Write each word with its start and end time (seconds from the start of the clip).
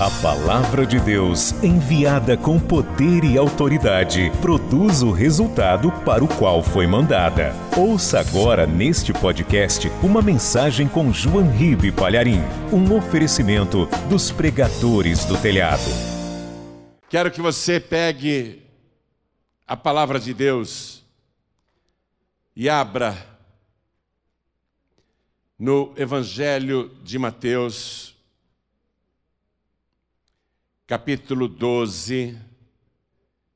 A 0.00 0.08
palavra 0.22 0.86
de 0.86 1.00
Deus, 1.00 1.50
enviada 1.60 2.36
com 2.36 2.56
poder 2.60 3.24
e 3.24 3.36
autoridade, 3.36 4.30
produz 4.40 5.02
o 5.02 5.10
resultado 5.10 5.90
para 6.04 6.22
o 6.22 6.28
qual 6.28 6.62
foi 6.62 6.86
mandada. 6.86 7.52
Ouça 7.76 8.20
agora 8.20 8.64
neste 8.64 9.12
podcast 9.12 9.88
uma 10.00 10.22
mensagem 10.22 10.86
com 10.86 11.12
João 11.12 11.50
Ribe 11.50 11.90
Palharim, 11.90 12.38
um 12.72 12.96
oferecimento 12.96 13.86
dos 14.08 14.30
pregadores 14.30 15.24
do 15.24 15.36
telhado. 15.36 15.90
Quero 17.10 17.32
que 17.32 17.40
você 17.40 17.80
pegue 17.80 18.62
a 19.66 19.76
palavra 19.76 20.20
de 20.20 20.32
Deus 20.32 21.02
e 22.54 22.68
abra 22.68 23.18
no 25.58 25.92
Evangelho 25.96 26.88
de 27.02 27.18
Mateus, 27.18 28.07
capítulo 30.88 31.48
12, 31.48 32.34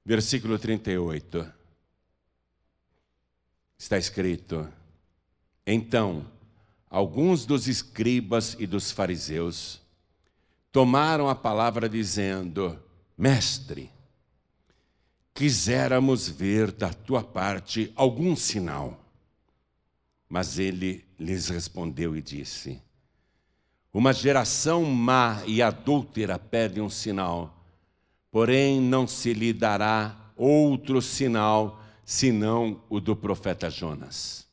versículo 0.04 0.58
38. 0.58 1.50
Está 3.78 3.96
escrito: 3.96 4.70
Então, 5.66 6.30
alguns 6.90 7.46
dos 7.46 7.68
escribas 7.68 8.54
e 8.58 8.66
dos 8.66 8.92
fariseus 8.92 9.80
tomaram 10.70 11.26
a 11.26 11.34
palavra 11.34 11.88
dizendo: 11.88 12.78
Mestre, 13.16 13.90
quiséramos 15.32 16.28
ver 16.28 16.70
da 16.70 16.92
tua 16.92 17.24
parte 17.24 17.90
algum 17.96 18.36
sinal. 18.36 19.02
Mas 20.28 20.58
ele 20.58 21.02
lhes 21.18 21.48
respondeu 21.48 22.14
e 22.14 22.20
disse: 22.20 22.82
uma 23.92 24.12
geração 24.12 24.84
má 24.84 25.42
e 25.46 25.60
adúltera 25.60 26.38
pede 26.38 26.80
um 26.80 26.88
sinal, 26.88 27.54
porém 28.30 28.80
não 28.80 29.06
se 29.06 29.34
lhe 29.34 29.52
dará 29.52 30.16
outro 30.36 31.02
sinal 31.02 31.82
senão 32.04 32.80
o 32.88 33.00
do 33.00 33.14
profeta 33.14 33.68
Jonas. 33.68 34.46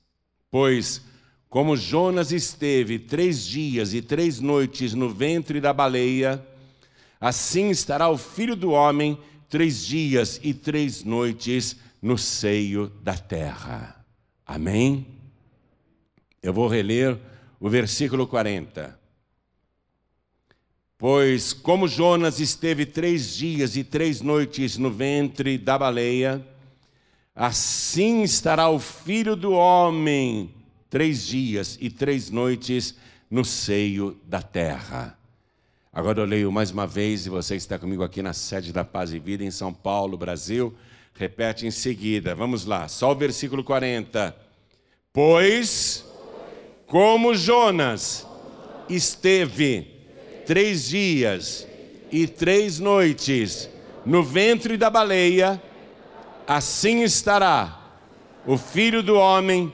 Pois, 0.51 1.01
como 1.49 1.77
Jonas 1.77 2.31
esteve 2.31 2.99
três 2.99 3.45
dias 3.45 3.93
e 3.93 4.01
três 4.01 4.39
noites 4.39 4.93
no 4.93 5.09
ventre 5.09 5.61
da 5.61 5.71
baleia, 5.71 6.45
assim 7.19 7.69
estará 7.69 8.09
o 8.09 8.17
filho 8.17 8.55
do 8.55 8.71
homem 8.71 9.17
três 9.47 9.85
dias 9.85 10.39
e 10.43 10.53
três 10.53 11.03
noites 11.03 11.77
no 12.01 12.17
seio 12.17 12.89
da 13.01 13.17
terra. 13.17 14.05
Amém? 14.45 15.07
Eu 16.41 16.53
vou 16.53 16.67
reler 16.67 17.17
o 17.59 17.69
versículo 17.69 18.27
40. 18.27 18.98
Pois, 20.99 21.53
como 21.53 21.87
Jonas 21.87 22.41
esteve 22.41 22.85
três 22.85 23.33
dias 23.33 23.77
e 23.77 23.85
três 23.85 24.19
noites 24.19 24.77
no 24.77 24.91
ventre 24.91 25.57
da 25.57 25.77
baleia, 25.77 26.45
assim 27.33 28.21
estará 28.21 28.67
o 28.67 28.79
filho 28.79 29.33
do 29.33 29.53
homem 29.53 30.53
três 30.89 31.25
dias 31.25 31.77
e 31.79 31.89
três 31.89 32.29
noites 32.29 32.95
no 33.31 33.45
seio 33.45 34.19
da 34.27 34.41
terra. 34.41 35.17
Agora 35.93 36.19
eu 36.19 36.25
leio 36.25 36.51
mais 36.51 36.69
uma 36.69 36.85
vez, 36.85 37.25
e 37.25 37.29
você 37.29 37.55
está 37.55 37.79
comigo 37.79 38.03
aqui 38.03 38.21
na 38.21 38.33
sede 38.33 38.73
da 38.73 38.83
Paz 38.83 39.13
e 39.13 39.19
Vida 39.19 39.45
em 39.45 39.51
São 39.51 39.73
Paulo, 39.73 40.17
Brasil. 40.17 40.75
Repete 41.13 41.65
em 41.65 41.71
seguida. 41.71 42.35
Vamos 42.35 42.65
lá, 42.65 42.89
só 42.89 43.13
o 43.13 43.15
versículo 43.15 43.63
40. 43.63 44.35
Pois, 45.13 46.05
como 46.85 47.33
Jonas 47.33 48.27
esteve 48.89 49.98
três 50.49 50.89
dias 50.89 51.67
e 52.11 52.27
três 52.27 52.79
noites 52.79 53.69
no 54.03 54.23
ventre 54.23 54.77
da 54.77 54.89
baleia, 54.89 55.61
assim 56.47 57.03
estará 57.03 57.99
o 58.47 58.57
filho 58.57 59.03
do 59.03 59.13
homem 59.13 59.71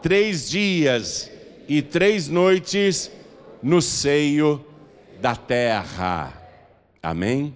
três 0.00 0.48
dias 0.48 1.28
e 1.66 1.82
três 1.82 2.28
noites 2.28 3.10
no 3.60 3.82
seio 3.82 4.64
da 5.20 5.34
terra. 5.34 6.40
Amém? 7.02 7.52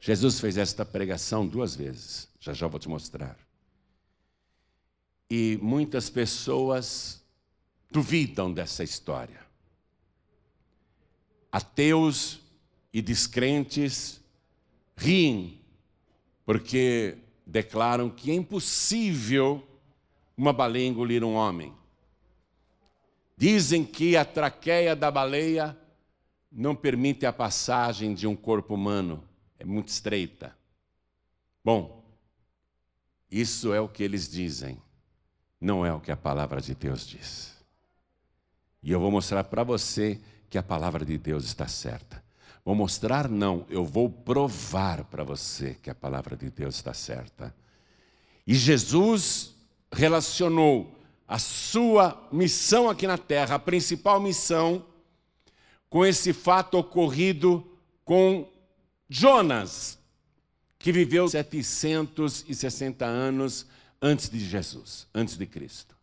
Jesus 0.00 0.40
fez 0.40 0.58
esta 0.58 0.84
pregação 0.84 1.46
duas 1.46 1.76
vezes, 1.76 2.28
já 2.40 2.52
já 2.52 2.66
vou 2.66 2.80
te 2.80 2.88
mostrar. 2.88 3.38
E 5.30 5.56
muitas 5.62 6.10
pessoas 6.10 7.22
duvidam 7.92 8.52
dessa 8.52 8.82
história 8.82 9.49
ateus 11.50 12.40
e 12.92 13.00
descrentes 13.00 14.20
riem, 14.96 15.60
porque 16.44 17.16
declaram 17.46 18.10
que 18.10 18.30
é 18.30 18.34
impossível 18.34 19.66
uma 20.36 20.52
baleia 20.52 20.86
engolir 20.86 21.24
um 21.24 21.34
homem. 21.34 21.74
Dizem 23.36 23.84
que 23.84 24.16
a 24.16 24.24
traqueia 24.24 24.94
da 24.94 25.10
baleia 25.10 25.76
não 26.52 26.74
permite 26.74 27.24
a 27.24 27.32
passagem 27.32 28.12
de 28.12 28.26
um 28.26 28.36
corpo 28.36 28.74
humano, 28.74 29.22
é 29.58 29.64
muito 29.64 29.88
estreita. 29.88 30.56
Bom, 31.64 32.04
isso 33.30 33.72
é 33.72 33.80
o 33.80 33.88
que 33.88 34.02
eles 34.02 34.28
dizem, 34.28 34.80
não 35.60 35.86
é 35.86 35.92
o 35.92 36.00
que 36.00 36.10
a 36.10 36.16
palavra 36.16 36.60
de 36.60 36.74
Deus 36.74 37.06
diz. 37.06 37.56
E 38.82 38.90
eu 38.90 38.98
vou 38.98 39.10
mostrar 39.10 39.44
para 39.44 39.62
você 39.62 40.20
que 40.50 40.58
a 40.58 40.62
palavra 40.62 41.04
de 41.04 41.16
Deus 41.16 41.44
está 41.44 41.68
certa. 41.68 42.22
Vou 42.64 42.74
mostrar, 42.74 43.28
não, 43.28 43.64
eu 43.70 43.84
vou 43.84 44.10
provar 44.10 45.04
para 45.04 45.24
você 45.24 45.76
que 45.80 45.88
a 45.88 45.94
palavra 45.94 46.36
de 46.36 46.50
Deus 46.50 46.74
está 46.74 46.92
certa. 46.92 47.54
E 48.46 48.54
Jesus 48.54 49.54
relacionou 49.90 50.94
a 51.26 51.38
sua 51.38 52.28
missão 52.32 52.90
aqui 52.90 53.06
na 53.06 53.16
terra, 53.16 53.54
a 53.54 53.58
principal 53.58 54.20
missão, 54.20 54.84
com 55.88 56.04
esse 56.04 56.32
fato 56.32 56.76
ocorrido 56.76 57.64
com 58.04 58.50
Jonas, 59.08 59.98
que 60.78 60.90
viveu 60.90 61.28
760 61.28 63.04
anos 63.04 63.66
antes 64.02 64.28
de 64.28 64.40
Jesus, 64.40 65.06
antes 65.14 65.36
de 65.36 65.46
Cristo. 65.46 65.96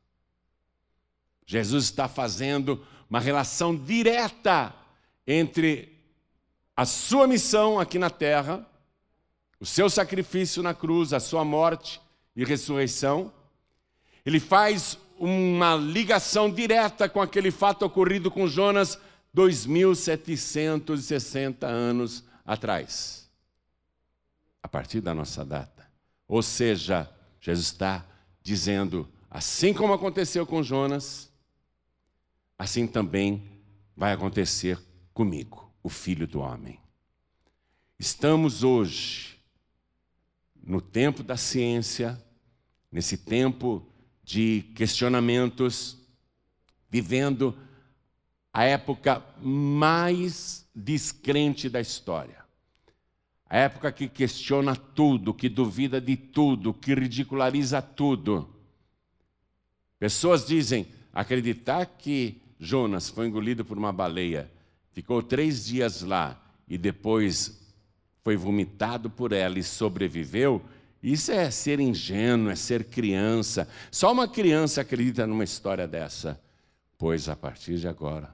Jesus 1.46 1.86
está 1.86 2.08
fazendo 2.10 2.86
uma 3.10 3.20
relação 3.20 3.76
direta 3.76 4.74
entre 5.26 5.98
a 6.76 6.86
sua 6.86 7.28
missão 7.28 7.80
aqui 7.80 7.98
na 7.98 8.10
terra, 8.10 8.66
o 9.60 9.66
seu 9.66 9.90
sacrifício 9.90 10.62
na 10.62 10.74
cruz, 10.74 11.14
a 11.14 11.20
sua 11.20 11.44
morte 11.44 12.00
e 12.36 12.46
ressurreição. 12.46 13.34
Ele 14.26 14.40
faz 14.40 14.98
uma 15.18 15.76
ligação 15.76 16.52
direta 16.52 17.10
com 17.10 17.22
aquele 17.22 17.50
fato 17.50 17.84
ocorrido 17.84 18.30
com 18.30 18.48
Jonas 18.48 19.00
2760 19.34 21.66
anos 21.66 22.24
atrás. 22.46 23.28
A 24.62 24.68
partir 24.68 25.02
da 25.02 25.14
nossa 25.14 25.44
data. 25.44 25.88
Ou 26.28 26.44
seja, 26.44 27.10
Jesus 27.40 27.68
está 27.68 28.06
dizendo, 28.44 29.08
assim 29.30 29.74
como 29.74 29.94
aconteceu 29.94 30.46
com 30.46 30.62
Jonas, 30.62 31.32
assim 32.58 32.88
também 32.88 33.44
vai 33.96 34.14
acontecer 34.14 34.80
comigo, 35.14 35.72
o 35.84 35.90
filho 35.90 36.28
do 36.28 36.40
homem. 36.40 36.80
Estamos 38.00 38.64
hoje 38.64 39.38
no 40.62 40.82
tempo 40.82 41.24
da 41.24 41.38
ciência, 41.38 42.22
nesse 42.92 43.18
tempo 43.18 43.88
de 44.24 44.64
questionamentos, 44.76 45.98
vivendo 46.90 47.58
a 48.52 48.64
época 48.66 49.24
mais 49.42 50.68
descrente 50.76 51.70
da 51.70 51.80
história. 51.80 52.46
A 53.50 53.58
época 53.58 53.92
que 53.92 54.10
questiona 54.10 54.76
tudo, 54.76 55.34
que 55.34 55.48
duvida 55.48 56.02
de 56.02 56.18
tudo, 56.18 56.74
que 56.74 56.94
ridiculariza 56.94 57.82
tudo. 57.82 58.54
Pessoas 59.98 60.46
dizem: 60.46 60.88
acreditar 61.14 61.86
que 61.86 62.42
Jonas 62.60 63.10
foi 63.10 63.28
engolido 63.28 63.64
por 63.64 63.78
uma 63.78 63.92
baleia, 63.92 64.52
ficou 64.92 65.22
três 65.22 65.66
dias 65.66 66.02
lá 66.02 66.42
e 66.68 66.78
depois 66.78 67.60
foi 68.24 68.36
vomitado 68.36 69.10
por 69.10 69.32
ela 69.32 69.58
e 69.58 69.64
sobreviveu, 69.64 70.62
isso 71.02 71.32
é 71.32 71.50
ser 71.52 71.80
ingênuo, 71.80 72.50
é 72.50 72.56
ser 72.56 72.84
criança. 72.86 73.68
Só 73.92 74.12
uma 74.12 74.28
criança 74.28 74.82
acredita 74.82 75.26
numa 75.28 75.44
história 75.44 75.88
dessa. 75.88 76.42
Pois 76.98 77.30
a 77.30 77.36
partir 77.36 77.78
de 77.78 77.88
agora, 77.88 78.34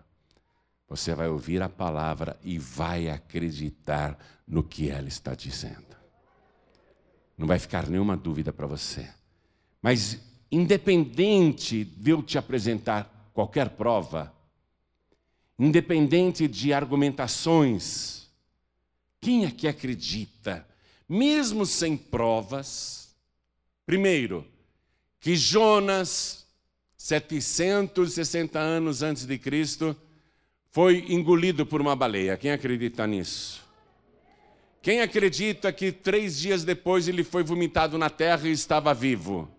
você 0.87 1.13
vai 1.13 1.27
ouvir 1.27 1.61
a 1.61 1.69
palavra 1.69 2.39
e 2.43 2.57
vai 2.57 3.09
acreditar 3.09 4.17
no 4.47 4.63
que 4.63 4.89
ela 4.89 5.07
está 5.07 5.35
dizendo. 5.35 5.93
Não 7.37 7.45
vai 7.45 7.59
ficar 7.59 7.87
nenhuma 7.87 8.15
dúvida 8.15 8.53
para 8.53 8.65
você. 8.65 9.09
Mas, 9.81 10.19
independente 10.51 11.83
de 11.83 12.11
eu 12.11 12.23
te 12.23 12.37
apresentar 12.37 13.12
qualquer 13.33 13.71
prova, 13.71 14.33
independente 15.57 16.47
de 16.47 16.73
argumentações. 16.73 18.27
Quem 19.19 19.45
é 19.45 19.51
que 19.51 19.67
acredita, 19.67 20.67
mesmo 21.07 21.65
sem 21.65 21.97
provas, 21.97 23.15
primeiro, 23.85 24.45
que 25.19 25.35
Jonas, 25.35 26.45
760 26.97 28.59
anos 28.59 29.01
antes 29.01 29.25
de 29.25 29.37
Cristo, 29.37 29.95
foi 30.69 31.05
engolido 31.09 31.65
por 31.65 31.81
uma 31.81 31.95
baleia? 31.95 32.37
Quem 32.37 32.51
acredita 32.51 33.07
nisso? 33.07 33.63
Quem 34.81 34.99
acredita 34.99 35.71
que 35.71 35.93
três 35.93 36.37
dias 36.37 36.65
depois 36.65 37.07
ele 37.07 37.23
foi 37.23 37.41
vomitado 37.41 37.97
na 37.97 38.09
terra 38.09 38.49
e 38.49 38.51
estava 38.51 38.93
vivo? 38.93 39.49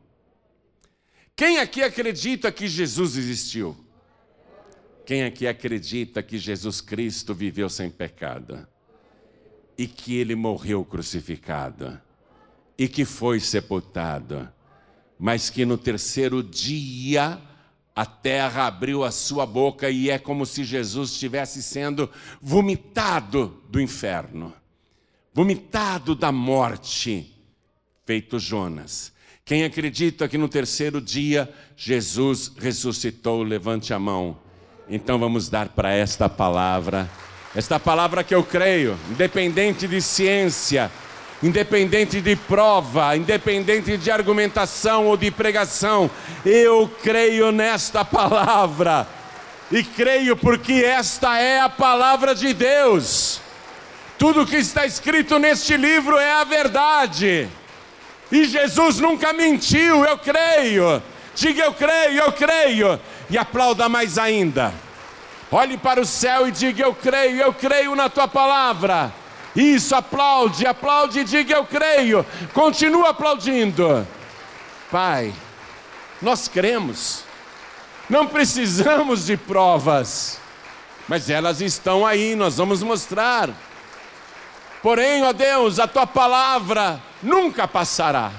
Quem 1.36 1.58
aqui 1.58 1.82
acredita 1.82 2.50
que 2.52 2.68
Jesus 2.68 3.16
existiu? 3.16 3.76
Quem 5.04 5.24
aqui 5.24 5.46
acredita 5.46 6.22
que 6.22 6.38
Jesus 6.38 6.80
Cristo 6.80 7.34
viveu 7.34 7.68
sem 7.68 7.90
pecado? 7.90 8.66
E 9.76 9.86
que 9.86 10.16
ele 10.16 10.34
morreu 10.34 10.84
crucificado? 10.84 12.00
E 12.78 12.88
que 12.88 13.04
foi 13.04 13.40
sepultado? 13.40 14.48
Mas 15.18 15.50
que 15.50 15.64
no 15.64 15.76
terceiro 15.76 16.42
dia 16.42 17.40
a 17.94 18.06
terra 18.06 18.66
abriu 18.66 19.04
a 19.04 19.10
sua 19.10 19.46
boca 19.46 19.88
e 19.90 20.10
é 20.10 20.18
como 20.18 20.44
se 20.44 20.64
Jesus 20.64 21.10
estivesse 21.10 21.62
sendo 21.62 22.10
vomitado 22.40 23.62
do 23.68 23.80
inferno 23.80 24.54
vomitado 25.34 26.14
da 26.14 26.30
morte, 26.30 27.34
feito 28.06 28.38
Jonas. 28.38 29.12
Quem 29.46 29.62
acredita 29.62 30.26
que 30.26 30.38
no 30.38 30.48
terceiro 30.48 31.02
dia 31.02 31.52
Jesus 31.76 32.50
ressuscitou, 32.56 33.42
levante 33.42 33.92
a 33.92 33.98
mão. 33.98 34.38
Então 34.88 35.18
vamos 35.18 35.50
dar 35.50 35.68
para 35.68 35.92
esta 35.92 36.30
palavra, 36.30 37.10
esta 37.54 37.78
palavra 37.78 38.24
que 38.24 38.34
eu 38.34 38.42
creio, 38.42 38.98
independente 39.10 39.86
de 39.86 40.00
ciência, 40.00 40.90
independente 41.42 42.22
de 42.22 42.34
prova, 42.34 43.14
independente 43.18 43.98
de 43.98 44.10
argumentação 44.10 45.08
ou 45.08 45.14
de 45.14 45.30
pregação, 45.30 46.10
eu 46.42 46.90
creio 47.02 47.52
nesta 47.52 48.02
palavra. 48.02 49.06
E 49.70 49.82
creio 49.82 50.38
porque 50.38 50.72
esta 50.72 51.38
é 51.38 51.60
a 51.60 51.68
palavra 51.68 52.34
de 52.34 52.54
Deus. 52.54 53.42
Tudo 54.18 54.46
que 54.46 54.56
está 54.56 54.86
escrito 54.86 55.38
neste 55.38 55.76
livro 55.76 56.16
é 56.16 56.32
a 56.32 56.44
verdade. 56.44 57.46
E 58.30 58.44
Jesus 58.44 58.98
nunca 58.98 59.32
mentiu, 59.32 60.04
eu 60.04 60.18
creio. 60.18 61.02
Diga 61.34 61.64
eu 61.64 61.74
creio, 61.74 62.20
eu 62.20 62.32
creio. 62.32 63.00
E 63.28 63.36
aplauda 63.36 63.88
mais 63.88 64.18
ainda. 64.18 64.72
Olhe 65.50 65.76
para 65.76 66.00
o 66.00 66.06
céu 66.06 66.48
e 66.48 66.50
diga 66.50 66.82
eu 66.82 66.94
creio, 66.94 67.40
eu 67.40 67.52
creio 67.52 67.94
na 67.94 68.08
tua 68.08 68.26
palavra. 68.26 69.12
Isso, 69.54 69.94
aplaude, 69.94 70.66
aplaude 70.66 71.20
e 71.20 71.24
diga 71.24 71.54
eu 71.54 71.64
creio. 71.64 72.26
Continua 72.52 73.10
aplaudindo. 73.10 74.06
Pai, 74.90 75.32
nós 76.20 76.48
cremos. 76.48 77.24
Não 78.08 78.26
precisamos 78.26 79.26
de 79.26 79.36
provas, 79.36 80.38
mas 81.08 81.30
elas 81.30 81.60
estão 81.60 82.04
aí, 82.04 82.34
nós 82.34 82.56
vamos 82.56 82.82
mostrar. 82.82 83.50
Porém, 84.82 85.22
ó 85.22 85.32
Deus, 85.32 85.78
a 85.78 85.86
tua 85.86 86.06
palavra 86.06 87.00
nunca 87.24 87.66
passará. 87.66 88.30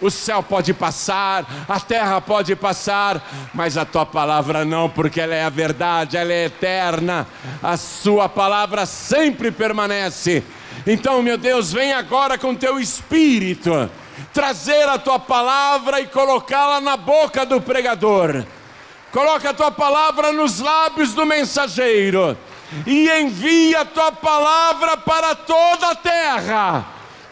O 0.00 0.10
céu 0.10 0.42
pode 0.42 0.74
passar, 0.74 1.46
a 1.68 1.80
terra 1.80 2.20
pode 2.20 2.54
passar, 2.54 3.22
mas 3.54 3.78
a 3.78 3.84
tua 3.84 4.04
palavra 4.04 4.64
não, 4.64 4.90
porque 4.90 5.20
ela 5.20 5.34
é 5.34 5.44
a 5.44 5.48
verdade, 5.48 6.16
ela 6.16 6.32
é 6.32 6.46
eterna. 6.46 7.26
A 7.62 7.76
sua 7.76 8.28
palavra 8.28 8.84
sempre 8.84 9.50
permanece. 9.50 10.42
Então, 10.86 11.22
meu 11.22 11.38
Deus, 11.38 11.72
vem 11.72 11.92
agora 11.92 12.36
com 12.36 12.54
teu 12.54 12.78
espírito 12.78 13.90
trazer 14.32 14.88
a 14.88 14.98
tua 14.98 15.18
palavra 15.18 16.00
e 16.00 16.06
colocá-la 16.06 16.80
na 16.80 16.96
boca 16.96 17.46
do 17.46 17.60
pregador. 17.60 18.44
Coloca 19.10 19.50
a 19.50 19.54
tua 19.54 19.70
palavra 19.70 20.30
nos 20.32 20.60
lábios 20.60 21.14
do 21.14 21.24
mensageiro 21.24 22.36
e 22.86 23.08
envia 23.08 23.80
a 23.80 23.84
tua 23.84 24.12
palavra 24.12 24.96
para 24.96 25.34
toda 25.34 25.90
a 25.90 25.94
terra, 25.94 26.84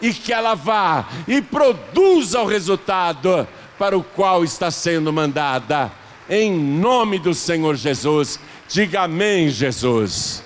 e 0.04 0.12
que 0.12 0.34
ela 0.34 0.54
vá 0.54 1.08
e 1.26 1.40
produza 1.40 2.42
o 2.42 2.46
resultado 2.46 3.48
para 3.78 3.96
o 3.96 4.04
qual 4.04 4.44
está 4.44 4.70
sendo 4.70 5.10
mandada, 5.10 5.90
em 6.28 6.52
nome 6.52 7.18
do 7.18 7.32
Senhor 7.32 7.74
Jesus. 7.74 8.38
Diga 8.68 9.04
amém, 9.04 9.48
Jesus. 9.48 10.44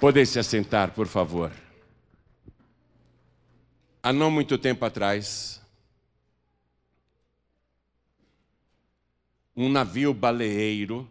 Poder 0.00 0.26
se 0.26 0.40
assentar, 0.40 0.90
por 0.90 1.06
favor. 1.06 1.52
Há 4.02 4.12
não 4.12 4.28
muito 4.28 4.58
tempo 4.58 4.84
atrás, 4.84 5.60
um 9.56 9.68
navio 9.68 10.12
baleeiro 10.12 11.08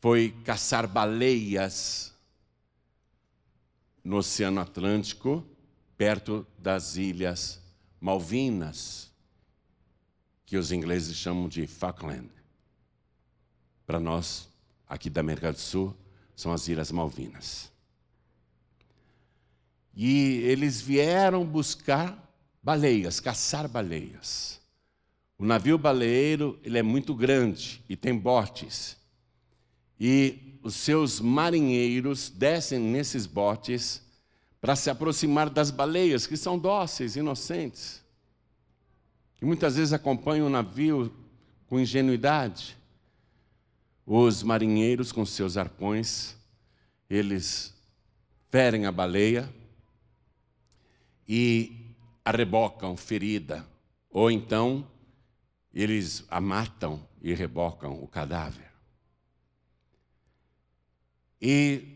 foi 0.00 0.32
caçar 0.44 0.86
baleias 0.86 2.15
no 4.06 4.18
Oceano 4.18 4.60
Atlântico, 4.60 5.44
perto 5.98 6.46
das 6.56 6.96
Ilhas 6.96 7.60
Malvinas, 8.00 9.10
que 10.44 10.56
os 10.56 10.70
ingleses 10.70 11.16
chamam 11.16 11.48
de 11.48 11.66
Falkland. 11.66 12.30
Para 13.84 13.98
nós, 13.98 14.48
aqui 14.86 15.10
da 15.10 15.22
América 15.22 15.52
do 15.52 15.58
Sul, 15.58 15.92
são 16.36 16.52
as 16.52 16.68
Ilhas 16.68 16.92
Malvinas. 16.92 17.72
E 19.92 20.38
eles 20.44 20.80
vieram 20.80 21.44
buscar 21.44 22.32
baleias, 22.62 23.18
caçar 23.18 23.66
baleias. 23.66 24.60
O 25.36 25.44
navio 25.44 25.76
baleeiro 25.76 26.60
ele 26.62 26.78
é 26.78 26.82
muito 26.82 27.12
grande 27.12 27.82
e 27.88 27.96
tem 27.96 28.16
botes 28.16 28.96
e 29.98 30.45
os 30.66 30.74
seus 30.74 31.20
marinheiros 31.20 32.28
descem 32.28 32.80
nesses 32.80 33.24
botes 33.24 34.02
para 34.60 34.74
se 34.74 34.90
aproximar 34.90 35.48
das 35.48 35.70
baleias, 35.70 36.26
que 36.26 36.36
são 36.36 36.58
dóceis, 36.58 37.14
inocentes, 37.14 38.02
que 39.36 39.44
muitas 39.44 39.76
vezes 39.76 39.92
acompanham 39.92 40.48
o 40.48 40.50
navio 40.50 41.14
com 41.68 41.78
ingenuidade. 41.78 42.76
Os 44.04 44.42
marinheiros, 44.42 45.12
com 45.12 45.24
seus 45.24 45.56
arpões, 45.56 46.36
eles 47.08 47.72
ferem 48.50 48.86
a 48.86 48.90
baleia 48.90 49.48
e 51.28 51.94
a 52.24 52.32
rebocam 52.32 52.96
ferida, 52.96 53.64
ou 54.10 54.32
então 54.32 54.84
eles 55.72 56.24
a 56.28 56.40
matam 56.40 57.06
e 57.22 57.32
rebocam 57.32 58.02
o 58.02 58.08
cadáver. 58.08 58.65
E 61.48 61.86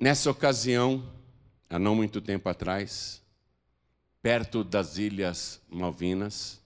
nessa 0.00 0.28
ocasião, 0.28 1.08
há 1.70 1.78
não 1.78 1.94
muito 1.94 2.20
tempo 2.20 2.48
atrás, 2.48 3.22
perto 4.20 4.64
das 4.64 4.98
Ilhas 4.98 5.60
Malvinas, 5.68 6.60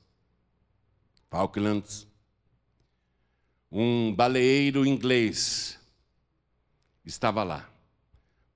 Falklands, 1.29 2.07
um 3.71 4.15
baleeiro 4.15 4.87
inglês 4.87 5.79
estava 7.05 7.45
lá 7.45 7.69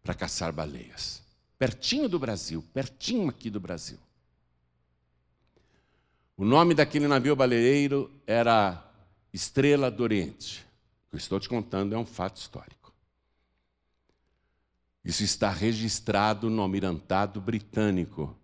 para 0.02 0.14
caçar 0.14 0.50
baleias, 0.50 1.22
pertinho 1.58 2.08
do 2.08 2.18
Brasil, 2.18 2.64
pertinho 2.72 3.28
aqui 3.28 3.50
do 3.50 3.60
Brasil. 3.60 3.98
O 6.38 6.44
nome 6.46 6.72
daquele 6.72 7.06
navio 7.06 7.36
baleeiro 7.36 8.10
era 8.26 8.82
Estrela 9.30 9.90
do 9.90 10.02
Oriente. 10.02 10.66
O 11.08 11.10
que 11.10 11.22
estou 11.22 11.38
te 11.38 11.50
contando 11.50 11.94
é 11.94 11.98
um 11.98 12.06
fato 12.06 12.38
histórico. 12.38 12.81
Isso 15.04 15.24
está 15.24 15.50
registrado 15.50 16.48
no 16.48 16.62
Almirantado 16.62 17.40
Britânico. 17.40 18.36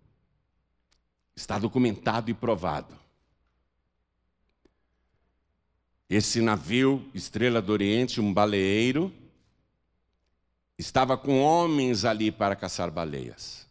Está 1.35 1.57
documentado 1.57 2.29
e 2.29 2.33
provado. 2.33 2.99
Esse 6.09 6.41
navio, 6.41 7.09
Estrela 7.13 7.61
do 7.61 7.71
Oriente, 7.71 8.19
um 8.19 8.33
baleeiro, 8.33 9.13
estava 10.77 11.17
com 11.17 11.41
homens 11.41 12.03
ali 12.03 12.31
para 12.31 12.55
caçar 12.55 12.91
baleias. 12.91 13.67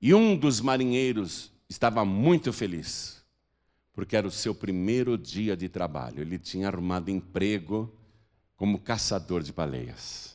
E 0.00 0.14
um 0.14 0.36
dos 0.36 0.60
marinheiros 0.60 1.50
estava 1.68 2.04
muito 2.04 2.52
feliz, 2.52 3.24
porque 3.92 4.16
era 4.16 4.26
o 4.26 4.30
seu 4.30 4.54
primeiro 4.54 5.16
dia 5.16 5.56
de 5.56 5.68
trabalho. 5.68 6.20
Ele 6.20 6.38
tinha 6.38 6.68
arrumado 6.68 7.10
emprego 7.10 7.92
como 8.56 8.78
caçador 8.78 9.42
de 9.42 9.52
baleias 9.52 10.32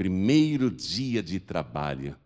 primeiro 0.00 0.70
dia 0.70 1.22
de 1.22 1.38
trabalho. 1.38 2.16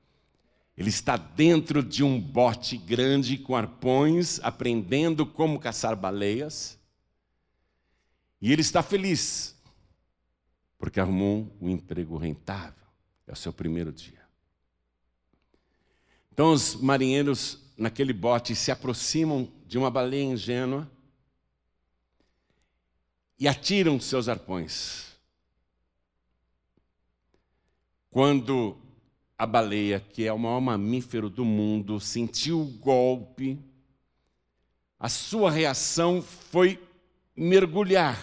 Ele 0.76 0.90
está 0.90 1.16
dentro 1.16 1.82
de 1.82 2.04
um 2.04 2.20
bote 2.20 2.76
grande 2.76 3.36
com 3.36 3.56
arpões, 3.56 4.38
aprendendo 4.44 5.26
como 5.26 5.58
caçar 5.58 5.96
baleias. 5.96 6.78
E 8.40 8.52
ele 8.52 8.60
está 8.60 8.80
feliz, 8.80 9.56
porque 10.78 11.00
arrumou 11.00 11.52
um 11.60 11.68
emprego 11.68 12.16
rentável. 12.16 12.86
É 13.26 13.32
o 13.32 13.36
seu 13.36 13.52
primeiro 13.52 13.90
dia. 13.90 14.22
Então 16.32 16.52
os 16.52 16.76
marinheiros 16.76 17.58
naquele 17.76 18.12
bote 18.12 18.54
se 18.54 18.70
aproximam 18.70 19.50
de 19.66 19.76
uma 19.76 19.90
baleia 19.90 20.22
ingênua 20.22 20.88
e 23.36 23.48
atiram 23.48 23.98
seus 23.98 24.28
arpões. 24.28 25.13
Quando 28.14 28.76
a 29.36 29.44
baleia, 29.44 29.98
que 29.98 30.24
é 30.24 30.32
o 30.32 30.38
maior 30.38 30.60
mamífero 30.60 31.28
do 31.28 31.44
mundo, 31.44 31.98
sentiu 31.98 32.60
o 32.60 32.64
golpe, 32.64 33.58
a 34.96 35.08
sua 35.08 35.50
reação 35.50 36.22
foi 36.22 36.80
mergulhar 37.34 38.16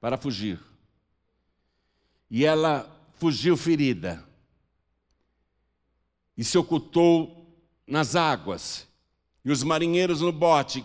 para 0.00 0.16
fugir. 0.16 0.58
E 2.30 2.46
ela 2.46 2.90
fugiu 3.18 3.58
ferida 3.58 4.26
e 6.34 6.42
se 6.42 6.56
ocultou 6.56 7.46
nas 7.86 8.16
águas. 8.16 8.88
E 9.44 9.50
os 9.50 9.62
marinheiros 9.62 10.22
no 10.22 10.32
bote. 10.32 10.82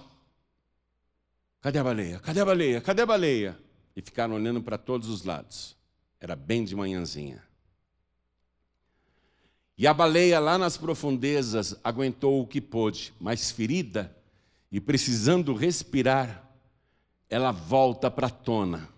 Cadê 1.62 1.80
a 1.80 1.84
baleia? 1.86 2.20
Cadê 2.20 2.42
a 2.42 2.46
baleia? 2.46 2.82
Cadê 2.82 3.02
a 3.02 3.06
baleia? 3.06 3.58
E 3.96 4.02
ficaram 4.02 4.36
olhando 4.36 4.62
para 4.62 4.78
todos 4.78 5.08
os 5.08 5.24
lados. 5.24 5.78
Era 6.20 6.36
bem 6.36 6.66
de 6.66 6.76
manhãzinha. 6.76 7.50
E 9.78 9.88
a 9.88 9.94
baleia 9.94 10.40
lá 10.40 10.58
nas 10.58 10.78
profundezas 10.78 11.76
aguentou 11.84 12.42
o 12.42 12.48
que 12.48 12.62
pôde, 12.62 13.14
mas 13.20 13.52
ferida 13.52 14.16
e 14.72 14.80
precisando 14.80 15.54
respirar, 15.54 16.50
ela 17.30 17.52
volta 17.52 18.10
para 18.10 18.28
a 18.28 18.32
tona. 18.32 18.90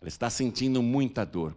Ela 0.00 0.08
está 0.08 0.28
sentindo 0.28 0.82
muita 0.82 1.24
dor. 1.24 1.56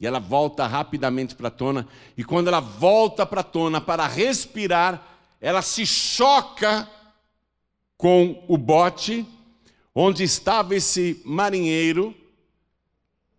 E 0.00 0.06
ela 0.06 0.20
volta 0.20 0.66
rapidamente 0.66 1.34
para 1.34 1.48
a 1.48 1.50
tona, 1.50 1.88
e 2.16 2.22
quando 2.22 2.48
ela 2.48 2.60
volta 2.60 3.26
para 3.26 3.40
a 3.40 3.44
tona 3.44 3.80
para 3.80 4.06
respirar, 4.06 5.18
ela 5.40 5.60
se 5.60 5.84
choca 5.84 6.88
com 7.96 8.44
o 8.46 8.56
bote 8.56 9.26
onde 9.92 10.22
estava 10.22 10.76
esse 10.76 11.20
marinheiro 11.24 12.14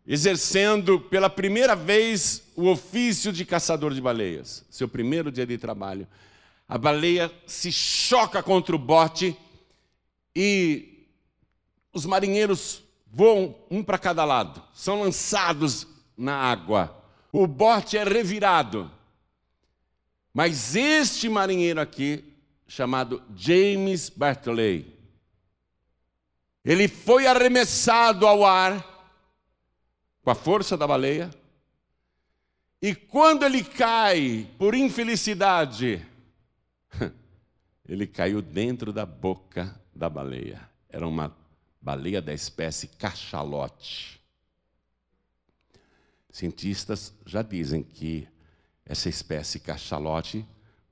exercendo 0.06 1.00
pela 1.00 1.30
primeira 1.30 1.76
vez 1.76 2.44
o 2.60 2.70
ofício 2.70 3.32
de 3.32 3.46
caçador 3.46 3.94
de 3.94 4.02
baleias, 4.02 4.66
seu 4.70 4.86
primeiro 4.86 5.32
dia 5.32 5.46
de 5.46 5.58
trabalho. 5.58 6.06
A 6.68 6.78
baleia 6.78 7.32
se 7.48 7.72
choca 7.72 8.44
contra 8.44 8.76
o 8.76 8.80
bote 8.80 9.34
e 10.36 11.08
os 11.94 12.06
marinheiros 12.06 12.84
voam 13.08 13.56
um 13.72 13.82
para 13.82 13.98
cada 13.98 14.26
lado, 14.26 14.62
são 14.74 15.02
lançados 15.02 15.88
na 16.18 16.36
água. 16.36 17.02
O 17.32 17.48
bote 17.48 17.98
é 17.98 18.04
revirado. 18.04 18.92
Mas 20.34 20.76
este 20.76 21.30
marinheiro 21.30 21.80
aqui, 21.80 22.26
chamado 22.68 23.24
James 23.38 24.10
Bartley, 24.10 25.00
ele 26.66 26.90
foi 26.90 27.26
arremessado 27.26 28.28
ao 28.28 28.46
ar 28.46 28.86
com 30.22 30.30
a 30.30 30.36
força 30.36 30.76
da 30.76 30.86
baleia, 30.86 31.32
e 32.82 32.96
quando 32.96 33.44
ele 33.44 33.62
cai, 33.62 34.48
por 34.58 34.74
infelicidade, 34.74 36.06
ele 37.88 38.08
caiu 38.08 38.42
dentro 38.42 38.94
da 38.94 39.06
boca 39.06 39.78
da 39.94 40.10
baleia. 40.10 40.70
Era 40.90 41.06
uma 41.06 41.36
baleia 41.82 42.22
da 42.22 42.34
espécie 42.34 42.88
cachalote. 42.88 44.22
Cientistas 46.32 47.14
já 47.26 47.42
dizem 47.42 47.84
que 47.84 48.26
essa 48.86 49.10
espécie 49.10 49.60
cachalote 49.60 50.46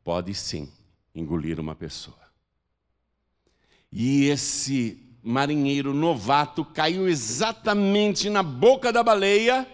pode 0.04 0.34
sim 0.34 0.70
engolir 1.16 1.58
uma 1.58 1.74
pessoa. 1.74 2.20
E 3.90 4.26
esse 4.26 5.02
marinheiro 5.24 5.94
novato 5.94 6.66
caiu 6.66 7.08
exatamente 7.08 8.30
na 8.30 8.44
boca 8.44 8.92
da 8.92 9.02
baleia 9.02 9.66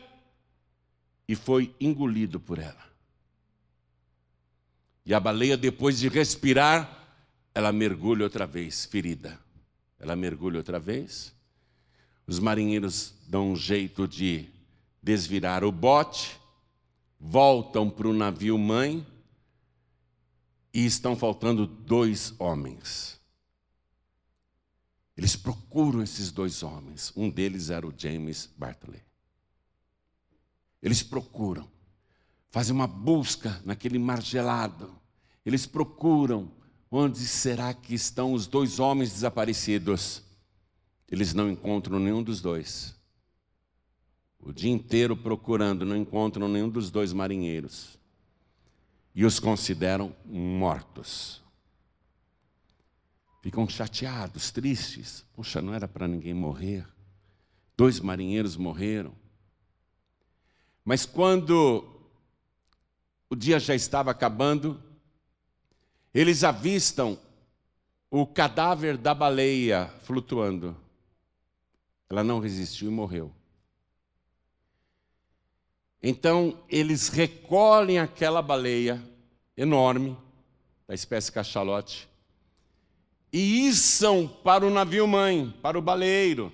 e 1.27 1.35
foi 1.35 1.75
engolido 1.79 2.39
por 2.39 2.59
ela. 2.59 2.93
E 5.05 5.13
a 5.13 5.19
baleia, 5.19 5.57
depois 5.57 5.99
de 5.99 6.07
respirar, 6.07 7.03
ela 7.53 7.71
mergulha 7.71 8.23
outra 8.23 8.47
vez, 8.47 8.85
ferida. 8.85 9.39
Ela 9.99 10.15
mergulha 10.15 10.57
outra 10.57 10.79
vez. 10.79 11.33
Os 12.25 12.39
marinheiros 12.39 13.13
dão 13.27 13.51
um 13.51 13.55
jeito 13.55 14.07
de 14.07 14.49
desvirar 15.01 15.63
o 15.63 15.71
bote, 15.71 16.39
voltam 17.19 17.89
para 17.89 18.07
o 18.07 18.13
navio 18.13 18.57
mãe 18.57 19.05
e 20.73 20.85
estão 20.85 21.15
faltando 21.15 21.67
dois 21.67 22.33
homens. 22.39 23.19
Eles 25.15 25.35
procuram 25.35 26.01
esses 26.01 26.31
dois 26.31 26.63
homens. 26.63 27.13
Um 27.15 27.29
deles 27.29 27.69
era 27.69 27.85
o 27.85 27.93
James 27.95 28.49
Bartley. 28.57 29.01
Eles 30.83 31.01
procuram, 31.01 31.65
fazem 32.51 32.75
uma 32.75 32.85
busca 32.85 33.61
naquele 33.63 33.97
mar 33.97 34.21
gelado. 34.21 34.93
Eles 35.45 35.65
procuram 35.65 36.51
onde 36.91 37.19
será 37.19 37.73
que 37.73 37.95
estão 37.95 38.33
os 38.33 38.47
dois 38.47 38.79
homens 38.79 39.13
desaparecidos. 39.13 40.21
Eles 41.09 41.33
não 41.33 41.49
encontram 41.49 41.99
nenhum 41.99 42.21
dos 42.21 42.41
dois. 42.41 42.93
O 44.37 44.51
dia 44.51 44.69
inteiro 44.69 45.15
procurando, 45.15 45.85
não 45.85 45.95
encontram 45.95 46.49
nenhum 46.49 46.67
dos 46.67 46.91
dois 46.91 47.13
marinheiros. 47.13 47.97
E 49.15 49.23
os 49.23 49.39
consideram 49.39 50.13
mortos. 50.25 51.41
Ficam 53.41 53.69
chateados, 53.69 54.51
tristes. 54.51 55.23
Puxa, 55.33 55.61
não 55.61 55.73
era 55.73 55.87
para 55.87 56.09
ninguém 56.09 56.33
morrer. 56.33 56.85
Dois 57.77 58.01
marinheiros 58.01 58.57
morreram. 58.57 59.22
Mas 60.83 61.05
quando 61.05 61.85
o 63.29 63.35
dia 63.35 63.59
já 63.59 63.73
estava 63.73 64.11
acabando, 64.11 64.81
eles 66.13 66.43
avistam 66.43 67.17
o 68.11 68.27
cadáver 68.27 68.97
da 68.97 69.13
baleia 69.13 69.87
flutuando. 70.03 70.75
Ela 72.09 72.23
não 72.23 72.39
resistiu 72.39 72.89
e 72.89 72.93
morreu. 72.93 73.33
Então, 76.01 76.59
eles 76.67 77.07
recolhem 77.07 77.97
aquela 77.97 78.41
baleia 78.41 79.01
enorme, 79.55 80.17
da 80.85 80.93
espécie 80.93 81.31
cachalote, 81.31 82.09
e 83.31 83.67
içam 83.67 84.27
para 84.27 84.65
o 84.65 84.69
navio-mãe, 84.69 85.51
para 85.61 85.79
o 85.79 85.81
baleiro. 85.81 86.53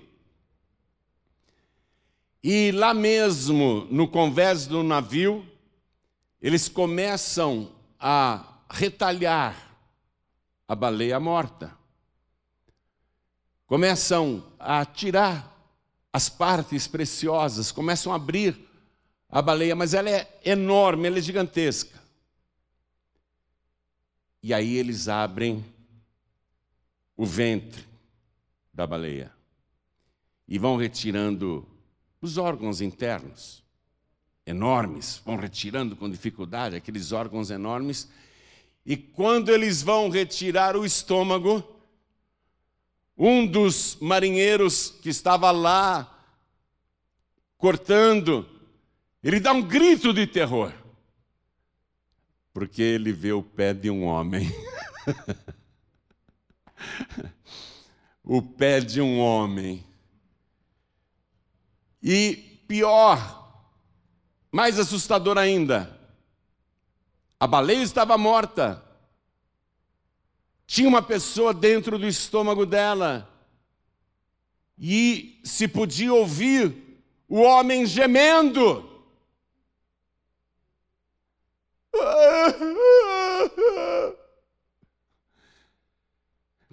E 2.42 2.72
lá 2.72 2.94
mesmo, 2.94 3.86
no 3.90 4.08
convés 4.08 4.66
do 4.66 4.82
navio, 4.82 5.46
eles 6.40 6.68
começam 6.68 7.70
a 7.98 8.62
retalhar 8.70 9.76
a 10.66 10.74
baleia 10.74 11.20
morta. 11.20 11.76
Começam 13.66 14.44
a 14.58 14.84
tirar 14.86 15.50
as 16.12 16.28
partes 16.28 16.86
preciosas, 16.86 17.70
começam 17.70 18.10
a 18.10 18.16
abrir 18.16 18.58
a 19.28 19.42
baleia, 19.42 19.76
mas 19.76 19.94
ela 19.94 20.08
é 20.10 20.40
enorme, 20.44 21.06
ela 21.06 21.18
é 21.18 21.22
gigantesca. 21.22 22.00
E 24.42 24.54
aí 24.54 24.76
eles 24.76 25.08
abrem 25.08 25.64
o 27.16 27.26
ventre 27.26 27.86
da 28.72 28.86
baleia 28.86 29.30
e 30.48 30.58
vão 30.58 30.76
retirando 30.76 31.68
os 32.20 32.38
órgãos 32.38 32.80
internos, 32.80 33.62
enormes, 34.46 35.20
vão 35.24 35.36
retirando 35.36 35.96
com 35.96 36.10
dificuldade 36.10 36.76
aqueles 36.76 37.12
órgãos 37.12 37.50
enormes, 37.50 38.08
e 38.84 38.96
quando 38.96 39.50
eles 39.50 39.82
vão 39.82 40.08
retirar 40.08 40.76
o 40.76 40.84
estômago, 40.84 41.62
um 43.16 43.46
dos 43.46 43.98
marinheiros 44.00 44.90
que 45.02 45.10
estava 45.10 45.50
lá 45.50 46.16
cortando 47.58 48.48
ele 49.22 49.38
dá 49.38 49.52
um 49.52 49.62
grito 49.62 50.14
de 50.14 50.26
terror, 50.26 50.72
porque 52.54 52.80
ele 52.80 53.12
vê 53.12 53.32
o 53.32 53.42
pé 53.42 53.74
de 53.74 53.90
um 53.90 54.04
homem. 54.04 54.50
o 58.24 58.40
pé 58.40 58.80
de 58.80 59.02
um 59.02 59.18
homem. 59.18 59.84
E 62.02 62.62
pior, 62.66 63.62
mais 64.50 64.78
assustador 64.78 65.36
ainda, 65.36 65.98
a 67.38 67.46
baleia 67.46 67.82
estava 67.82 68.16
morta. 68.16 68.82
Tinha 70.66 70.88
uma 70.88 71.02
pessoa 71.02 71.52
dentro 71.52 71.98
do 71.98 72.06
estômago 72.06 72.64
dela. 72.64 73.26
e 74.82 75.38
se 75.44 75.68
podia 75.68 76.14
ouvir 76.14 76.74
o 77.28 77.42
homem 77.42 77.84
gemendo. 77.84 78.88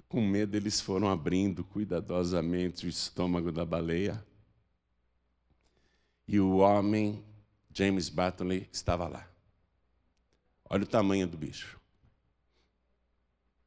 Com 0.08 0.22
medo, 0.26 0.56
eles 0.56 0.80
foram 0.80 1.10
abrindo 1.10 1.62
cuidadosamente 1.62 2.86
o 2.86 2.88
estômago 2.88 3.52
da 3.52 3.64
baleia. 3.66 4.24
E 6.28 6.38
o 6.38 6.58
homem, 6.58 7.24
James 7.72 8.08
Bartley, 8.08 8.68
estava 8.70 9.08
lá. 9.08 9.28
Olha 10.68 10.84
o 10.84 10.86
tamanho 10.86 11.26
do 11.26 11.36
bicho. 11.36 11.80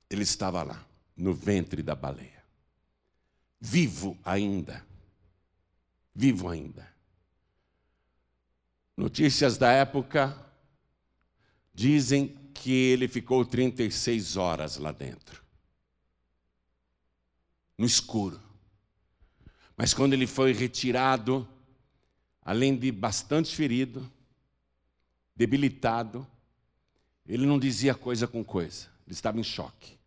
Ele 0.10 0.24
estava 0.24 0.64
lá, 0.64 0.86
no 1.18 1.34
ventre 1.34 1.84
da 1.84 1.96
baleia. 1.96 2.42
Vivo 3.60 4.18
ainda. 4.24 4.86
Vivo 6.16 6.48
ainda. 6.48 6.88
Notícias 8.96 9.58
da 9.58 9.72
época 9.72 10.38
dizem 11.74 12.28
que 12.54 12.72
ele 12.72 13.08
ficou 13.08 13.44
36 13.44 14.38
horas 14.38 14.78
lá 14.78 14.92
dentro 14.92 15.42
no 17.82 17.88
escuro. 17.88 18.40
Mas 19.76 19.92
quando 19.92 20.14
ele 20.14 20.28
foi 20.28 20.54
retirado, 20.54 21.48
além 22.42 22.76
de 22.76 22.92
bastante 22.92 23.56
ferido, 23.56 24.10
debilitado, 25.36 26.26
ele 27.26 27.46
não 27.46 27.60
dizia 27.60 27.96
coisa 27.96 28.28
com 28.28 28.44
coisa, 28.44 28.88
ele 29.06 29.14
estava 29.14 29.40
em 29.40 29.44
choque. 29.44 29.98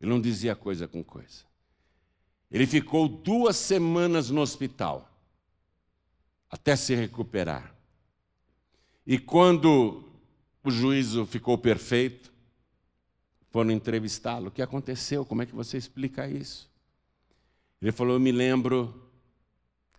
Ele 0.00 0.10
não 0.10 0.20
dizia 0.20 0.56
coisa 0.56 0.88
com 0.88 1.04
coisa. 1.04 1.44
Ele 2.50 2.66
ficou 2.66 3.08
duas 3.08 3.56
semanas 3.56 4.30
no 4.30 4.40
hospital, 4.40 5.08
até 6.50 6.74
se 6.74 6.94
recuperar. 6.94 7.72
E 9.06 9.18
quando 9.18 10.04
o 10.62 10.70
juízo 10.70 11.24
ficou 11.24 11.56
perfeito, 11.56 12.32
foram 13.50 13.70
entrevistá-lo. 13.70 14.48
O 14.48 14.50
que 14.50 14.62
aconteceu? 14.62 15.24
Como 15.24 15.42
é 15.42 15.46
que 15.46 15.54
você 15.54 15.76
explica 15.76 16.28
isso? 16.28 16.70
Ele 17.80 17.92
falou: 17.92 18.14
Eu 18.14 18.20
me 18.20 18.32
lembro 18.32 19.11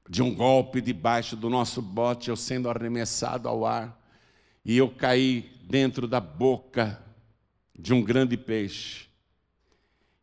de 0.09 0.21
um 0.21 0.33
golpe 0.33 0.81
debaixo 0.81 1.35
do 1.35 1.49
nosso 1.49 1.81
bote, 1.81 2.29
eu 2.29 2.35
sendo 2.35 2.69
arremessado 2.69 3.47
ao 3.47 3.65
ar, 3.65 3.99
e 4.65 4.77
eu 4.77 4.89
caí 4.89 5.51
dentro 5.63 6.07
da 6.07 6.19
boca 6.19 7.01
de 7.77 7.93
um 7.93 8.01
grande 8.01 8.37
peixe. 8.37 9.07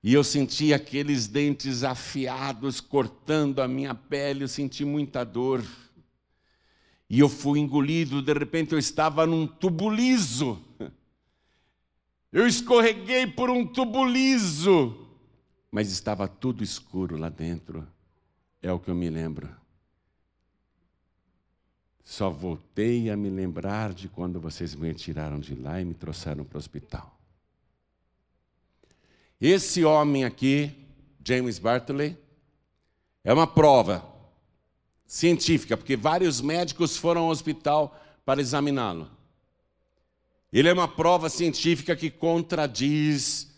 E 0.03 0.15
eu 0.15 0.25
senti 0.25 0.73
aqueles 0.73 1.27
dentes 1.27 1.85
afiados 1.85 2.81
cortando 2.81 3.61
a 3.61 3.69
minha 3.69 3.95
pele, 3.95 4.45
eu 4.45 4.49
senti 4.49 4.85
muita 4.85 5.25
dor. 5.25 5.63
E 7.09 7.19
eu 7.19 7.29
fui 7.29 7.59
engolido, 7.59 8.23
de 8.23 8.33
repente 8.33 8.73
eu 8.73 8.79
estava 8.79 9.27
num 9.27 9.47
tubo 9.47 9.91
liso. 9.91 10.63
Eu 12.33 12.47
escorreguei 12.47 13.27
por 13.27 13.51
um 13.51 13.67
tubo 13.67 14.05
liso, 14.05 14.97
mas 15.71 15.91
estava 15.91 16.29
tudo 16.29 16.63
escuro 16.63 17.19
lá 17.19 17.29
dentro. 17.29 17.87
É 18.63 18.73
o 18.73 18.79
que 18.79 18.89
eu 18.89 18.95
me 18.95 19.11
lembro. 19.11 19.60
Só 22.11 22.29
voltei 22.29 23.09
a 23.09 23.17
me 23.17 23.31
lembrar 23.31 23.95
de 23.95 24.09
quando 24.09 24.41
vocês 24.41 24.75
me 24.75 24.93
tiraram 24.93 25.39
de 25.39 25.55
lá 25.55 25.81
e 25.81 25.85
me 25.85 25.95
trouxeram 25.95 26.45
para 26.45 26.57
o 26.57 26.59
hospital. 26.59 27.17
Esse 29.41 29.85
homem 29.85 30.25
aqui, 30.25 30.73
James 31.25 31.61
Bartley, 31.61 32.19
é 33.23 33.33
uma 33.33 33.47
prova 33.47 34.05
científica, 35.07 35.77
porque 35.77 35.97
vários 35.97 36.41
médicos 36.41 36.97
foram 36.97 37.21
ao 37.27 37.31
hospital 37.31 37.97
para 38.25 38.41
examiná-lo. 38.41 39.09
Ele 40.53 40.69
é 40.69 40.73
uma 40.73 40.89
prova 40.89 41.29
científica 41.29 41.95
que 41.95 42.11
contradiz 42.11 43.55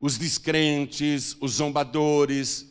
os 0.00 0.18
descrentes, 0.18 1.36
os 1.40 1.52
zombadores, 1.52 2.68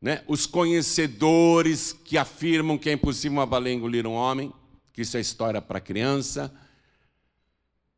né? 0.00 0.24
os 0.26 0.46
conhecedores 0.46 1.92
que 1.92 2.16
afirmam 2.16 2.78
que 2.78 2.88
é 2.88 2.94
impossível 2.94 3.36
uma 3.36 3.44
baleia 3.44 3.74
engolir 3.74 4.06
um 4.06 4.14
homem, 4.14 4.50
que 5.00 5.04
isso 5.04 5.16
é 5.16 5.20
história 5.20 5.62
para 5.62 5.80
criança. 5.80 6.52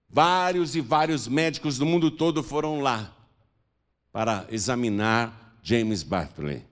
Vários 0.08 0.76
e 0.76 0.80
vários 0.80 1.26
médicos 1.26 1.76
do 1.76 1.84
mundo 1.84 2.12
todo 2.12 2.44
foram 2.44 2.80
lá 2.80 3.12
para 4.12 4.46
examinar 4.50 5.58
James 5.64 6.04
Bartley. 6.04 6.64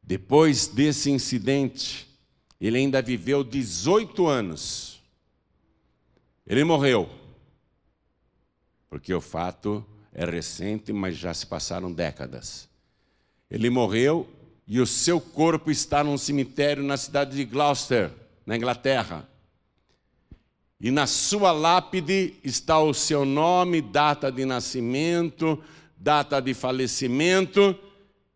Depois 0.00 0.68
desse 0.68 1.10
incidente, 1.10 2.08
ele 2.60 2.78
ainda 2.78 3.02
viveu 3.02 3.42
18 3.42 4.28
anos 4.28 5.02
ele 6.46 6.62
morreu. 6.64 7.08
Porque 8.88 9.12
o 9.12 9.20
fato 9.20 9.84
é 10.12 10.24
recente, 10.24 10.92
mas 10.92 11.16
já 11.16 11.34
se 11.34 11.46
passaram 11.46 11.92
décadas. 11.92 12.68
Ele 13.50 13.68
morreu 13.68 14.28
e 14.66 14.80
o 14.80 14.86
seu 14.86 15.20
corpo 15.20 15.70
está 15.70 16.02
num 16.02 16.18
cemitério 16.18 16.82
na 16.82 16.96
cidade 16.96 17.36
de 17.36 17.44
Gloucester, 17.44 18.12
na 18.50 18.56
Inglaterra. 18.56 19.28
E 20.80 20.90
na 20.90 21.06
sua 21.06 21.52
lápide 21.52 22.34
está 22.42 22.80
o 22.80 22.92
seu 22.92 23.24
nome, 23.24 23.80
data 23.80 24.28
de 24.28 24.44
nascimento, 24.44 25.62
data 25.96 26.40
de 26.40 26.52
falecimento, 26.52 27.78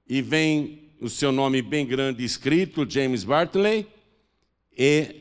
e 0.08 0.22
vem 0.22 0.92
o 1.00 1.10
seu 1.10 1.32
nome 1.32 1.60
bem 1.60 1.84
grande 1.84 2.22
escrito, 2.22 2.88
James 2.88 3.24
Bartley, 3.24 3.88
e 4.78 5.20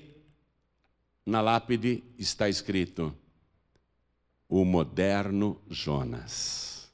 na 1.25 1.41
lápide 1.41 2.03
está 2.19 2.47
escrito: 2.47 3.11
o 4.47 4.63
moderno 4.63 5.59
Jonas. 5.67 6.93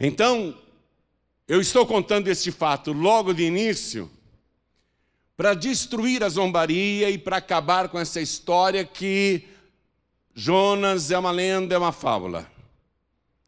Então, 0.00 0.58
eu 1.46 1.60
estou 1.60 1.86
contando 1.86 2.26
este 2.26 2.50
fato 2.50 2.92
logo 2.92 3.32
de 3.32 3.44
início 3.44 4.10
para 5.42 5.54
destruir 5.54 6.22
a 6.22 6.28
zombaria 6.28 7.10
e 7.10 7.18
para 7.18 7.38
acabar 7.38 7.88
com 7.88 7.98
essa 7.98 8.20
história 8.20 8.84
que 8.84 9.42
Jonas 10.32 11.10
é 11.10 11.18
uma 11.18 11.32
lenda, 11.32 11.74
é 11.74 11.78
uma 11.78 11.90
fábula. 11.90 12.48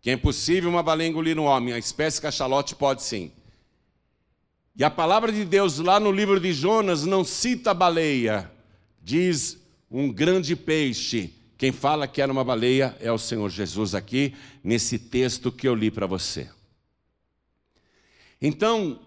Que 0.01 0.11
é 0.11 0.15
impossível 0.15 0.69
uma 0.69 0.83
baleia 0.83 1.09
engolir 1.09 1.39
um 1.39 1.45
homem, 1.45 1.73
a 1.73 1.79
espécie 1.79 2.21
cachalote 2.21 2.75
pode 2.75 3.05
sim. 3.05 3.31
E 4.75 4.83
a 4.83 4.91
palavra 4.91 5.31
de 5.31 5.45
Deus 5.45 5.79
lá 5.79 6.01
no 6.01 6.11
livro 6.11 6.41
de 6.41 6.53
Jonas 6.53 7.05
não 7.05 7.23
cita 7.23 7.73
baleia, 7.73 8.51
diz 9.01 9.57
um 9.89 10.13
grande 10.13 10.57
peixe. 10.57 11.33
Quem 11.57 11.71
fala 11.71 12.09
que 12.09 12.21
era 12.21 12.33
uma 12.33 12.43
baleia 12.43 12.97
é 12.99 13.13
o 13.13 13.19
Senhor 13.19 13.49
Jesus 13.51 13.95
aqui, 13.95 14.35
nesse 14.65 14.99
texto 14.99 15.53
que 15.53 15.69
eu 15.69 15.77
li 15.77 15.93
para 15.93 16.09
você. 16.09 16.51
Então, 18.43 18.99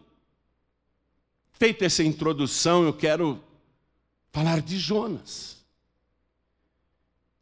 feita 1.58 1.86
essa 1.86 2.04
introdução, 2.04 2.84
eu 2.84 2.94
quero 2.94 3.44
falar 4.32 4.62
de 4.62 4.78
Jonas, 4.78 5.58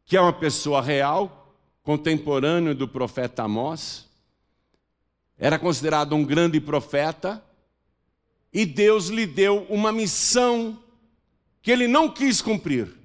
que 0.06 0.16
é 0.16 0.22
uma 0.22 0.32
pessoa 0.32 0.82
real, 0.82 1.54
contemporâneo 1.84 2.74
do 2.74 2.88
profeta 2.88 3.44
Amós, 3.44 4.08
era 5.38 5.60
considerado 5.60 6.16
um 6.16 6.24
grande 6.24 6.62
profeta, 6.62 7.44
e 8.54 8.66
Deus 8.66 9.08
lhe 9.08 9.26
deu 9.26 9.66
uma 9.70 9.92
missão 9.92 10.82
que 11.62 11.70
ele 11.70 11.88
não 11.88 12.10
quis 12.10 12.42
cumprir. 12.42 12.96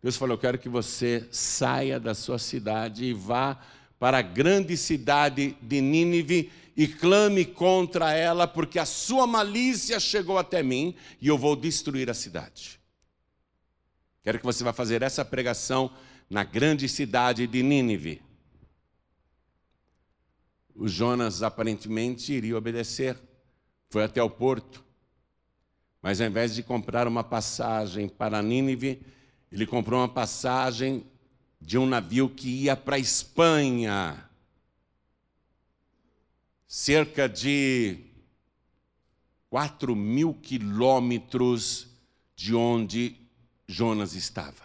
Deus 0.00 0.16
falou: 0.16 0.34
Eu 0.34 0.40
quero 0.40 0.58
que 0.58 0.68
você 0.68 1.26
saia 1.32 1.98
da 1.98 2.14
sua 2.14 2.38
cidade 2.38 3.06
e 3.06 3.12
vá 3.12 3.60
para 3.98 4.18
a 4.18 4.22
grande 4.22 4.76
cidade 4.76 5.56
de 5.62 5.80
Nínive 5.80 6.50
e 6.76 6.86
clame 6.86 7.44
contra 7.44 8.12
ela, 8.12 8.46
porque 8.46 8.78
a 8.78 8.84
sua 8.84 9.26
malícia 9.26 9.98
chegou 9.98 10.36
até 10.36 10.62
mim 10.62 10.94
e 11.20 11.28
eu 11.28 11.38
vou 11.38 11.56
destruir 11.56 12.10
a 12.10 12.14
cidade. 12.14 12.78
Quero 14.22 14.38
que 14.38 14.44
você 14.44 14.62
vá 14.62 14.72
fazer 14.72 15.02
essa 15.02 15.24
pregação 15.24 15.90
na 16.28 16.44
grande 16.44 16.88
cidade 16.88 17.46
de 17.46 17.62
Nínive. 17.62 18.20
O 20.74 20.86
Jonas 20.88 21.42
aparentemente 21.42 22.32
iria 22.32 22.58
obedecer. 22.58 23.16
Foi 23.88 24.04
até 24.04 24.22
o 24.22 24.28
porto. 24.28 24.84
Mas 26.02 26.20
ao 26.20 26.26
invés 26.26 26.54
de 26.54 26.62
comprar 26.62 27.08
uma 27.08 27.24
passagem 27.24 28.08
para 28.08 28.42
Nínive, 28.42 29.00
ele 29.50 29.66
comprou 29.66 30.00
uma 30.00 30.08
passagem 30.08 31.06
de 31.66 31.76
um 31.76 31.84
navio 31.84 32.28
que 32.28 32.48
ia 32.48 32.76
para 32.76 32.94
a 32.94 33.00
Espanha. 33.00 34.24
Cerca 36.68 37.28
de 37.28 38.04
4 39.50 39.96
mil 39.96 40.32
quilômetros 40.32 41.88
de 42.36 42.54
onde 42.54 43.16
Jonas 43.66 44.14
estava. 44.14 44.62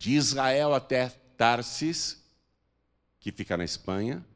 De 0.00 0.16
Israel 0.16 0.74
até 0.74 1.10
Tarsis, 1.36 2.20
que 3.20 3.30
fica 3.30 3.56
na 3.56 3.64
Espanha, 3.64 4.26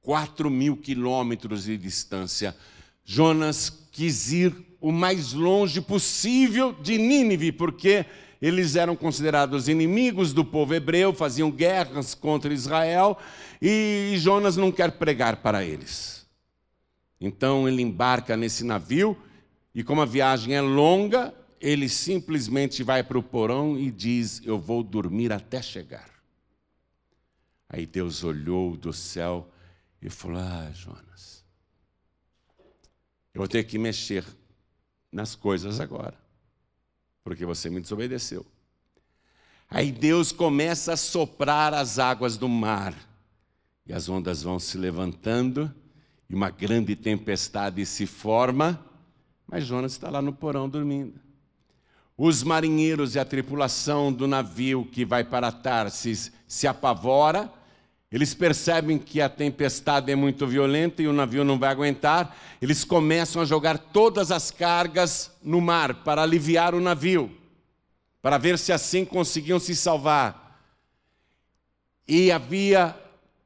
4 0.00 0.48
mil 0.48 0.78
quilômetros 0.78 1.64
de 1.64 1.76
distância. 1.76 2.56
Jonas 3.04 3.68
quis 3.92 4.32
ir 4.32 4.56
o 4.80 4.90
mais 4.90 5.34
longe 5.34 5.82
possível 5.82 6.72
de 6.72 6.96
Nínive, 6.96 7.52
porque 7.52 8.06
eles 8.40 8.76
eram 8.76 8.94
considerados 8.94 9.68
inimigos 9.68 10.32
do 10.32 10.44
povo 10.44 10.74
hebreu, 10.74 11.12
faziam 11.12 11.50
guerras 11.50 12.14
contra 12.14 12.52
Israel, 12.52 13.18
e 13.60 14.14
Jonas 14.18 14.56
não 14.56 14.70
quer 14.70 14.92
pregar 14.92 15.36
para 15.36 15.64
eles. 15.64 16.26
Então 17.20 17.68
ele 17.68 17.82
embarca 17.82 18.36
nesse 18.36 18.64
navio, 18.64 19.16
e 19.74 19.82
como 19.82 20.02
a 20.02 20.06
viagem 20.06 20.54
é 20.54 20.60
longa, 20.60 21.34
ele 21.60 21.88
simplesmente 21.88 22.82
vai 22.82 23.02
para 23.02 23.18
o 23.18 23.22
porão 23.22 23.78
e 23.78 23.90
diz: 23.90 24.40
Eu 24.44 24.58
vou 24.58 24.82
dormir 24.82 25.32
até 25.32 25.60
chegar. 25.60 26.10
Aí 27.68 27.86
Deus 27.86 28.22
olhou 28.22 28.76
do 28.76 28.92
céu 28.92 29.50
e 30.00 30.08
falou: 30.08 30.38
Ah, 30.38 30.70
Jonas, 30.72 31.44
eu 33.34 33.38
vou 33.38 33.48
ter 33.48 33.64
que 33.64 33.78
mexer 33.78 34.24
nas 35.10 35.34
coisas 35.34 35.80
agora, 35.80 36.16
porque 37.26 37.44
você 37.44 37.68
me 37.68 37.80
desobedeceu. 37.80 38.46
Aí 39.68 39.90
Deus 39.90 40.30
começa 40.30 40.92
a 40.92 40.96
soprar 40.96 41.74
as 41.74 41.98
águas 41.98 42.36
do 42.36 42.48
mar, 42.48 42.94
e 43.84 43.92
as 43.92 44.08
ondas 44.08 44.44
vão 44.44 44.60
se 44.60 44.78
levantando, 44.78 45.74
e 46.30 46.34
uma 46.36 46.50
grande 46.50 46.94
tempestade 46.94 47.84
se 47.84 48.06
forma, 48.06 48.80
mas 49.44 49.66
Jonas 49.66 49.90
está 49.90 50.08
lá 50.08 50.22
no 50.22 50.32
porão 50.32 50.68
dormindo. 50.68 51.18
Os 52.16 52.44
marinheiros 52.44 53.16
e 53.16 53.18
a 53.18 53.24
tripulação 53.24 54.12
do 54.12 54.28
navio 54.28 54.84
que 54.84 55.04
vai 55.04 55.24
para 55.24 55.50
Tarsis 55.50 56.30
se 56.46 56.68
apavora, 56.68 57.52
eles 58.10 58.34
percebem 58.34 58.98
que 58.98 59.20
a 59.20 59.28
tempestade 59.28 60.12
é 60.12 60.14
muito 60.14 60.46
violenta 60.46 61.02
e 61.02 61.08
o 61.08 61.12
navio 61.12 61.44
não 61.44 61.58
vai 61.58 61.70
aguentar, 61.70 62.36
eles 62.62 62.84
começam 62.84 63.42
a 63.42 63.44
jogar 63.44 63.78
todas 63.78 64.30
as 64.30 64.50
cargas 64.50 65.32
no 65.42 65.60
mar 65.60 66.04
para 66.04 66.22
aliviar 66.22 66.74
o 66.74 66.80
navio, 66.80 67.30
para 68.22 68.38
ver 68.38 68.58
se 68.58 68.72
assim 68.72 69.04
conseguiam 69.04 69.58
se 69.58 69.74
salvar. 69.74 70.62
E 72.06 72.30
havia 72.30 72.96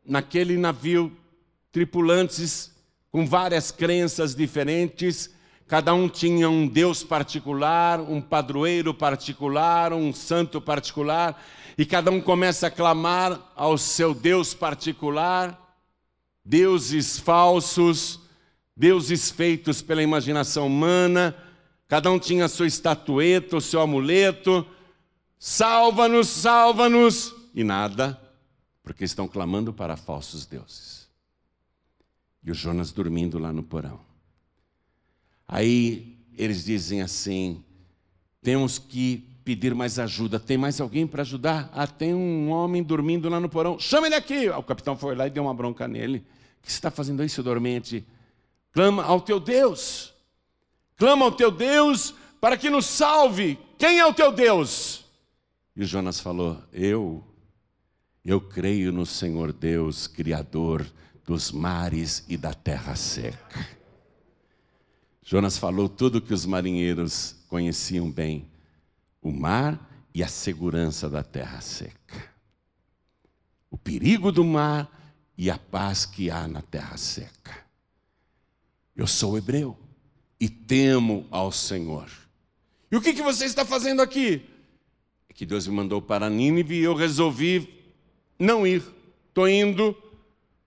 naquele 0.05 0.59
navio 0.59 1.17
tripulantes 1.73 2.71
com 3.11 3.27
várias 3.27 3.71
crenças 3.71 4.35
diferentes, 4.35 5.31
Cada 5.71 5.95
um 5.95 6.09
tinha 6.09 6.51
um 6.51 6.67
Deus 6.67 7.05
particular, 7.05 8.01
um 8.01 8.21
padroeiro 8.21 8.93
particular, 8.93 9.93
um 9.93 10.13
santo 10.13 10.61
particular, 10.61 11.41
e 11.79 11.87
cada 11.87 12.11
um 12.11 12.21
começa 12.21 12.67
a 12.67 12.71
clamar 12.73 13.41
ao 13.55 13.79
seu 13.79 14.13
Deus 14.13 14.53
particular, 14.53 15.79
deuses 16.45 17.21
falsos, 17.21 18.19
deuses 18.77 19.31
feitos 19.31 19.81
pela 19.81 20.03
imaginação 20.03 20.67
humana, 20.67 21.37
cada 21.87 22.11
um 22.11 22.19
tinha 22.19 22.47
a 22.47 22.49
sua 22.49 22.67
estatueta, 22.67 23.57
o 23.57 23.61
seu 23.61 23.81
amuleto, 23.81 24.67
salva-nos, 25.39 26.27
salva-nos, 26.27 27.33
e 27.55 27.63
nada, 27.63 28.21
porque 28.83 29.05
estão 29.05 29.29
clamando 29.29 29.73
para 29.73 29.97
falsos 29.97 30.47
deuses. 30.47 31.09
E 32.43 32.51
o 32.51 32.55
Jonas 32.55 32.91
dormindo 32.91 33.39
lá 33.39 33.53
no 33.53 33.63
porão. 33.63 34.10
Aí 35.53 36.17
eles 36.39 36.65
dizem 36.65 37.03
assim: 37.03 37.65
temos 38.41 38.79
que 38.79 39.17
pedir 39.45 39.75
mais 39.75 39.99
ajuda. 39.99 40.39
Tem 40.39 40.57
mais 40.57 40.81
alguém 40.81 41.09
para 41.09 41.23
ajudar? 41.23 41.69
Ah, 41.75 41.89
tem 41.89 42.15
um 42.15 42.51
homem 42.51 42.85
dormindo 42.85 43.29
lá 43.29 43.41
no 43.41 43.49
porão. 43.49 43.77
Chama 43.77 44.07
ele 44.07 44.15
aqui. 44.15 44.49
O 44.49 44.63
capitão 44.63 44.97
foi 44.97 45.17
lá 45.17 45.27
e 45.27 45.31
deu 45.31 45.43
uma 45.43 45.53
bronca 45.53 45.89
nele. 45.89 46.19
O 46.19 46.63
que 46.63 46.71
você 46.71 46.79
está 46.79 46.89
fazendo 46.89 47.29
seu 47.29 47.43
dormente? 47.43 48.07
Clama 48.71 49.03
ao 49.03 49.21
teu 49.21 49.41
Deus. 49.41 50.15
Clama 50.97 51.25
ao 51.25 51.33
teu 51.33 51.51
Deus 51.51 52.15
para 52.41 52.57
que 52.57 52.71
nos 52.71 52.87
salve. 52.87 53.59
Quem 53.77 53.99
é 53.99 54.07
o 54.07 54.15
teu 54.15 54.31
Deus? 54.31 55.05
E 55.75 55.85
Jonas 55.85 56.21
falou: 56.21 56.63
Eu, 56.73 57.25
eu 58.25 58.41
creio 58.41 58.93
no 58.93 59.05
Senhor 59.05 59.53
Deus, 59.53 60.07
Criador 60.07 60.87
dos 61.27 61.51
mares 61.51 62.25
e 62.29 62.37
da 62.37 62.55
terra 62.55 62.95
seca. 62.95 63.80
Jonas 65.31 65.57
falou 65.57 65.89
tudo 65.89 66.17
o 66.17 66.21
que 66.21 66.35
os 66.35 66.45
marinheiros 66.45 67.37
conheciam 67.47 68.11
bem: 68.11 68.51
o 69.23 69.31
mar 69.31 69.89
e 70.13 70.25
a 70.25 70.27
segurança 70.27 71.09
da 71.09 71.23
terra 71.23 71.61
seca. 71.61 72.35
O 73.71 73.79
perigo 73.79 74.33
do 74.33 74.43
mar 74.43 74.91
e 75.39 75.49
a 75.49 75.57
paz 75.57 76.05
que 76.05 76.33
há 76.33 76.49
na 76.49 76.61
terra 76.63 76.97
seca. 76.97 77.65
Eu 78.97 79.07
sou 79.07 79.39
hebreu 79.39 79.79
e 80.41 80.49
temo 80.49 81.25
ao 81.31 81.53
Senhor. 81.53 82.11
E 82.91 82.97
o 82.97 83.01
que, 83.01 83.13
que 83.13 83.23
você 83.23 83.45
está 83.45 83.65
fazendo 83.65 84.03
aqui? 84.03 84.45
É 85.29 85.33
que 85.33 85.47
Deus 85.47 85.65
me 85.69 85.75
mandou 85.77 86.03
para 86.03 86.29
Nínive 86.29 86.75
e 86.75 86.83
eu 86.83 86.95
resolvi 86.97 87.73
não 88.37 88.67
ir. 88.67 88.83
Estou 89.29 89.49
indo 89.49 89.97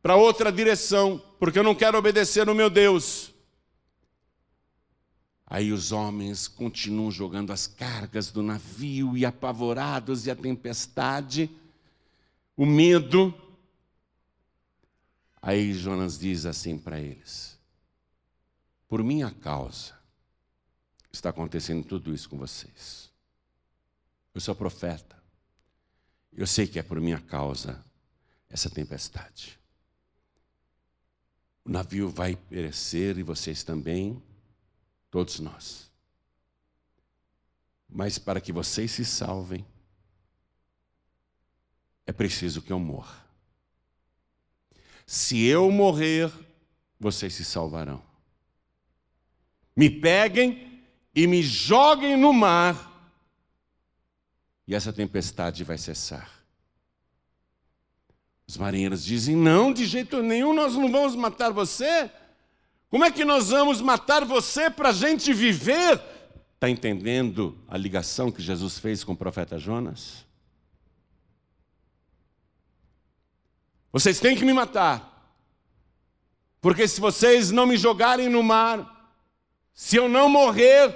para 0.02 0.16
outra 0.16 0.50
direção, 0.54 1.22
porque 1.38 1.60
eu 1.60 1.64
não 1.64 1.76
quero 1.76 1.98
obedecer 1.98 2.48
o 2.48 2.56
meu 2.56 2.70
Deus. 2.70 3.33
Aí 5.54 5.72
os 5.72 5.92
homens 5.92 6.48
continuam 6.48 7.12
jogando 7.12 7.54
as 7.54 7.68
cargas 7.68 8.32
do 8.32 8.42
navio 8.42 9.16
e 9.16 9.24
apavorados, 9.24 10.26
e 10.26 10.32
a 10.32 10.36
tempestade, 10.36 11.48
o 12.58 12.66
medo. 12.66 13.32
Aí 15.40 15.72
Jonas 15.76 16.18
diz 16.18 16.48
assim 16.48 16.76
para 16.76 17.00
eles: 17.00 17.56
Por 18.88 19.04
minha 19.04 19.30
causa 19.30 19.94
está 21.12 21.30
acontecendo 21.30 21.86
tudo 21.86 22.16
isso 22.16 22.28
com 22.28 22.38
vocês. 22.40 23.12
Eu 24.34 24.42
sou 24.42 24.56
profeta. 24.56 25.22
Eu 26.36 26.48
sei 26.48 26.66
que 26.66 26.80
é 26.80 26.84
por 26.84 27.00
minha 27.00 27.20
causa 27.20 27.80
essa 28.50 28.72
tempestade. 28.72 29.60
O 31.64 31.70
navio 31.70 32.10
vai 32.10 32.36
perecer 32.36 33.20
e 33.20 33.22
vocês 33.22 33.64
também 33.64 34.20
todos 35.14 35.40
nós. 35.40 35.92
Mas 37.88 38.18
para 38.18 38.42
que 38.42 38.52
vocês 38.52 38.90
se 38.90 39.06
salvem, 39.06 39.64
é 42.04 42.12
preciso 42.12 42.64
que 42.64 42.74
eu 42.74 42.80
morra. 42.80 43.24
Se 45.06 45.46
eu 45.46 45.70
morrer, 45.70 46.34
vocês 47.00 47.32
se 47.36 47.46
salvarão. 47.46 48.02
Me 49.76 49.88
peguem 49.88 50.84
e 51.14 51.28
me 51.28 51.44
joguem 51.44 52.18
no 52.18 52.34
mar, 52.34 52.92
e 54.66 54.74
essa 54.74 54.92
tempestade 54.92 55.64
vai 55.64 55.78
cessar. 55.78 56.44
Os 58.48 58.58
marinheiros 58.58 59.06
dizem: 59.06 59.36
Não, 59.36 59.72
de 59.72 59.86
jeito 59.86 60.24
nenhum, 60.24 60.56
nós 60.56 60.74
não 60.74 60.92
vamos 60.92 61.16
matar 61.16 61.52
você. 61.52 62.10
Como 62.94 63.04
é 63.04 63.10
que 63.10 63.26
nós 63.26 63.50
vamos 63.50 63.82
matar 63.82 64.24
você 64.24 64.70
para 64.70 64.90
a 64.90 64.94
gente 64.94 65.34
viver? 65.34 66.00
Está 66.54 66.70
entendendo 66.70 67.58
a 67.68 67.76
ligação 67.76 68.32
que 68.32 68.40
Jesus 68.40 68.78
fez 68.78 69.04
com 69.04 69.14
o 69.14 69.18
profeta 69.18 69.58
Jonas? 69.58 70.24
Vocês 73.92 74.20
têm 74.20 74.36
que 74.36 74.46
me 74.46 74.54
matar, 74.54 75.42
porque 76.62 76.88
se 76.88 77.02
vocês 77.02 77.50
não 77.50 77.66
me 77.66 77.78
jogarem 77.78 78.30
no 78.30 78.44
mar, 78.44 79.12
se 79.74 79.96
eu 79.96 80.08
não 80.08 80.30
morrer, 80.30 80.96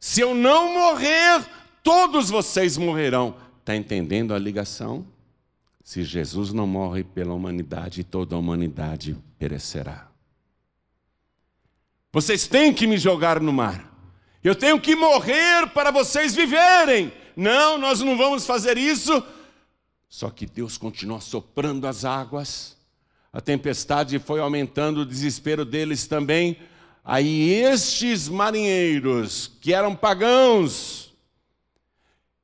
se 0.00 0.20
eu 0.20 0.34
não 0.34 0.74
morrer, 0.74 1.46
todos 1.84 2.30
vocês 2.30 2.76
morrerão. 2.76 3.36
Está 3.60 3.76
entendendo 3.76 4.34
a 4.34 4.40
ligação? 4.40 5.06
Se 5.84 6.02
Jesus 6.02 6.52
não 6.52 6.66
morre 6.66 7.04
pela 7.04 7.32
humanidade, 7.32 8.02
toda 8.02 8.34
a 8.34 8.38
humanidade 8.40 9.16
perecerá. 9.38 10.11
Vocês 12.12 12.46
têm 12.46 12.74
que 12.74 12.86
me 12.86 12.98
jogar 12.98 13.40
no 13.40 13.52
mar. 13.52 13.90
Eu 14.44 14.54
tenho 14.54 14.78
que 14.78 14.94
morrer 14.94 15.68
para 15.72 15.90
vocês 15.90 16.34
viverem. 16.34 17.12
Não, 17.34 17.78
nós 17.78 18.00
não 18.00 18.18
vamos 18.18 18.44
fazer 18.44 18.76
isso. 18.76 19.24
Só 20.08 20.28
que 20.28 20.44
Deus 20.44 20.76
continua 20.76 21.20
soprando 21.20 21.86
as 21.86 22.04
águas. 22.04 22.76
A 23.32 23.40
tempestade 23.40 24.18
foi 24.18 24.40
aumentando 24.40 25.00
o 25.00 25.06
desespero 25.06 25.64
deles 25.64 26.06
também. 26.06 26.58
Aí 27.02 27.50
estes 27.50 28.28
marinheiros, 28.28 29.50
que 29.60 29.72
eram 29.72 29.96
pagãos, 29.96 31.14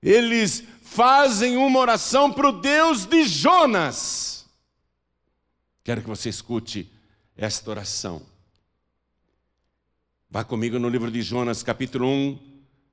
eles 0.03 0.65
fazem 0.81 1.59
uma 1.59 1.79
oração 1.79 2.33
para 2.33 2.49
o 2.49 2.61
Deus 2.61 3.05
de 3.05 3.25
Jonas. 3.25 4.47
Quero 5.85 6.01
que 6.01 6.09
você 6.09 6.31
escute 6.31 6.91
esta 7.37 7.71
oração. 7.71 8.23
Vá 10.31 10.45
comigo 10.45 10.79
no 10.79 10.91
livro 10.91 11.11
de 11.11 11.23
Jonas, 11.23 11.63
capítulo 11.63 12.07
1, 12.07 12.39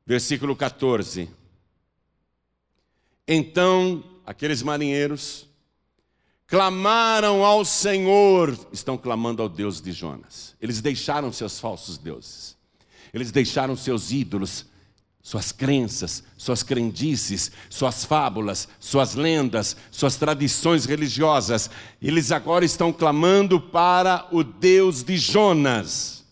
versículo 0.05 0.55
14. 0.55 1.29
Então, 3.27 4.01
aqueles 4.25 4.63
marinheiros 4.63 5.45
clamaram 6.47 7.43
ao 7.43 7.65
Senhor, 7.65 8.57
estão 8.71 8.97
clamando 8.97 9.41
ao 9.41 9.49
Deus 9.49 9.81
de 9.81 9.91
Jonas. 9.91 10.55
Eles 10.61 10.79
deixaram 10.79 11.29
seus 11.33 11.59
falsos 11.59 11.97
deuses, 11.97 12.55
eles 13.13 13.33
deixaram 13.33 13.75
seus 13.75 14.13
ídolos, 14.13 14.65
suas 15.21 15.51
crenças, 15.51 16.23
suas 16.37 16.63
crendices, 16.63 17.51
suas 17.69 18.05
fábulas, 18.05 18.69
suas 18.79 19.13
lendas, 19.13 19.75
suas 19.91 20.15
tradições 20.15 20.85
religiosas. 20.85 21.69
Eles 22.01 22.31
agora 22.31 22.63
estão 22.63 22.93
clamando 22.93 23.59
para 23.59 24.25
o 24.31 24.41
Deus 24.41 25.03
de 25.03 25.17
Jonas. 25.17 26.24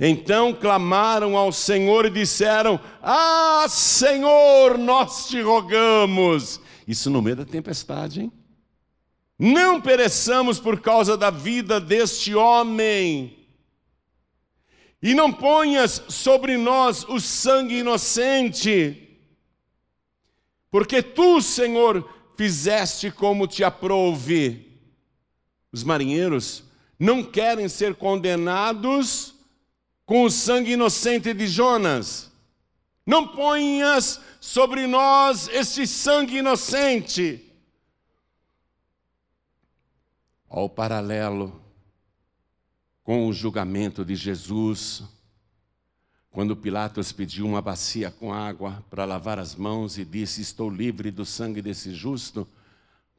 Então 0.00 0.54
clamaram 0.54 1.36
ao 1.36 1.52
Senhor 1.52 2.06
e 2.06 2.10
disseram: 2.10 2.80
Ah, 3.02 3.66
Senhor, 3.68 4.78
nós 4.78 5.28
te 5.28 5.42
rogamos. 5.42 6.58
Isso 6.88 7.10
no 7.10 7.20
meio 7.20 7.36
da 7.36 7.44
tempestade, 7.44 8.22
hein? 8.22 8.32
Não 9.38 9.80
pereçamos 9.80 10.58
por 10.58 10.80
causa 10.80 11.16
da 11.16 11.30
vida 11.30 11.78
deste 11.78 12.34
homem 12.34 13.36
e 15.02 15.14
não 15.14 15.32
ponhas 15.32 16.02
sobre 16.08 16.56
nós 16.58 17.04
o 17.04 17.18
sangue 17.18 17.78
inocente, 17.78 19.18
porque 20.70 21.02
tu, 21.02 21.40
Senhor, 21.40 22.08
fizeste 22.36 23.10
como 23.10 23.46
te 23.46 23.64
aprouve. 23.64 24.78
Os 25.72 25.84
marinheiros 25.84 26.64
não 26.98 27.22
querem 27.22 27.68
ser 27.68 27.94
condenados 27.94 29.39
com 30.10 30.24
o 30.24 30.30
sangue 30.30 30.72
inocente 30.72 31.32
de 31.32 31.46
Jonas. 31.46 32.32
Não 33.06 33.28
ponhas 33.28 34.20
sobre 34.40 34.84
nós 34.88 35.46
este 35.46 35.86
sangue 35.86 36.38
inocente. 36.38 37.48
Ao 40.48 40.68
paralelo 40.68 41.62
com 43.04 43.28
o 43.28 43.32
julgamento 43.32 44.04
de 44.04 44.16
Jesus, 44.16 45.04
quando 46.28 46.56
Pilatos 46.56 47.12
pediu 47.12 47.46
uma 47.46 47.62
bacia 47.62 48.10
com 48.10 48.34
água 48.34 48.84
para 48.90 49.04
lavar 49.04 49.38
as 49.38 49.54
mãos 49.54 49.96
e 49.96 50.04
disse: 50.04 50.42
Estou 50.42 50.68
livre 50.68 51.12
do 51.12 51.24
sangue 51.24 51.62
desse 51.62 51.94
justo, 51.94 52.40
o 52.40 52.48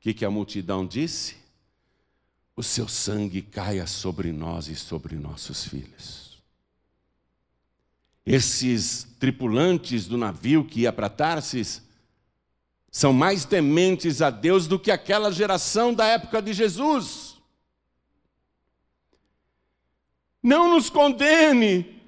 que, 0.02 0.14
que 0.14 0.26
a 0.26 0.30
multidão 0.30 0.86
disse? 0.86 1.38
O 2.54 2.62
seu 2.62 2.90
sangue 2.90 3.42
caia 3.42 3.88
sobre 3.88 4.34
nós 4.34 4.68
e 4.68 4.76
sobre 4.76 5.16
nossos 5.16 5.64
filhos. 5.64 6.31
Esses 8.26 9.08
tripulantes 9.20 10.08
do 10.08 10.18
navio 10.18 10.64
que 10.64 10.82
ia 10.82 10.94
para 10.94 11.10
Tarsis 11.10 11.82
são 12.92 13.14
mais 13.14 13.46
tementes 13.46 14.22
a 14.22 14.30
Deus 14.30 14.68
do 14.68 14.78
que 14.78 14.92
aquela 14.92 15.32
geração 15.32 15.94
da 15.94 16.06
época 16.06 16.42
de 16.42 16.54
Jesus. 16.54 17.38
Não 20.44 20.70
nos 20.70 20.90
condene. 20.90 22.02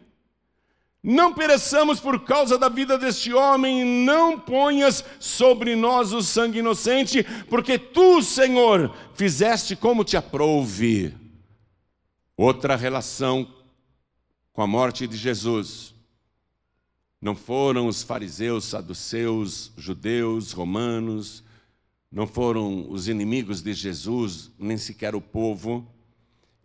Não 1.01 1.33
pereçamos 1.33 1.99
por 1.99 2.23
causa 2.23 2.57
da 2.57 2.69
vida 2.69 2.97
deste 2.97 3.33
homem, 3.33 3.83
não 3.83 4.39
ponhas 4.39 5.03
sobre 5.19 5.75
nós 5.75 6.13
o 6.13 6.21
sangue 6.21 6.59
inocente, 6.59 7.23
porque 7.49 7.77
tu, 7.77 8.21
Senhor, 8.21 8.89
fizeste 9.13 9.75
como 9.75 10.05
te 10.05 10.15
aprouve. 10.15 11.13
Outra 12.37 12.77
relação 12.77 13.45
com 14.53 14.61
a 14.61 14.67
morte 14.67 15.05
de 15.05 15.17
Jesus. 15.17 15.93
Não 17.23 17.35
foram 17.35 17.87
os 17.87 18.03
fariseus, 18.03 18.65
saduceus, 18.65 19.71
judeus, 19.77 20.51
romanos, 20.51 21.41
não 22.11 22.27
foram 22.27 22.91
os 22.91 23.07
inimigos 23.07 23.61
de 23.61 23.73
Jesus, 23.73 24.51
nem 24.59 24.77
sequer 24.77 25.15
o 25.15 25.21
povo 25.21 25.87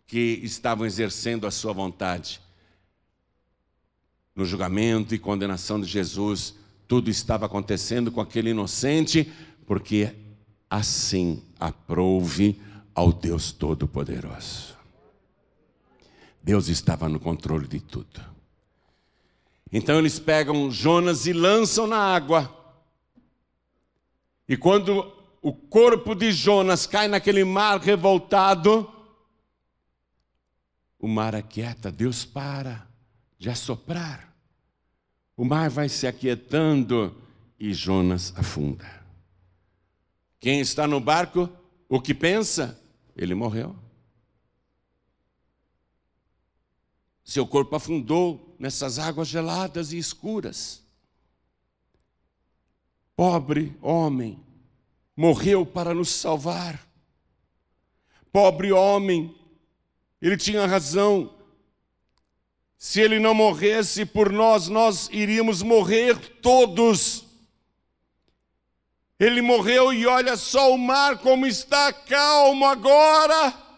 que 0.05 0.41
estavam 0.43 0.85
exercendo 0.85 1.47
a 1.47 1.51
sua 1.51 1.71
vontade. 1.71 2.41
No 4.35 4.43
julgamento 4.43 5.15
e 5.15 5.17
condenação 5.17 5.79
de 5.79 5.87
Jesus, 5.87 6.55
tudo 6.89 7.09
estava 7.09 7.45
acontecendo 7.45 8.11
com 8.11 8.19
aquele 8.19 8.49
inocente, 8.49 9.31
porque 9.65 10.13
assim 10.69 11.41
aprouve 11.57 12.59
ao 12.93 13.13
Deus 13.13 13.53
Todo-Poderoso. 13.53 14.75
Deus 16.43 16.67
estava 16.67 17.07
no 17.07 17.17
controle 17.17 17.65
de 17.65 17.79
tudo. 17.79 18.38
Então 19.71 19.99
eles 19.99 20.19
pegam 20.19 20.71
Jonas 20.71 21.25
e 21.25 21.33
lançam 21.33 21.85
na 21.85 21.97
água. 21.97 22.55
E 24.47 24.57
quando 24.57 25.13
o 25.41 25.53
corpo 25.53 26.15
de 26.15 26.31
Jonas 26.31 26.87
cai 26.87 27.07
naquele 27.07 27.43
mar 27.43 27.79
revoltado, 27.79 28.91
o 30.99 31.07
mar 31.07 31.35
aquieta, 31.35 31.91
Deus 31.91 32.25
para 32.25 32.87
de 33.37 33.49
assoprar. 33.49 34.33
O 35.37 35.45
mar 35.45 35.69
vai 35.69 35.87
se 35.87 36.05
aquietando 36.05 37.15
e 37.57 37.73
Jonas 37.73 38.33
afunda. 38.35 38.99
Quem 40.39 40.59
está 40.59 40.87
no 40.87 40.99
barco, 40.99 41.49
o 41.87 42.01
que 42.01 42.13
pensa? 42.13 42.81
Ele 43.15 43.35
morreu. 43.35 43.75
Seu 47.29 47.45
corpo 47.45 47.75
afundou 47.75 48.55
nessas 48.57 48.97
águas 48.97 49.27
geladas 49.27 49.93
e 49.93 49.99
escuras. 49.99 50.81
Pobre 53.15 53.77
homem, 53.83 54.43
morreu 55.15 55.63
para 55.63 55.93
nos 55.93 56.09
salvar. 56.09 56.83
Pobre 58.31 58.71
homem, 58.71 59.37
ele 60.19 60.37
tinha 60.37 60.65
razão. 60.65 61.31
Se 62.79 62.99
ele 62.99 63.19
não 63.19 63.35
morresse 63.35 64.07
por 64.07 64.31
nós, 64.31 64.67
nós 64.67 65.07
iríamos 65.11 65.61
morrer 65.61 66.17
todos. 66.41 67.25
Ele 69.19 69.39
morreu 69.43 69.93
e 69.93 70.07
olha 70.07 70.35
só 70.35 70.73
o 70.73 70.79
mar 70.79 71.19
como 71.19 71.45
está 71.45 71.93
calmo 71.93 72.65
agora. 72.65 73.68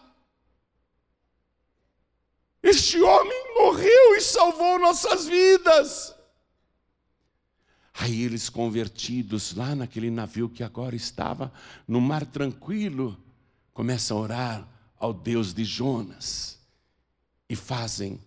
Este 2.62 3.02
homem 3.02 3.54
morreu 3.54 4.14
e 4.16 4.20
salvou 4.20 4.78
nossas 4.78 5.26
vidas. 5.26 6.14
Aí 7.94 8.22
eles 8.22 8.48
convertidos 8.48 9.54
lá 9.54 9.74
naquele 9.74 10.10
navio 10.10 10.48
que 10.48 10.62
agora 10.62 10.96
estava 10.96 11.52
no 11.86 12.00
mar 12.00 12.24
tranquilo, 12.24 13.18
começam 13.74 14.16
a 14.16 14.20
orar 14.20 14.68
ao 14.98 15.12
Deus 15.12 15.52
de 15.52 15.64
Jonas 15.64 16.58
e 17.48 17.56
fazem 17.56 18.20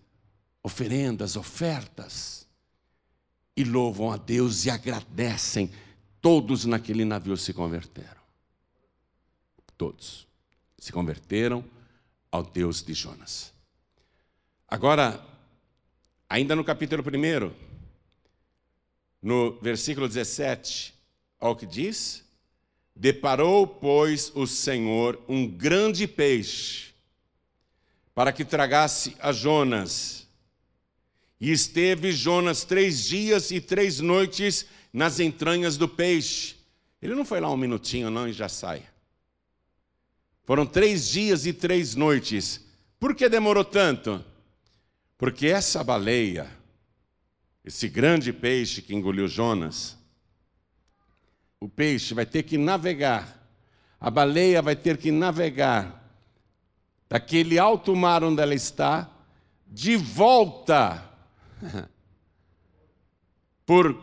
oferendas, 0.61 1.35
ofertas 1.35 2.45
e 3.55 3.63
louvam 3.63 4.11
a 4.11 4.17
Deus 4.17 4.65
e 4.65 4.69
agradecem. 4.69 5.71
Todos 6.21 6.65
naquele 6.65 7.05
navio 7.05 7.37
se 7.37 7.53
converteram. 7.53 8.21
Todos 9.77 10.27
se 10.77 10.91
converteram 10.91 11.63
ao 12.31 12.43
Deus 12.43 12.83
de 12.83 12.93
Jonas. 12.93 13.54
Agora, 14.67 15.23
ainda 16.27 16.55
no 16.55 16.63
capítulo 16.63 17.03
1, 17.03 17.51
no 19.21 19.59
versículo 19.61 20.07
17, 20.07 20.93
olha 21.39 21.51
o 21.51 21.55
que 21.55 21.67
diz: 21.67 22.23
Deparou, 22.95 23.67
pois, 23.67 24.31
o 24.35 24.47
Senhor 24.47 25.21
um 25.27 25.47
grande 25.47 26.07
peixe 26.07 26.93
para 28.15 28.31
que 28.31 28.45
tragasse 28.45 29.15
a 29.19 29.31
Jonas. 29.31 30.25
E 31.39 31.51
esteve 31.51 32.11
Jonas 32.11 32.63
três 32.63 33.03
dias 33.03 33.51
e 33.51 33.59
três 33.59 33.99
noites 33.99 34.65
nas 34.91 35.19
entranhas 35.19 35.77
do 35.77 35.87
peixe. 35.87 36.55
Ele 37.01 37.13
não 37.13 37.25
foi 37.25 37.39
lá 37.39 37.51
um 37.51 37.57
minutinho, 37.57 38.09
não, 38.09 38.27
e 38.27 38.33
já 38.33 38.49
sai. 38.49 38.81
Foram 40.45 40.65
três 40.65 41.09
dias 41.09 41.45
e 41.45 41.51
três 41.51 41.93
noites. 41.93 42.61
Por 42.99 43.13
que 43.13 43.27
demorou 43.27 43.65
tanto? 43.65 44.23
Porque 45.17 45.47
essa 45.47 45.83
baleia, 45.83 46.49
esse 47.63 47.87
grande 47.87 48.33
peixe 48.33 48.81
que 48.81 48.93
engoliu 48.93 49.27
Jonas, 49.27 49.97
o 51.59 51.69
peixe 51.69 52.13
vai 52.13 52.25
ter 52.25 52.43
que 52.43 52.57
navegar, 52.57 53.41
a 53.99 54.11
baleia 54.11 54.61
vai 54.61 54.75
ter 54.75 54.97
que 54.97 55.11
navegar 55.11 56.03
daquele 57.07 57.57
alto 57.57 57.95
mar 57.95 58.23
onde 58.23 58.41
ela 58.41 58.53
está, 58.53 59.09
de 59.67 59.95
volta 59.95 61.03
por 63.65 63.97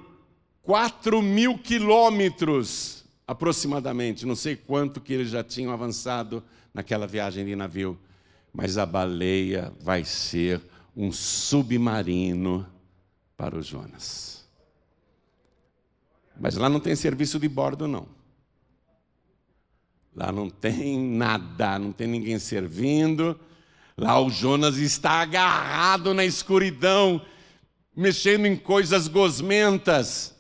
4 0.63 1.21
mil 1.21 1.59
quilômetros 1.59 3.05
aproximadamente, 3.27 4.27
não 4.27 4.35
sei 4.35 4.57
quanto 4.57 5.01
que 5.01 5.13
eles 5.13 5.31
já 5.31 5.45
tinham 5.45 5.73
avançado 5.73 6.43
naquela 6.73 7.07
viagem 7.07 7.45
de 7.45 7.55
navio, 7.55 7.99
mas 8.53 8.79
a 8.79 8.87
baleia 8.87 9.73
vai 9.81 10.05
ser 10.05 10.61
um 10.97 11.11
submarino 11.11 12.67
para 13.37 13.57
o 13.57 13.63
Jonas. 13.63 14.45
Mas 16.39 16.57
lá 16.57 16.69
não 16.69 16.81
tem 16.81 16.95
serviço 16.95 17.39
de 17.39 17.49
bordo, 17.49 17.87
não. 17.87 18.07
Lá 20.15 20.31
não 20.31 20.51
tem 20.51 20.99
nada, 20.99 21.79
não 21.79 21.93
tem 21.93 22.07
ninguém 22.07 22.39
servindo. 22.39 23.39
Lá 23.97 24.21
o 24.21 24.31
Jonas 24.31 24.77
está 24.77 25.23
agarrado 25.23 26.13
na 26.13 26.25
escuridão, 26.25 27.25
mexendo 27.97 28.47
em 28.47 28.57
coisas 28.57 29.09
gosmentas. 29.09 30.35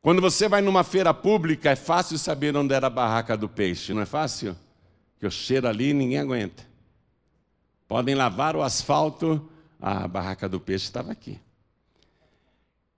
Quando 0.00 0.20
você 0.20 0.48
vai 0.48 0.60
numa 0.60 0.84
feira 0.84 1.14
pública, 1.14 1.70
é 1.70 1.76
fácil 1.76 2.18
saber 2.18 2.56
onde 2.56 2.74
era 2.74 2.86
a 2.86 2.90
barraca 2.90 3.36
do 3.36 3.48
peixe, 3.48 3.94
não 3.94 4.02
é 4.02 4.06
fácil? 4.06 4.56
Que 5.18 5.26
o 5.26 5.30
cheiro 5.30 5.66
ali 5.66 5.94
ninguém 5.94 6.18
aguenta. 6.18 6.62
Podem 7.88 8.14
lavar 8.14 8.54
o 8.56 8.62
asfalto, 8.62 9.48
a 9.86 10.08
barraca 10.08 10.48
do 10.48 10.58
peixe 10.58 10.86
estava 10.86 11.12
aqui. 11.12 11.38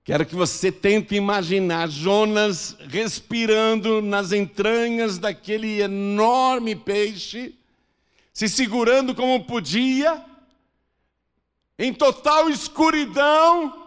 Quero 0.05 0.25
que 0.25 0.37
você 0.37 0.70
tente 0.70 1.16
imaginar 1.16 1.88
Jonas 1.88 2.77
respirando 2.79 4.01
nas 4.01 4.31
entranhas 4.31 5.18
daquele 5.18 5.81
enorme 5.81 6.77
peixe, 6.77 7.59
se 8.33 8.49
segurando 8.49 9.16
como 9.16 9.44
podia, 9.44 10.25
em 11.77 11.92
total 11.92 12.49
escuridão, 12.49 13.83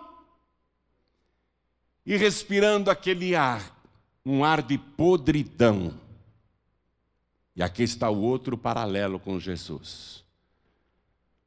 e 2.06 2.18
respirando 2.18 2.92
aquele 2.92 3.34
ar, 3.34 3.82
um 4.26 4.44
ar 4.44 4.62
de 4.62 4.78
podridão. 4.78 5.98
E 7.56 7.64
aqui 7.64 7.84
está 7.84 8.10
o 8.10 8.22
outro 8.22 8.58
paralelo 8.58 9.22
com 9.22 9.40
Jesus. 9.40 10.28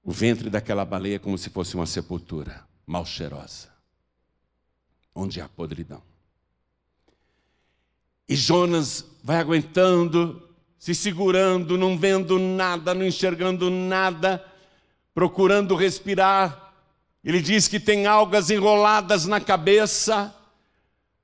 O 0.04 0.10
ventre 0.10 0.50
daquela 0.50 0.84
baleia 0.84 1.18
como 1.18 1.38
se 1.38 1.50
fosse 1.50 1.74
uma 1.74 1.86
sepultura 1.86 2.64
mal 2.86 3.06
cheirosa, 3.06 3.68
onde 5.14 5.40
há 5.40 5.48
podridão. 5.48 6.02
E 8.28 8.34
Jonas 8.34 9.04
vai 9.22 9.36
aguentando, 9.36 10.48
se 10.78 10.94
segurando, 10.94 11.78
não 11.78 11.96
vendo 11.96 12.38
nada, 12.38 12.94
não 12.94 13.06
enxergando 13.06 13.70
nada, 13.70 14.44
procurando 15.14 15.76
respirar. 15.76 16.72
Ele 17.22 17.40
diz 17.40 17.68
que 17.68 17.78
tem 17.78 18.06
algas 18.06 18.50
enroladas 18.50 19.26
na 19.26 19.40
cabeça, 19.40 20.34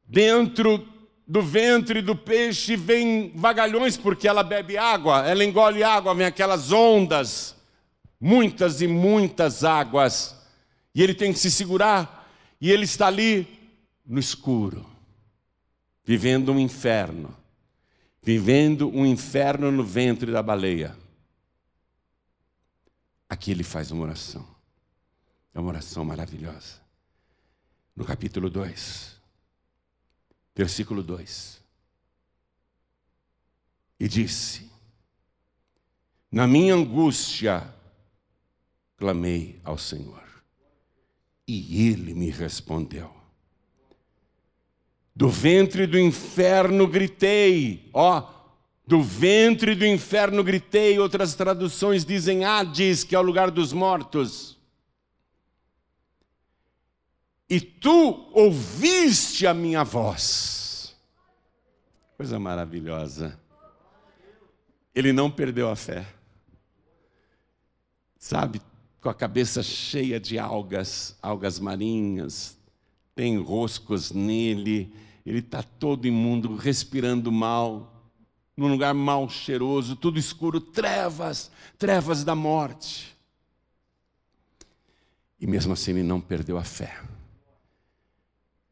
Dentro 0.09 0.89
do 1.27 1.43
ventre 1.43 2.01
do 2.01 2.17
peixe 2.17 2.75
vem 2.77 3.31
vagalhões, 3.35 3.99
porque 3.99 4.27
ela 4.27 4.43
bebe 4.43 4.79
água, 4.79 5.29
ela 5.29 5.45
engole 5.45 5.83
água, 5.83 6.15
vem 6.15 6.25
aquelas 6.25 6.73
ondas, 6.73 7.55
muitas 8.21 8.81
e 8.81 8.87
muitas 8.87 9.65
águas, 9.65 10.37
e 10.95 11.03
ele 11.03 11.15
tem 11.15 11.33
que 11.33 11.39
se 11.39 11.51
segurar, 11.51 12.29
e 12.61 12.71
ele 12.71 12.85
está 12.85 13.07
ali 13.07 13.47
no 14.05 14.19
escuro, 14.19 14.85
vivendo 16.05 16.53
um 16.53 16.59
inferno, 16.59 17.37
vivendo 18.23 18.89
um 18.89 19.07
inferno 19.07 19.71
no 19.71 19.85
ventre 19.85 20.33
da 20.33 20.43
baleia. 20.43 20.97
Aqui 23.29 23.51
ele 23.51 23.63
faz 23.63 23.91
uma 23.91 24.05
oração, 24.05 24.47
é 25.55 25.61
uma 25.61 25.69
oração 25.69 26.05
maravilhosa. 26.05 26.81
No 27.95 28.05
capítulo 28.05 28.49
2 28.49 29.19
versículo 30.59 31.05
2. 31.05 31.63
E 34.01 34.09
disse: 34.09 34.69
Na 36.33 36.49
minha 36.49 36.75
angústia 36.75 37.73
clamei 38.99 39.59
ao 39.65 39.79
Senhor, 39.79 40.23
e 41.47 41.89
ele 41.89 42.13
me 42.13 42.29
respondeu. 42.29 43.11
Do 45.17 45.31
ventre 45.31 45.87
do 45.87 45.99
inferno 45.99 46.87
gritei, 46.87 47.89
ó, 47.95 48.29
do 48.87 49.03
ventre 49.03 49.75
do 49.75 49.87
inferno 49.87 50.45
gritei, 50.45 50.99
outras 50.99 51.35
traduções 51.35 52.05
dizem 52.05 52.45
Hades, 52.45 53.03
que 53.03 53.15
é 53.15 53.19
o 53.19 53.23
lugar 53.23 53.51
dos 53.51 53.73
mortos 53.73 54.59
e 57.49 57.61
tu 57.61 58.31
ouviste 58.33 59.47
a 59.47 59.55
minha 59.55 59.83
voz. 59.83 60.95
Coisa 62.17 62.39
maravilhosa. 62.39 63.41
Ele 64.95 65.13
não 65.13 65.31
perdeu 65.31 65.71
a 65.71 65.77
fé. 65.77 66.07
Sabe, 68.19 68.61
com 69.09 69.13
a 69.13 69.15
cabeça 69.15 69.63
cheia 69.63 70.21
de 70.21 70.39
algas, 70.39 71.17
algas 71.23 71.59
marinhas, 71.59 72.59
tem 73.15 73.39
roscos 73.39 74.13
nele, 74.13 74.93
ele 75.25 75.39
está 75.39 75.63
todo 75.63 76.07
imundo, 76.07 76.55
respirando 76.57 77.33
mal, 77.33 78.13
num 78.55 78.69
lugar 78.69 78.93
mal 78.93 79.27
cheiroso, 79.31 79.97
tudo 79.97 80.19
escuro, 80.19 80.61
trevas, 80.61 81.51
trevas 81.79 82.23
da 82.23 82.35
morte. 82.35 83.17
E 85.41 85.47
mesmo 85.47 85.73
assim 85.73 85.93
ele 85.93 86.03
não 86.03 86.21
perdeu 86.21 86.59
a 86.59 86.65
fé. 86.65 87.01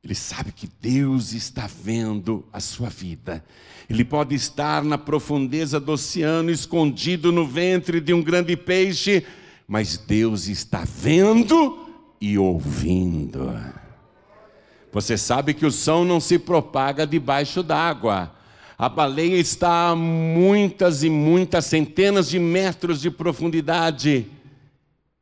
Ele 0.05 0.15
sabe 0.15 0.53
que 0.53 0.69
Deus 0.83 1.33
está 1.33 1.67
vendo 1.67 2.45
a 2.53 2.61
sua 2.61 2.91
vida. 2.91 3.43
Ele 3.89 4.05
pode 4.05 4.35
estar 4.35 4.85
na 4.85 4.99
profundeza 4.99 5.81
do 5.81 5.93
oceano, 5.93 6.51
escondido 6.51 7.33
no 7.33 7.47
ventre 7.47 8.03
de 8.03 8.13
um 8.13 8.23
grande 8.23 8.55
peixe, 8.55 9.25
mas 9.67 9.99
Deus 9.99 10.47
está 10.47 10.85
vendo 10.87 11.87
e 12.21 12.39
ouvindo. 12.39 13.53
Você 14.93 15.19
sabe 15.19 15.53
que 15.53 15.67
o 15.67 15.71
som 15.71 16.05
não 16.05 16.21
se 16.21 16.39
propaga 16.39 17.07
debaixo 17.07 17.63
d'água. 17.63 18.33
A 18.79 18.89
baleia 18.89 19.37
está 19.37 19.89
a 19.91 19.97
muitas 19.97 21.03
e 21.03 21.11
muitas 21.11 21.65
centenas 21.67 22.29
de 22.29 22.39
metros 22.39 23.01
de 23.01 23.11
profundidade. 23.11 24.27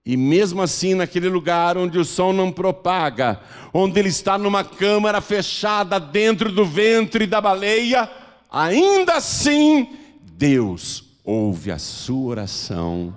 E 0.05 0.17
mesmo 0.17 0.61
assim, 0.61 0.95
naquele 0.95 1.29
lugar 1.29 1.79
onde 1.79 1.99
o 1.99 2.05
som 2.05 2.33
não 2.33 2.53
propaga, 2.53 3.41
onde 3.73 3.99
ele 3.99 4.11
está 4.11 4.37
numa 4.37 4.63
câmara 4.63 5.21
fechada 5.21 5.99
dentro 5.99 6.53
do 6.53 6.65
ventre 6.65 7.27
da 7.27 7.41
baleia, 7.41 8.11
ainda 8.51 9.15
assim, 9.15 9.89
Deus 10.21 11.05
ouve 11.25 11.71
a 11.71 11.79
sua 11.79 12.33
oração 12.33 13.15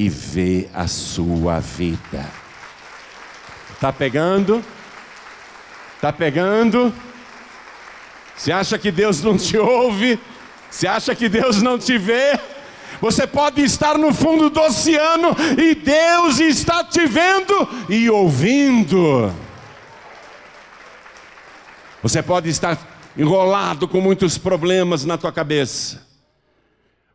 e 0.00 0.08
vê 0.08 0.66
a 0.72 0.86
sua 0.86 1.60
vida. 1.60 2.26
Está 3.74 3.92
pegando? 3.92 4.64
Está 5.96 6.10
pegando? 6.10 6.90
Você 8.34 8.50
acha 8.50 8.78
que 8.78 8.90
Deus 8.90 9.22
não 9.22 9.36
te 9.36 9.58
ouve? 9.58 10.18
Você 10.70 10.86
acha 10.86 11.14
que 11.14 11.28
Deus 11.28 11.60
não 11.60 11.78
te 11.78 11.98
vê? 11.98 12.40
Você 12.98 13.26
pode 13.26 13.62
estar 13.62 13.98
no 13.98 14.14
fundo 14.14 14.48
do 14.48 14.58
oceano 14.62 15.36
e 15.58 15.74
Deus 15.74 16.40
está 16.40 16.82
te 16.82 17.04
vendo 17.04 17.68
e 17.86 18.08
ouvindo. 18.08 19.30
Você 22.02 22.22
pode 22.22 22.48
estar 22.48 22.78
enrolado 23.18 23.86
com 23.86 24.00
muitos 24.00 24.38
problemas 24.38 25.04
na 25.04 25.18
tua 25.18 25.30
cabeça. 25.30 26.09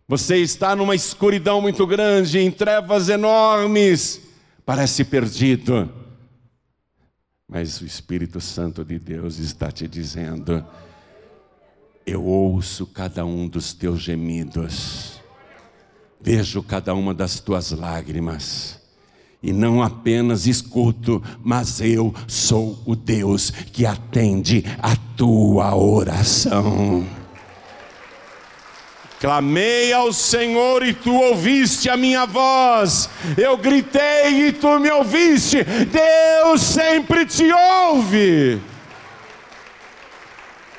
Você 0.07 0.37
está 0.37 0.75
numa 0.75 0.93
escuridão 0.93 1.59
muito 1.59 1.85
grande, 1.87 2.37
em 2.37 2.51
trevas 2.51 3.09
enormes, 3.09 4.21
parece 4.63 5.03
perdido. 5.03 5.91
Mas 7.47 7.81
o 7.81 7.85
Espírito 7.85 8.39
Santo 8.39 8.85
de 8.85 8.99
Deus 8.99 9.39
está 9.39 9.71
te 9.71 9.87
dizendo: 9.87 10.63
Eu 12.05 12.23
ouço 12.23 12.85
cada 12.85 13.25
um 13.25 13.47
dos 13.47 13.73
teus 13.73 13.99
gemidos. 13.99 15.19
Vejo 16.21 16.61
cada 16.61 16.93
uma 16.93 17.13
das 17.13 17.39
tuas 17.39 17.71
lágrimas. 17.71 18.79
E 19.41 19.51
não 19.51 19.81
apenas 19.81 20.45
escuto, 20.45 21.21
mas 21.43 21.81
eu 21.81 22.13
sou 22.27 22.79
o 22.85 22.95
Deus 22.95 23.49
que 23.49 23.85
atende 23.87 24.63
a 24.81 24.95
tua 25.15 25.75
oração. 25.75 27.24
Clamei 29.19 29.93
ao 29.93 30.11
Senhor 30.11 30.83
e 30.83 30.93
tu 30.93 31.13
ouviste 31.13 31.89
a 31.89 31.95
minha 31.95 32.25
voz. 32.25 33.09
Eu 33.37 33.57
gritei 33.57 34.47
e 34.47 34.53
tu 34.53 34.79
me 34.79 34.91
ouviste. 34.91 35.63
Deus 35.63 36.61
sempre 36.61 37.25
te 37.25 37.51
ouve. 37.51 38.61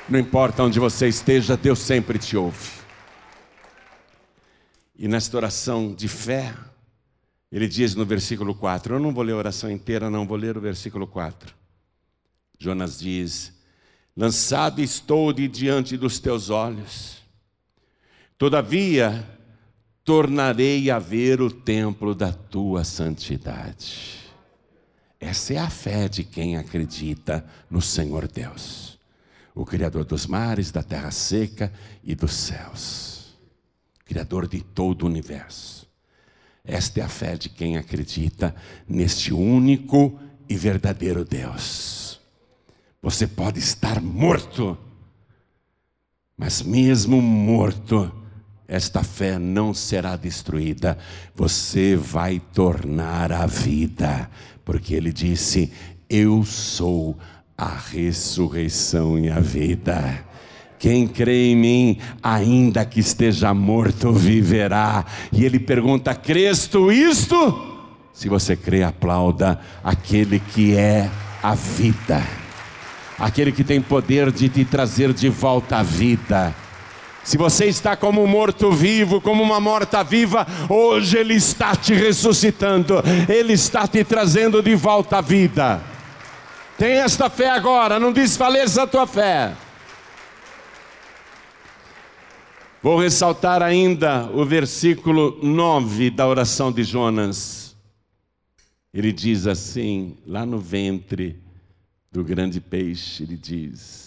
Não 0.07 0.19
importa 0.19 0.63
onde 0.63 0.79
você 0.79 1.07
esteja, 1.07 1.57
Deus 1.57 1.79
sempre 1.79 2.17
te 2.17 2.37
ouve. 2.37 2.77
E 4.97 5.07
nesta 5.07 5.35
oração 5.35 5.93
de 5.93 6.07
fé, 6.07 6.53
ele 7.51 7.67
diz 7.67 7.93
no 7.93 8.05
versículo 8.05 8.55
4, 8.55 8.95
eu 8.95 8.99
não 8.99 9.13
vou 9.13 9.23
ler 9.23 9.33
a 9.33 9.37
oração 9.37 9.69
inteira, 9.69 10.09
não, 10.09 10.25
vou 10.25 10.37
ler 10.37 10.57
o 10.57 10.61
versículo 10.61 11.05
4. 11.05 11.53
Jonas 12.57 12.99
diz: 12.99 13.53
Lançado 14.15 14.81
estou 14.81 15.31
de 15.31 15.47
diante 15.47 15.95
dos 15.95 16.19
teus 16.19 16.49
olhos, 16.49 17.16
todavia 18.37 19.27
tornarei 20.03 20.89
a 20.89 20.99
ver 20.99 21.41
o 21.41 21.51
templo 21.51 22.15
da 22.15 22.31
tua 22.31 22.83
santidade. 22.83 24.17
Essa 25.19 25.55
é 25.55 25.57
a 25.57 25.69
fé 25.69 26.07
de 26.07 26.23
quem 26.23 26.57
acredita 26.57 27.45
no 27.69 27.81
Senhor 27.81 28.27
Deus, 28.27 28.99
o 29.53 29.65
Criador 29.65 30.05
dos 30.05 30.27
mares, 30.27 30.71
da 30.71 30.83
terra 30.83 31.11
seca 31.11 31.73
e 32.03 32.13
dos 32.13 32.33
céus. 32.33 33.35
Criador 34.05 34.47
de 34.47 34.61
todo 34.61 35.03
o 35.03 35.07
universo. 35.07 35.87
Esta 36.63 36.99
é 36.99 37.03
a 37.03 37.09
fé 37.09 37.35
de 37.35 37.49
quem 37.49 37.77
acredita 37.77 38.55
neste 38.87 39.33
único 39.33 40.19
e 40.47 40.55
verdadeiro 40.55 41.25
Deus. 41.25 42.21
Você 43.01 43.25
pode 43.25 43.59
estar 43.59 44.01
morto, 44.01 44.77
mas 46.37 46.61
mesmo 46.61 47.21
morto, 47.21 48.11
esta 48.67 49.01
fé 49.01 49.39
não 49.39 49.73
será 49.73 50.17
destruída, 50.17 50.97
você 51.33 51.95
vai 51.95 52.41
tornar 52.53 53.31
a 53.31 53.45
vida, 53.45 54.29
porque 54.65 54.93
ele 54.93 55.13
disse: 55.13 55.71
Eu 56.09 56.43
sou 56.43 57.17
a 57.57 57.73
ressurreição 57.75 59.17
e 59.17 59.29
a 59.29 59.39
vida. 59.39 60.25
Quem 60.77 61.07
crê 61.07 61.51
em 61.51 61.55
mim, 61.55 61.97
ainda 62.21 62.85
que 62.85 62.99
esteja 62.99 63.53
morto, 63.53 64.11
viverá. 64.11 65.05
E 65.31 65.45
ele 65.45 65.59
pergunta: 65.59 66.13
Crês 66.13 66.67
tu 66.67 66.91
isto? 66.91 67.77
Se 68.13 68.27
você 68.27 68.55
crê, 68.55 68.83
aplauda 68.83 69.59
aquele 69.83 70.39
que 70.39 70.75
é 70.75 71.09
a 71.41 71.55
vida, 71.55 72.21
aquele 73.17 73.51
que 73.51 73.63
tem 73.63 73.79
poder 73.79 74.31
de 74.31 74.49
te 74.49 74.65
trazer 74.65 75.13
de 75.13 75.29
volta 75.29 75.77
à 75.77 75.83
vida. 75.83 76.53
Se 77.27 77.37
você 77.37 77.65
está 77.65 77.97
como 77.97 78.23
um 78.23 78.25
morto-vivo, 78.25 79.19
como 79.19 79.43
uma 79.43 79.59
morta-viva, 79.59 80.47
hoje 80.69 81.17
Ele 81.17 81.33
está 81.33 81.75
te 81.75 81.93
ressuscitando, 81.93 83.03
Ele 83.27 83.51
está 83.51 83.85
te 83.85 84.01
trazendo 84.05 84.63
de 84.63 84.73
volta 84.75 85.17
à 85.17 85.21
vida. 85.21 85.83
Tem 86.77 86.93
esta 86.93 87.29
fé 87.29 87.49
agora, 87.49 87.99
não 87.99 88.13
desfaleça 88.13 88.83
a 88.83 88.87
tua 88.87 89.05
fé. 89.05 89.53
Vou 92.81 92.97
ressaltar 92.97 93.61
ainda 93.61 94.29
o 94.33 94.45
versículo 94.45 95.37
9 95.43 96.09
da 96.09 96.25
oração 96.25 96.71
de 96.71 96.85
Jonas. 96.85 97.75
Ele 98.93 99.11
diz 99.11 99.47
assim, 99.47 100.15
lá 100.25 100.45
no 100.45 100.59
ventre 100.59 101.37
do 102.09 102.23
grande 102.23 102.61
peixe, 102.61 103.23
ele 103.23 103.35
diz: 103.35 104.06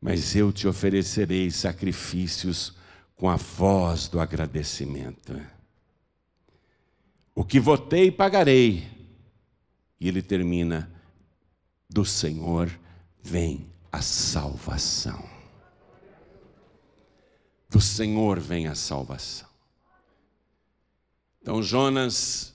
Mas 0.00 0.34
eu 0.34 0.52
te 0.52 0.66
oferecerei 0.66 1.50
sacrifícios 1.50 2.74
com 3.14 3.28
a 3.28 3.36
voz 3.36 4.08
do 4.08 4.18
agradecimento. 4.18 5.40
O 7.34 7.44
que 7.44 7.60
votei, 7.60 8.10
pagarei. 8.10 8.88
E 10.00 10.08
ele 10.08 10.22
termina: 10.22 10.90
Do 11.88 12.04
Senhor 12.04 12.70
vem 13.22 13.66
a 13.92 14.00
salvação 14.00 15.40
do 17.70 17.80
Senhor 17.80 18.40
vem 18.40 18.66
a 18.66 18.74
salvação. 18.74 19.48
Então 21.40 21.62
Jonas 21.62 22.52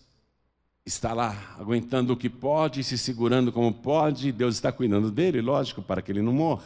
está 0.85 1.13
lá 1.13 1.55
aguentando 1.57 2.13
o 2.13 2.17
que 2.17 2.29
pode, 2.29 2.83
se 2.83 2.97
segurando 2.97 3.51
como 3.51 3.73
pode, 3.73 4.31
Deus 4.31 4.55
está 4.55 4.71
cuidando 4.71 5.09
dele, 5.09 5.41
lógico, 5.41 5.81
para 5.81 6.01
que 6.01 6.11
ele 6.11 6.21
não 6.21 6.33
morra. 6.33 6.65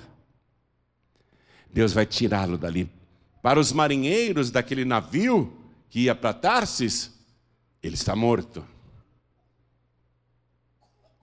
Deus 1.72 1.94
vai 1.94 2.06
tirá-lo 2.06 2.58
dali. 2.58 2.92
Para 3.42 3.60
os 3.60 3.72
marinheiros 3.72 4.52
daquele 4.52 4.84
navio 4.84 5.54
que 5.90 6.02
ia 6.02 6.16
para 6.16 6.34
Tarsis, 6.34 7.12
ele 7.82 7.96
está 7.96 8.16
morto. 8.16 8.66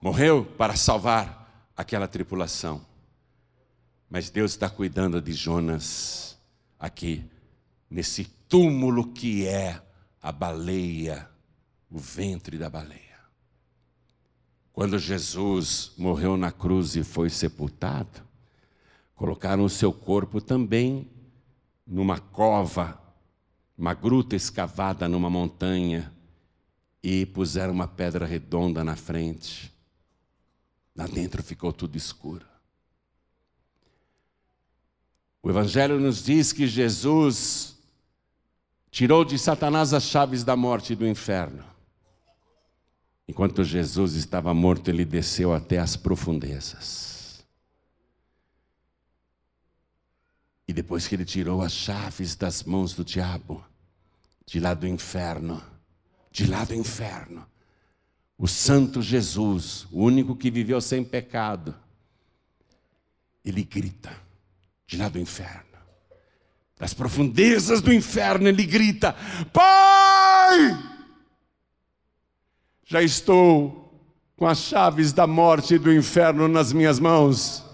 Morreu 0.01 0.45
para 0.45 0.75
salvar 0.75 1.71
aquela 1.75 2.07
tripulação. 2.07 2.85
Mas 4.09 4.29
Deus 4.29 4.51
está 4.51 4.69
cuidando 4.69 5.21
de 5.21 5.33
Jonas 5.33 6.37
aqui, 6.79 7.23
nesse 7.89 8.25
túmulo 8.47 9.11
que 9.11 9.45
é 9.45 9.81
a 10.21 10.31
baleia, 10.31 11.29
o 11.89 11.97
ventre 11.97 12.57
da 12.57 12.69
baleia. 12.69 13.01
Quando 14.71 14.99
Jesus 14.99 15.91
morreu 15.97 16.37
na 16.37 16.51
cruz 16.51 16.95
e 16.95 17.03
foi 17.03 17.29
sepultado, 17.29 18.26
colocaram 19.17 19.65
o 19.65 19.69
seu 19.69 19.91
corpo 19.91 20.39
também 20.39 21.09
numa 21.85 22.19
cova, 22.19 23.01
uma 23.75 23.93
gruta 23.93 24.35
escavada 24.35 25.09
numa 25.09 25.29
montanha, 25.29 26.13
e 27.03 27.25
puseram 27.25 27.73
uma 27.73 27.87
pedra 27.87 28.25
redonda 28.25 28.83
na 28.83 28.95
frente. 28.95 29.73
Lá 30.95 31.07
dentro 31.07 31.41
ficou 31.41 31.73
tudo 31.73 31.97
escuro. 31.97 32.45
O 35.41 35.49
Evangelho 35.49 35.99
nos 35.99 36.23
diz 36.23 36.51
que 36.51 36.67
Jesus 36.67 37.77
tirou 38.91 39.23
de 39.23 39.39
Satanás 39.39 39.93
as 39.93 40.03
chaves 40.03 40.43
da 40.43 40.55
morte 40.55 40.93
e 40.93 40.95
do 40.95 41.07
inferno. 41.07 41.63
Enquanto 43.27 43.63
Jesus 43.63 44.13
estava 44.13 44.53
morto, 44.53 44.89
ele 44.89 45.05
desceu 45.05 45.53
até 45.53 45.79
as 45.79 45.95
profundezas. 45.95 47.06
E 50.67 50.73
depois 50.73 51.07
que 51.07 51.15
ele 51.15 51.25
tirou 51.25 51.61
as 51.61 51.71
chaves 51.71 52.35
das 52.35 52.63
mãos 52.63 52.93
do 52.93 53.05
diabo, 53.05 53.63
de 54.45 54.59
lá 54.59 54.73
do 54.73 54.85
inferno, 54.85 55.63
de 56.31 56.45
lá 56.45 56.65
do 56.65 56.75
inferno, 56.75 57.47
o 58.37 58.47
Santo 58.47 59.01
Jesus, 59.01 59.87
o 59.91 60.03
único 60.03 60.35
que 60.35 60.51
viveu 60.51 60.79
sem 60.81 61.03
pecado, 61.03 61.73
ele 63.43 63.63
grita 63.63 64.11
de 64.85 64.97
lá 64.97 65.09
do 65.09 65.17
inferno. 65.17 65.63
Das 66.77 66.93
profundezas 66.93 67.81
do 67.81 67.91
inferno 67.91 68.47
ele 68.47 68.65
grita: 68.65 69.15
Pai! 69.51 70.77
Já 72.85 73.01
estou 73.01 73.87
com 74.37 74.45
as 74.45 74.59
chaves 74.59 75.11
da 75.11 75.25
morte 75.25 75.73
e 75.73 75.79
do 75.79 75.91
inferno 75.91 76.47
nas 76.47 76.71
minhas 76.71 76.99
mãos. 76.99 77.66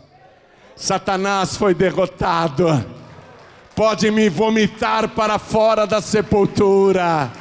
Satanás 0.75 1.55
foi 1.55 1.73
derrotado. 1.73 2.85
Pode 3.75 4.11
me 4.11 4.29
vomitar 4.29 5.09
para 5.09 5.39
fora 5.39 5.87
da 5.87 6.01
sepultura. 6.01 7.31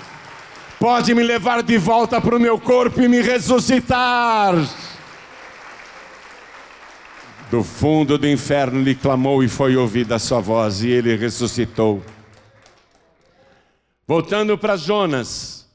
Pode 0.79 1.15
me 1.15 1.23
levar 1.23 1.63
de 1.63 1.79
volta 1.79 2.21
para 2.21 2.37
o 2.37 2.41
meu 2.41 2.59
corpo 2.59 3.01
e 3.01 3.09
me 3.09 3.21
ressuscitar. 3.21 4.55
Do 7.51 7.63
fundo 7.63 8.17
do 8.17 8.27
inferno 8.27 8.83
lhe 8.83 8.95
clamou 8.95 9.45
e 9.45 9.49
foi 9.49 9.77
ouvida 9.77 10.17
a 10.17 10.19
sua 10.19 10.41
voz, 10.41 10.83
e 10.83 10.89
ele 10.89 11.15
ressuscitou. 11.15 12.03
Voltando 14.07 14.59
para 14.59 14.77
Jonas, 14.77 15.69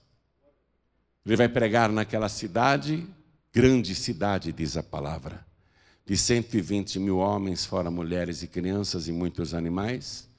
ele 1.26 1.36
vai 1.36 1.48
pregar 1.48 1.90
naquela 1.90 2.28
cidade, 2.30 3.08
grande 3.54 3.96
cidade, 3.96 4.52
diz 4.52 4.76
a 4.76 4.84
palavra, 4.84 5.46
de 6.08 6.18
120 6.18 7.00
mil 7.00 7.18
homens, 7.18 7.66
fora 7.66 7.92
mulheres 7.92 8.42
e 8.42 8.48
crianças 8.48 9.10
e 9.10 9.12
muitos 9.12 9.54
animais. 9.54 10.30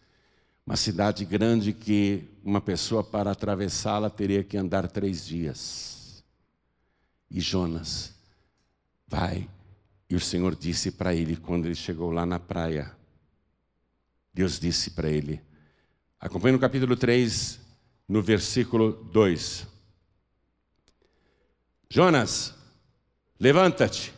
Uma 0.64 0.76
cidade 0.76 1.26
grande 1.26 1.74
que 1.74 2.24
uma 2.42 2.58
pessoa 2.58 3.04
para 3.04 3.32
atravessá-la 3.32 4.08
teria 4.08 4.42
que 4.42 4.56
andar 4.56 4.88
três 4.88 5.26
dias. 5.26 6.24
E 7.30 7.38
Jonas 7.38 8.14
vai 9.06 9.46
e 10.08 10.16
o 10.16 10.20
Senhor 10.20 10.56
disse 10.56 10.90
para 10.90 11.14
ele, 11.14 11.36
quando 11.36 11.66
ele 11.66 11.74
chegou 11.74 12.10
lá 12.10 12.24
na 12.24 12.40
praia, 12.40 12.90
Deus 14.32 14.58
disse 14.58 14.92
para 14.92 15.10
ele, 15.10 15.38
acompanhe 16.18 16.54
no 16.54 16.58
capítulo 16.58 16.96
3, 16.96 17.60
no 18.08 18.22
versículo 18.22 18.92
2: 19.12 19.66
Jonas, 21.90 22.54
levanta-te. 23.38 24.16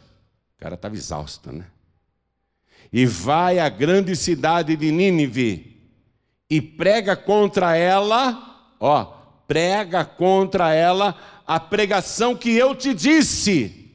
O 0.60 0.62
cara 0.62 0.74
estava 0.74 0.94
exausto, 0.94 1.50
né? 1.50 1.64
E 2.92 3.06
vai 3.06 3.58
à 3.58 3.66
grande 3.70 4.14
cidade 4.14 4.76
de 4.76 4.92
Nínive 4.92 5.80
e 6.50 6.60
prega 6.60 7.16
contra 7.16 7.74
ela, 7.74 8.74
ó, 8.78 9.04
prega 9.46 10.04
contra 10.04 10.74
ela 10.74 11.16
a 11.46 11.58
pregação 11.58 12.36
que 12.36 12.50
eu 12.50 12.74
te 12.74 12.92
disse. 12.92 13.90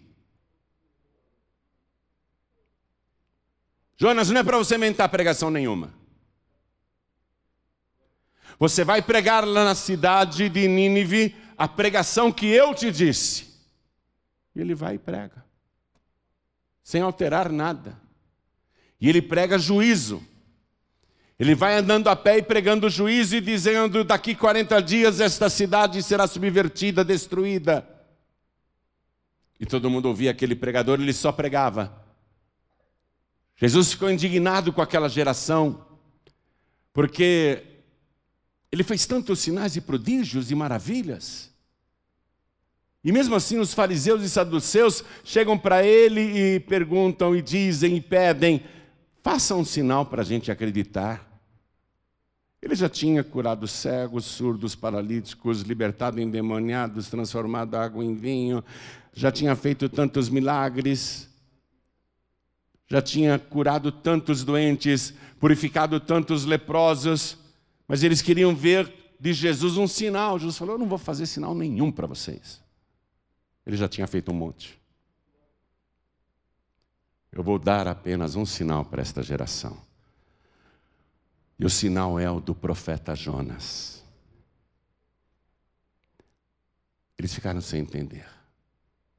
Jonas, 3.96 4.32
não 4.32 4.42
é 4.42 4.44
para 4.44 4.58
você 4.58 4.76
mentar 4.76 5.08
pregação 5.08 5.52
nenhuma. 5.52 5.94
Você 8.58 8.84
vai 8.84 9.04
pregar 9.04 9.46
lá 9.46 9.64
na 9.64 9.76
cidade 9.76 10.50
de 10.50 10.68
Nínive 10.68 11.36
a 11.56 11.68
pregação 11.68 12.32
que 12.32 12.48
eu 12.48 12.74
te 12.74 12.92
disse. 12.92 13.54
E 14.56 14.62
ele 14.62 14.74
vai 14.74 14.96
e 14.96 15.00
prega, 15.00 15.45
sem 16.86 17.02
alterar 17.02 17.52
nada. 17.52 18.00
E 19.02 19.10
ele 19.10 19.20
prega 19.20 19.58
juízo. 19.58 20.24
Ele 21.38 21.56
vai 21.56 21.76
andando 21.76 22.08
a 22.10 22.16
pé 22.16 22.38
e 22.38 22.44
pregando 22.44 22.88
juízo 22.92 23.36
e 23.36 23.42
dizendo: 23.42 24.04
daqui 24.04 24.36
40 24.36 24.80
dias 24.84 25.20
esta 25.20 25.50
cidade 25.50 26.02
será 26.04 26.28
subvertida, 26.28 27.04
destruída. 27.04 27.90
E 29.60 29.66
todo 29.66 29.90
mundo 29.90 30.06
ouvia 30.06 30.30
aquele 30.30 30.56
pregador, 30.56 31.02
ele 31.02 31.12
só 31.12 31.32
pregava. 31.32 32.06
Jesus 33.58 33.94
ficou 33.94 34.12
indignado 34.12 34.72
com 34.72 34.82
aquela 34.82 35.10
geração, 35.10 35.84
porque 36.94 37.64
Ele 38.72 38.84
fez 38.84 39.08
tantos 39.08 39.40
sinais 39.40 39.76
e 39.76 39.82
prodígios 39.82 40.52
e 40.52 40.56
maravilhas. 40.56 41.52
E 43.06 43.12
mesmo 43.12 43.36
assim, 43.36 43.60
os 43.60 43.72
fariseus 43.72 44.24
e 44.24 44.30
saduceus 44.30 45.04
chegam 45.24 45.56
para 45.56 45.86
ele 45.86 46.22
e 46.22 46.60
perguntam, 46.60 47.36
e 47.36 47.42
dizem, 47.42 47.98
e 47.98 48.02
pedem: 48.02 48.64
faça 49.22 49.54
um 49.54 49.64
sinal 49.64 50.08
para 50.08 50.24
a 50.24 50.26
gente 50.26 50.52
acreditar. 50.52 51.24
Ele 52.60 52.74
já 52.74 52.90
tinha 52.90 53.24
curado 53.24 53.68
cegos, 53.68 54.26
surdos, 54.26 54.74
paralíticos, 54.74 55.62
libertado 55.62 56.20
endemoniados, 56.20 57.08
transformado 57.08 57.76
água 57.76 58.04
em 58.04 58.16
vinho, 58.16 58.64
já 59.14 59.32
tinha 59.32 59.56
feito 59.56 59.88
tantos 59.88 60.28
milagres, 60.28 61.30
já 62.88 63.04
tinha 63.04 63.38
curado 63.38 63.92
tantos 63.92 64.44
doentes, 64.44 65.14
purificado 65.40 66.00
tantos 66.00 66.44
leprosos, 66.44 67.38
mas 67.88 68.02
eles 68.02 68.24
queriam 68.24 68.56
ver 68.56 68.92
de 69.20 69.32
Jesus 69.32 69.78
um 69.78 69.88
sinal. 69.88 70.40
Jesus 70.40 70.58
falou: 70.58 70.74
Eu 70.74 70.80
não 70.80 70.88
vou 70.88 70.98
fazer 70.98 71.28
sinal 71.28 71.54
nenhum 71.54 71.92
para 71.92 72.08
vocês. 72.08 72.65
Ele 73.66 73.76
já 73.76 73.88
tinha 73.88 74.08
feito 74.08 74.32
um 74.32 74.36
monte. 74.36 74.80
Eu 77.32 77.44
vou 77.44 77.60
dar 77.60 77.88
apenas 77.88 78.36
um 78.36 78.46
sinal 78.46 78.86
para 78.86 79.02
esta 79.02 79.22
geração. 79.22 79.78
E 81.58 81.66
o 81.66 81.70
sinal 81.70 82.20
é 82.20 82.30
o 82.30 82.40
do 82.40 82.54
profeta 82.54 83.16
Jonas. 83.16 84.04
Eles 87.18 87.34
ficaram 87.34 87.62
sem 87.62 87.82
entender. 87.82 88.28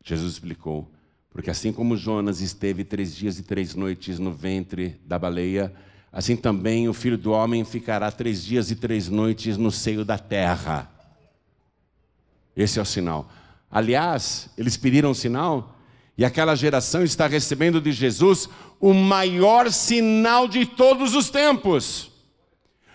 Jesus 0.03 0.34
explicou: 0.34 0.90
porque 1.36 1.51
assim 1.51 1.70
como 1.70 1.99
Jonas 1.99 2.40
esteve 2.40 2.82
três 2.82 3.14
dias 3.14 3.38
e 3.38 3.42
três 3.42 3.74
noites 3.74 4.18
no 4.18 4.32
ventre 4.32 4.99
da 5.05 5.18
baleia, 5.18 5.74
assim 6.11 6.34
também 6.34 6.88
o 6.88 6.94
filho 6.94 7.18
do 7.18 7.32
homem 7.32 7.62
ficará 7.62 8.11
três 8.11 8.42
dias 8.42 8.70
e 8.70 8.74
três 8.76 9.11
noites 9.11 9.59
no 9.59 9.70
seio 9.70 10.03
da 10.03 10.16
terra. 10.16 10.90
Esse 12.57 12.78
é 12.78 12.82
o 12.82 12.86
sinal. 12.86 13.30
Aliás, 13.77 14.49
eles 14.57 14.74
pediram 14.74 15.11
um 15.11 15.14
sinal, 15.14 15.77
e 16.16 16.24
aquela 16.24 16.55
geração 16.55 17.03
está 17.03 17.27
recebendo 17.27 17.79
de 17.79 17.93
Jesus 17.93 18.49
o 18.81 18.95
maior 18.95 19.70
sinal 19.70 20.49
de 20.49 20.64
todos 20.64 21.14
os 21.14 21.29
tempos. 21.29 22.11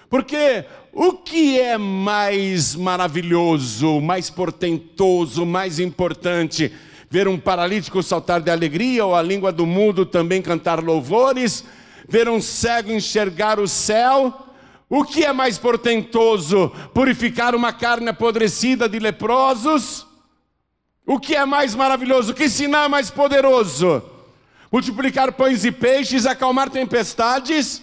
Porque 0.09 0.65
o 0.91 1.13
que 1.13 1.59
é 1.59 1.77
mais 1.77 2.73
maravilhoso, 2.73 4.01
mais 4.01 4.31
portentoso, 4.31 5.45
mais 5.45 5.77
importante? 5.77 6.73
Ver 7.11 7.27
um 7.27 7.37
paralítico 7.37 8.01
saltar 8.01 8.41
de 8.41 8.49
alegria 8.49 9.05
ou 9.05 9.13
a 9.13 9.21
língua 9.21 9.51
do 9.51 9.67
mundo 9.67 10.03
também 10.03 10.41
cantar 10.41 10.83
louvores? 10.83 11.63
Ver 12.09 12.27
um 12.27 12.41
cego 12.41 12.91
enxergar 12.91 13.59
o 13.59 13.67
céu? 13.67 14.47
O 14.89 15.03
que 15.03 15.23
é 15.23 15.31
mais 15.31 15.59
portentoso? 15.59 16.71
Purificar 16.91 17.53
uma 17.53 17.71
carne 17.71 18.09
apodrecida 18.09 18.89
de 18.89 18.97
leprosos? 18.97 20.09
O 21.13 21.19
que 21.19 21.35
é 21.35 21.45
mais 21.45 21.75
maravilhoso? 21.75 22.33
Que 22.33 22.47
sinal 22.47 22.85
é 22.85 22.87
mais 22.87 23.09
poderoso? 23.09 24.01
Multiplicar 24.71 25.33
pães 25.33 25.65
e 25.65 25.71
peixes, 25.71 26.25
acalmar 26.25 26.69
tempestades? 26.69 27.81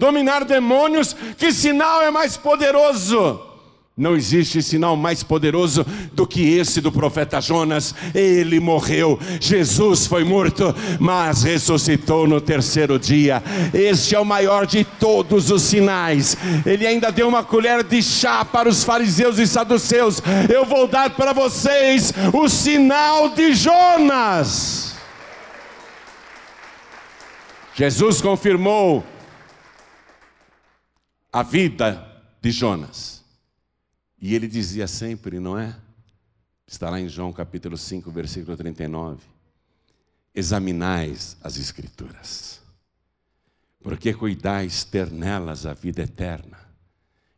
dominar 0.00 0.46
demônios, 0.46 1.14
que 1.36 1.52
sinal 1.52 2.00
é 2.02 2.10
mais 2.10 2.34
poderoso? 2.34 3.38
Não 4.00 4.16
existe 4.16 4.62
sinal 4.62 4.96
mais 4.96 5.22
poderoso 5.22 5.84
do 6.14 6.26
que 6.26 6.54
esse 6.54 6.80
do 6.80 6.90
profeta 6.90 7.38
Jonas. 7.38 7.94
Ele 8.14 8.58
morreu, 8.58 9.20
Jesus 9.38 10.06
foi 10.06 10.24
morto, 10.24 10.74
mas 10.98 11.42
ressuscitou 11.42 12.26
no 12.26 12.40
terceiro 12.40 12.98
dia. 12.98 13.42
Este 13.74 14.14
é 14.14 14.18
o 14.18 14.24
maior 14.24 14.66
de 14.66 14.84
todos 14.84 15.50
os 15.50 15.60
sinais. 15.60 16.34
Ele 16.64 16.86
ainda 16.86 17.12
deu 17.12 17.28
uma 17.28 17.44
colher 17.44 17.84
de 17.84 18.02
chá 18.02 18.42
para 18.42 18.70
os 18.70 18.82
fariseus 18.82 19.38
e 19.38 19.46
saduceus. 19.46 20.22
Eu 20.48 20.64
vou 20.64 20.88
dar 20.88 21.10
para 21.10 21.34
vocês 21.34 22.10
o 22.32 22.48
sinal 22.48 23.28
de 23.28 23.52
Jonas. 23.52 24.94
Jesus 27.74 28.22
confirmou 28.22 29.04
a 31.30 31.42
vida 31.42 32.02
de 32.40 32.50
Jonas. 32.50 33.19
E 34.20 34.34
ele 34.34 34.46
dizia 34.46 34.86
sempre, 34.86 35.40
não 35.40 35.58
é? 35.58 35.74
Está 36.66 36.90
lá 36.90 37.00
em 37.00 37.08
João 37.08 37.32
capítulo 37.32 37.76
5, 37.76 38.10
versículo 38.10 38.56
39. 38.56 39.22
Examinais 40.34 41.36
as 41.42 41.56
Escrituras, 41.56 42.60
porque 43.82 44.12
cuidais 44.14 44.84
ter 44.84 45.10
nelas 45.10 45.66
a 45.66 45.72
vida 45.72 46.02
eterna, 46.02 46.58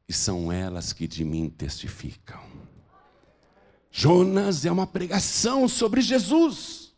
e 0.09 0.12
são 0.12 0.53
elas 0.53 0.93
que 0.93 1.07
de 1.07 1.24
mim 1.24 1.49
testificam. 1.49 2.43
Jonas 3.91 4.66
é 4.66 4.72
uma 4.72 4.87
pregação 4.87 5.68
sobre 5.68 6.01
Jesus, 6.01 6.93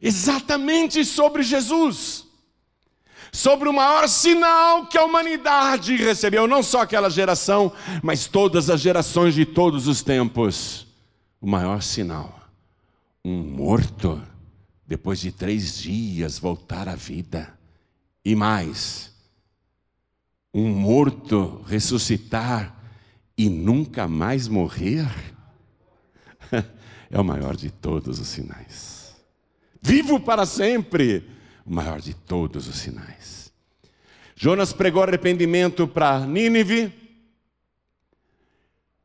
exatamente 0.00 1.04
sobre 1.04 1.42
Jesus 1.42 2.31
sobre 3.32 3.66
o 3.66 3.72
maior 3.72 4.06
sinal 4.08 4.86
que 4.86 4.98
a 4.98 5.04
humanidade 5.04 5.96
recebeu, 5.96 6.46
não 6.46 6.62
só 6.62 6.82
aquela 6.82 7.08
geração, 7.08 7.72
mas 8.02 8.26
todas 8.26 8.68
as 8.68 8.80
gerações 8.80 9.34
de 9.34 9.46
todos 9.46 9.88
os 9.88 10.02
tempos. 10.02 10.86
O 11.40 11.48
maior 11.48 11.82
sinal: 11.82 12.38
um 13.24 13.42
morto, 13.42 14.22
depois 14.86 15.18
de 15.18 15.32
três 15.32 15.78
dias, 15.80 16.38
voltar 16.38 16.88
à 16.88 16.94
vida. 16.94 17.58
E 18.24 18.36
mais, 18.36 19.10
um 20.54 20.68
morto 20.68 21.64
ressuscitar 21.66 22.76
e 23.36 23.48
nunca 23.48 24.06
mais 24.06 24.46
morrer. 24.46 25.08
É 27.14 27.20
o 27.20 27.24
maior 27.24 27.54
de 27.54 27.70
todos 27.70 28.18
os 28.18 28.26
sinais. 28.26 29.14
Vivo 29.82 30.18
para 30.18 30.46
sempre 30.46 31.28
o 31.64 31.72
maior 31.72 32.00
de 32.00 32.14
todos 32.14 32.68
os 32.68 32.76
sinais. 32.76 33.52
Jonas 34.34 34.72
pregou 34.72 35.02
arrependimento 35.02 35.86
para 35.86 36.26
Nínive, 36.26 36.92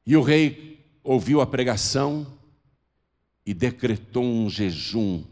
e 0.06 0.16
o 0.16 0.22
rei 0.22 0.86
ouviu 1.04 1.42
a 1.42 1.46
pregação 1.46 2.26
e 3.46 3.54
decretou 3.54 4.24
um 4.24 4.50
jejum 4.50 5.24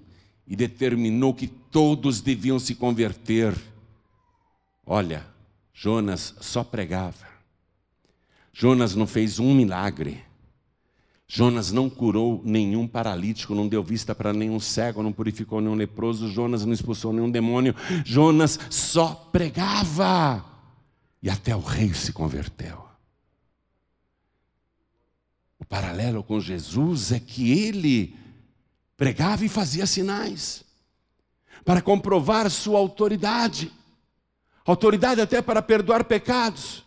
e 0.46 0.56
determinou 0.56 1.34
que 1.34 1.48
todos 1.48 2.22
deviam 2.22 2.60
se 2.60 2.76
converter. 2.76 3.56
Olha, 4.86 5.26
Jonas 5.74 6.36
só 6.40 6.64
pregava. 6.64 7.26
Jonas 8.54 8.96
não 8.96 9.08
fez 9.08 9.40
um 9.40 9.54
milagre. 9.54 10.24
Jonas 11.28 11.72
não 11.72 11.90
curou 11.90 12.42
nenhum 12.46 12.88
paralítico, 12.88 13.56
não 13.56 13.68
deu 13.68 13.84
vista 13.84 14.14
para 14.14 14.32
nenhum 14.32 14.60
cego, 14.60 15.02
não 15.02 15.12
purificou 15.12 15.60
nenhum 15.60 15.74
leproso, 15.74 16.30
Jonas 16.30 16.64
não 16.64 16.74
expulsou 16.74 17.12
nenhum 17.12 17.30
demônio, 17.30 17.76
Jonas 18.06 18.60
só 18.70 19.16
pregava. 19.32 20.46
E 21.22 21.30
até 21.30 21.56
o 21.56 21.60
rei 21.60 21.92
se 21.94 22.14
converteu. 22.14 22.86
O 25.60 25.66
paralelo 25.66 26.24
com 26.24 26.40
Jesus 26.40 27.12
é 27.12 27.20
que 27.20 27.52
ele 27.52 28.16
pregava 28.96 29.44
e 29.44 29.50
fazia 29.50 29.88
sinais 29.88 30.64
para 31.66 31.82
comprovar 31.82 32.50
sua 32.52 32.78
autoridade 32.78 33.72
autoridade 34.66 35.22
até 35.22 35.42
para 35.42 35.62
perdoar 35.62 36.04
pecados 36.04 36.85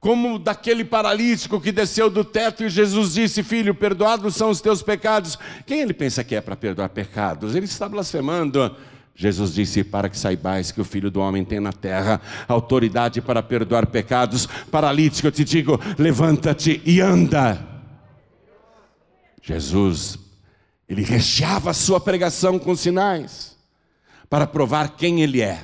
como 0.00 0.38
daquele 0.38 0.82
paralítico 0.82 1.60
que 1.60 1.70
desceu 1.70 2.08
do 2.08 2.24
teto 2.24 2.64
e 2.64 2.70
Jesus 2.70 3.12
disse: 3.12 3.42
Filho, 3.42 3.74
perdoados 3.74 4.34
são 4.34 4.48
os 4.48 4.60
teus 4.60 4.82
pecados. 4.82 5.38
Quem 5.66 5.82
ele 5.82 5.92
pensa 5.92 6.24
que 6.24 6.34
é 6.34 6.40
para 6.40 6.56
perdoar 6.56 6.88
pecados? 6.88 7.54
Ele 7.54 7.66
está 7.66 7.86
blasfemando. 7.86 8.74
Jesus 9.14 9.52
disse: 9.52 9.84
Para 9.84 10.08
que 10.08 10.16
saibais 10.16 10.72
que 10.72 10.80
o 10.80 10.84
Filho 10.84 11.10
do 11.10 11.20
Homem 11.20 11.44
tem 11.44 11.60
na 11.60 11.72
terra 11.72 12.18
autoridade 12.48 13.20
para 13.20 13.42
perdoar 13.42 13.86
pecados. 13.86 14.46
Paralítico, 14.70 15.28
eu 15.28 15.32
te 15.32 15.44
digo: 15.44 15.78
levanta-te 15.98 16.80
e 16.86 17.02
anda. 17.02 17.68
Jesus, 19.42 20.18
ele 20.88 21.02
recheava 21.02 21.70
a 21.70 21.74
sua 21.74 22.00
pregação 22.00 22.58
com 22.58 22.74
sinais, 22.74 23.54
para 24.30 24.46
provar 24.46 24.96
quem 24.96 25.20
ele 25.20 25.42
é, 25.42 25.62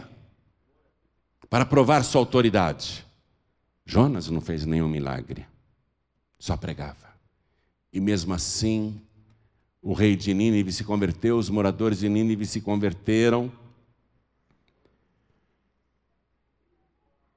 para 1.48 1.64
provar 1.64 2.04
sua 2.04 2.20
autoridade. 2.20 3.05
Jonas 3.86 4.28
não 4.28 4.40
fez 4.40 4.66
nenhum 4.66 4.88
milagre, 4.88 5.46
só 6.36 6.56
pregava. 6.56 7.14
E 7.92 8.00
mesmo 8.00 8.34
assim, 8.34 9.00
o 9.80 9.92
rei 9.92 10.16
de 10.16 10.34
Nínive 10.34 10.72
se 10.72 10.82
converteu, 10.82 11.38
os 11.38 11.48
moradores 11.48 12.00
de 12.00 12.08
Nínive 12.08 12.44
se 12.44 12.60
converteram. 12.60 13.50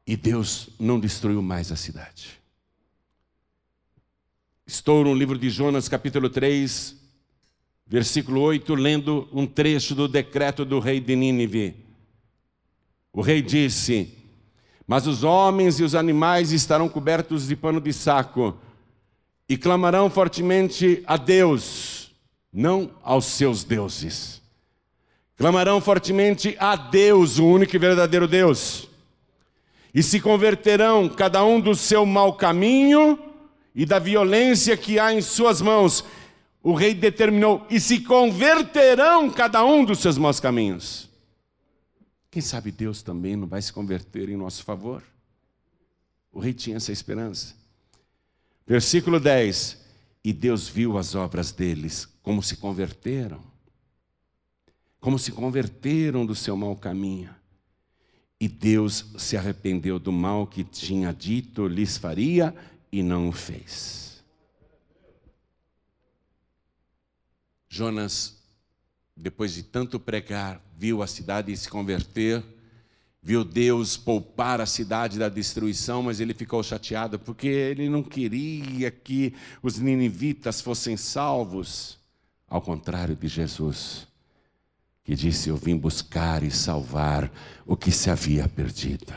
E 0.08 0.18
Deus 0.18 0.70
não 0.80 1.00
destruiu 1.00 1.40
mais 1.44 1.72
a 1.72 1.76
cidade. 1.76 2.42
Estou 4.66 5.04
no 5.04 5.14
livro 5.14 5.38
de 5.38 5.52
Jonas, 5.52 5.88
capítulo 5.88 6.32
3, 6.32 6.98
versículo 7.86 8.42
8, 8.42 8.74
lendo 8.74 9.30
um 9.32 9.46
trecho 9.46 9.94
do 9.94 10.08
decreto 10.08 10.66
do 10.66 10.80
rei 10.80 11.00
de 11.00 11.16
Nínive. 11.16 11.76
O 13.14 13.22
rei 13.22 13.42
disse: 13.42 14.19
Mas 14.90 15.06
os 15.06 15.24
homens 15.24 15.80
e 15.80 15.84
os 15.84 15.94
animais 15.94 16.52
estarão 16.52 16.90
cobertos 16.90 17.48
de 17.48 17.56
pano 17.56 17.80
de 17.80 17.94
saco 17.94 18.58
e 19.48 19.56
clamarão 19.56 20.10
fortemente 20.10 21.04
a 21.06 21.16
Deus, 21.16 22.12
não 22.52 22.90
aos 23.04 23.26
seus 23.26 23.64
deuses. 23.64 24.42
Clamarão 25.38 25.80
fortemente 25.80 26.58
a 26.60 26.76
Deus, 26.76 27.38
o 27.38 27.46
único 27.46 27.76
e 27.76 27.78
verdadeiro 27.78 28.28
Deus. 28.28 28.90
E 29.94 30.02
se 30.02 30.20
converterão 30.20 31.08
cada 31.08 31.46
um 31.46 31.62
do 31.62 31.76
seu 31.76 32.04
mau 32.04 32.34
caminho 32.34 33.20
e 33.76 33.86
da 33.86 34.00
violência 34.00 34.76
que 34.76 34.98
há 34.98 35.14
em 35.14 35.22
suas 35.22 35.62
mãos. 35.62 36.04
O 36.64 36.74
rei 36.74 36.96
determinou: 36.96 37.64
e 37.70 37.80
se 37.80 38.00
converterão 38.00 39.30
cada 39.30 39.64
um 39.64 39.86
dos 39.86 40.00
seus 40.00 40.18
maus 40.18 40.40
caminhos. 40.40 41.09
Quem 42.32 42.42
sabe 42.42 42.72
Deus 42.72 43.02
também 43.02 43.36
não 43.36 43.48
vai 43.48 43.62
se 43.62 43.74
converter 43.74 44.30
em 44.30 44.38
nosso 44.38 44.64
favor? 44.64 45.04
O 46.32 46.40
rei 46.40 46.54
tinha 46.54 46.78
essa 46.78 46.92
esperança. 46.92 47.56
Versículo 48.68 49.20
10: 49.20 49.78
E 50.24 50.32
Deus 50.32 50.68
viu 50.68 50.98
as 50.98 51.16
obras 51.16 51.52
deles, 51.52 52.08
como 52.22 52.44
se 52.44 52.58
converteram, 52.58 53.44
como 55.00 55.18
se 55.18 55.32
converteram 55.32 56.26
do 56.26 56.36
seu 56.36 56.56
mau 56.56 56.76
caminho. 56.76 57.34
E 58.40 58.48
Deus 58.48 59.06
se 59.18 59.36
arrependeu 59.36 60.00
do 60.00 60.12
mal 60.12 60.48
que 60.48 60.64
tinha 60.64 61.12
dito 61.12 61.68
lhes 61.68 61.98
faria 61.98 62.56
e 62.92 63.04
não 63.04 63.28
o 63.28 63.32
fez. 63.32 64.24
Jonas 67.68 68.39
depois 69.20 69.54
de 69.54 69.64
tanto 69.64 70.00
pregar, 70.00 70.62
viu 70.78 71.04
a 71.04 71.08
cidade 71.08 71.56
se 71.56 71.68
converter, 71.68 72.44
viu 73.22 73.44
Deus 73.44 73.98
poupar 73.98 74.62
a 74.62 74.66
cidade 74.66 75.20
da 75.20 75.28
destruição, 75.28 76.04
mas 76.04 76.22
ele 76.22 76.34
ficou 76.34 76.64
chateado 76.64 77.20
porque 77.20 77.48
ele 77.48 77.90
não 77.90 78.02
queria 78.02 78.90
que 78.90 79.34
os 79.62 79.78
ninivitas 79.78 80.62
fossem 80.62 80.96
salvos, 80.96 81.98
ao 82.48 82.62
contrário 82.62 83.16
de 83.16 83.28
Jesus, 83.28 84.08
que 85.04 85.14
disse: 85.16 85.50
Eu 85.50 85.58
vim 85.58 85.76
buscar 85.76 86.42
e 86.42 86.50
salvar 86.50 87.30
o 87.66 87.76
que 87.76 87.92
se 87.92 88.10
havia 88.10 88.48
perdido. 88.48 89.14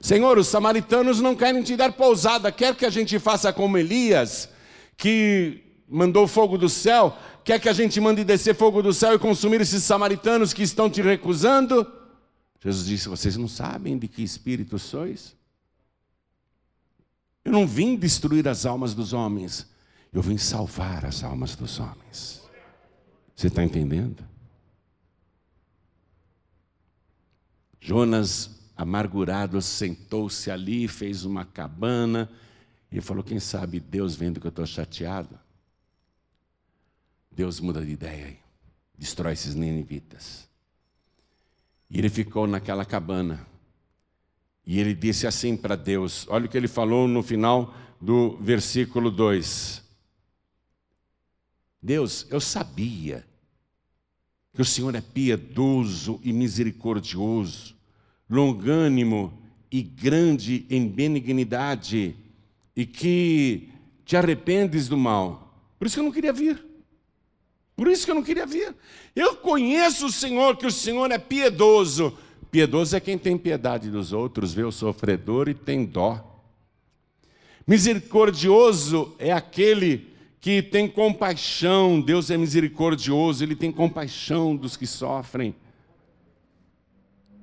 Senhor, 0.00 0.38
os 0.38 0.48
samaritanos 0.48 1.20
não 1.20 1.36
querem 1.36 1.62
te 1.62 1.76
dar 1.76 1.92
pousada, 1.92 2.52
quer 2.52 2.74
que 2.74 2.84
a 2.84 2.90
gente 2.90 3.18
faça 3.18 3.52
como 3.52 3.78
Elias, 3.78 4.48
que 4.96 5.62
mandou 5.88 6.26
fogo 6.26 6.58
do 6.58 6.68
céu, 6.68 7.16
quer 7.46 7.60
que 7.60 7.68
a 7.68 7.72
gente 7.72 8.00
mande 8.00 8.24
descer 8.24 8.56
fogo 8.56 8.82
do 8.82 8.92
céu 8.92 9.14
e 9.14 9.18
consumir 9.20 9.60
esses 9.60 9.84
samaritanos 9.84 10.52
que 10.52 10.64
estão 10.64 10.90
te 10.90 11.00
recusando? 11.00 11.86
Jesus 12.60 12.84
disse: 12.84 13.08
Vocês 13.08 13.36
não 13.36 13.46
sabem 13.46 13.96
de 13.96 14.08
que 14.08 14.22
espírito 14.22 14.78
sois? 14.80 15.36
Eu 17.44 17.52
não 17.52 17.64
vim 17.64 17.94
destruir 17.94 18.48
as 18.48 18.66
almas 18.66 18.92
dos 18.92 19.12
homens, 19.12 19.70
eu 20.12 20.20
vim 20.20 20.36
salvar 20.36 21.06
as 21.06 21.22
almas 21.22 21.54
dos 21.54 21.78
homens. 21.78 22.42
Você 23.36 23.46
está 23.46 23.62
entendendo? 23.62 24.24
Jonas, 27.78 28.50
amargurado, 28.76 29.62
sentou-se 29.62 30.50
ali, 30.50 30.88
fez 30.88 31.24
uma 31.24 31.44
cabana 31.44 32.28
e 32.90 33.00
falou: 33.00 33.22
Quem 33.22 33.38
sabe 33.38 33.78
Deus 33.78 34.16
vendo 34.16 34.40
que 34.40 34.48
eu 34.48 34.50
estou 34.50 34.66
chateado, 34.66 35.38
Deus 37.36 37.60
muda 37.60 37.84
de 37.84 37.92
ideia 37.92 38.28
e 38.28 38.38
destrói 38.98 39.34
esses 39.34 39.54
ninivitas. 39.54 40.48
E 41.90 41.98
ele 41.98 42.08
ficou 42.08 42.46
naquela 42.46 42.82
cabana. 42.82 43.46
E 44.64 44.80
ele 44.80 44.94
disse 44.94 45.26
assim 45.26 45.54
para 45.54 45.76
Deus: 45.76 46.26
olha 46.30 46.46
o 46.46 46.48
que 46.48 46.56
ele 46.56 46.66
falou 46.66 47.06
no 47.06 47.22
final 47.22 47.74
do 48.00 48.38
versículo 48.38 49.10
2. 49.10 49.84
Deus, 51.82 52.26
eu 52.30 52.40
sabia 52.40 53.22
que 54.54 54.62
o 54.62 54.64
Senhor 54.64 54.94
é 54.94 55.02
piedoso 55.02 56.18
e 56.24 56.32
misericordioso, 56.32 57.76
longânimo 58.30 59.42
e 59.70 59.82
grande 59.82 60.66
em 60.70 60.88
benignidade, 60.88 62.16
e 62.74 62.86
que 62.86 63.68
te 64.06 64.16
arrependes 64.16 64.88
do 64.88 64.96
mal. 64.96 65.54
Por 65.78 65.86
isso 65.86 65.96
que 65.96 66.00
eu 66.00 66.04
não 66.04 66.12
queria 66.12 66.32
vir. 66.32 66.65
Por 67.76 67.88
isso 67.88 68.06
que 68.06 68.10
eu 68.10 68.14
não 68.14 68.22
queria 68.22 68.46
vir. 68.46 68.74
Eu 69.14 69.36
conheço 69.36 70.06
o 70.06 70.12
Senhor, 70.12 70.56
que 70.56 70.66
o 70.66 70.70
Senhor 70.70 71.10
é 71.12 71.18
piedoso. 71.18 72.16
Piedoso 72.50 72.96
é 72.96 73.00
quem 73.00 73.18
tem 73.18 73.36
piedade 73.36 73.90
dos 73.90 74.14
outros, 74.14 74.54
vê 74.54 74.64
o 74.64 74.72
sofredor 74.72 75.48
e 75.48 75.54
tem 75.54 75.84
dó. 75.84 76.42
Misericordioso 77.66 79.14
é 79.18 79.30
aquele 79.30 80.08
que 80.40 80.62
tem 80.62 80.88
compaixão. 80.88 82.00
Deus 82.00 82.30
é 82.30 82.38
misericordioso, 82.38 83.44
ele 83.44 83.54
tem 83.54 83.70
compaixão 83.70 84.56
dos 84.56 84.76
que 84.76 84.86
sofrem. 84.86 85.54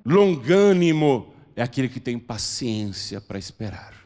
Longânimo 0.05 1.33
é 1.55 1.61
aquele 1.61 1.89
que 1.89 1.99
tem 1.99 2.17
paciência 2.17 3.21
para 3.21 3.37
esperar. 3.37 4.02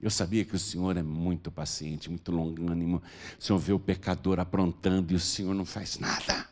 Eu 0.00 0.10
sabia 0.10 0.44
que 0.44 0.54
o 0.54 0.58
Senhor 0.58 0.96
é 0.96 1.02
muito 1.02 1.50
paciente, 1.50 2.10
muito 2.10 2.30
longânimo. 2.30 3.02
O 3.38 3.42
Senhor 3.42 3.58
vê 3.58 3.72
o 3.72 3.78
pecador 3.78 4.38
aprontando 4.38 5.12
e 5.12 5.16
o 5.16 5.20
Senhor 5.20 5.54
não 5.54 5.64
faz 5.64 5.98
nada. 5.98 6.48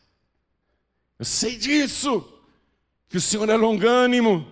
Eu 1.19 1.25
sei 1.25 1.57
disso, 1.57 2.27
que 3.09 3.19
o 3.19 3.21
Senhor 3.21 3.49
é 3.49 3.57
longânimo. 3.57 4.47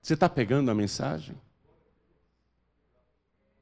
Você 0.00 0.14
está 0.14 0.28
pegando 0.28 0.70
a 0.70 0.74
mensagem? 0.74 1.36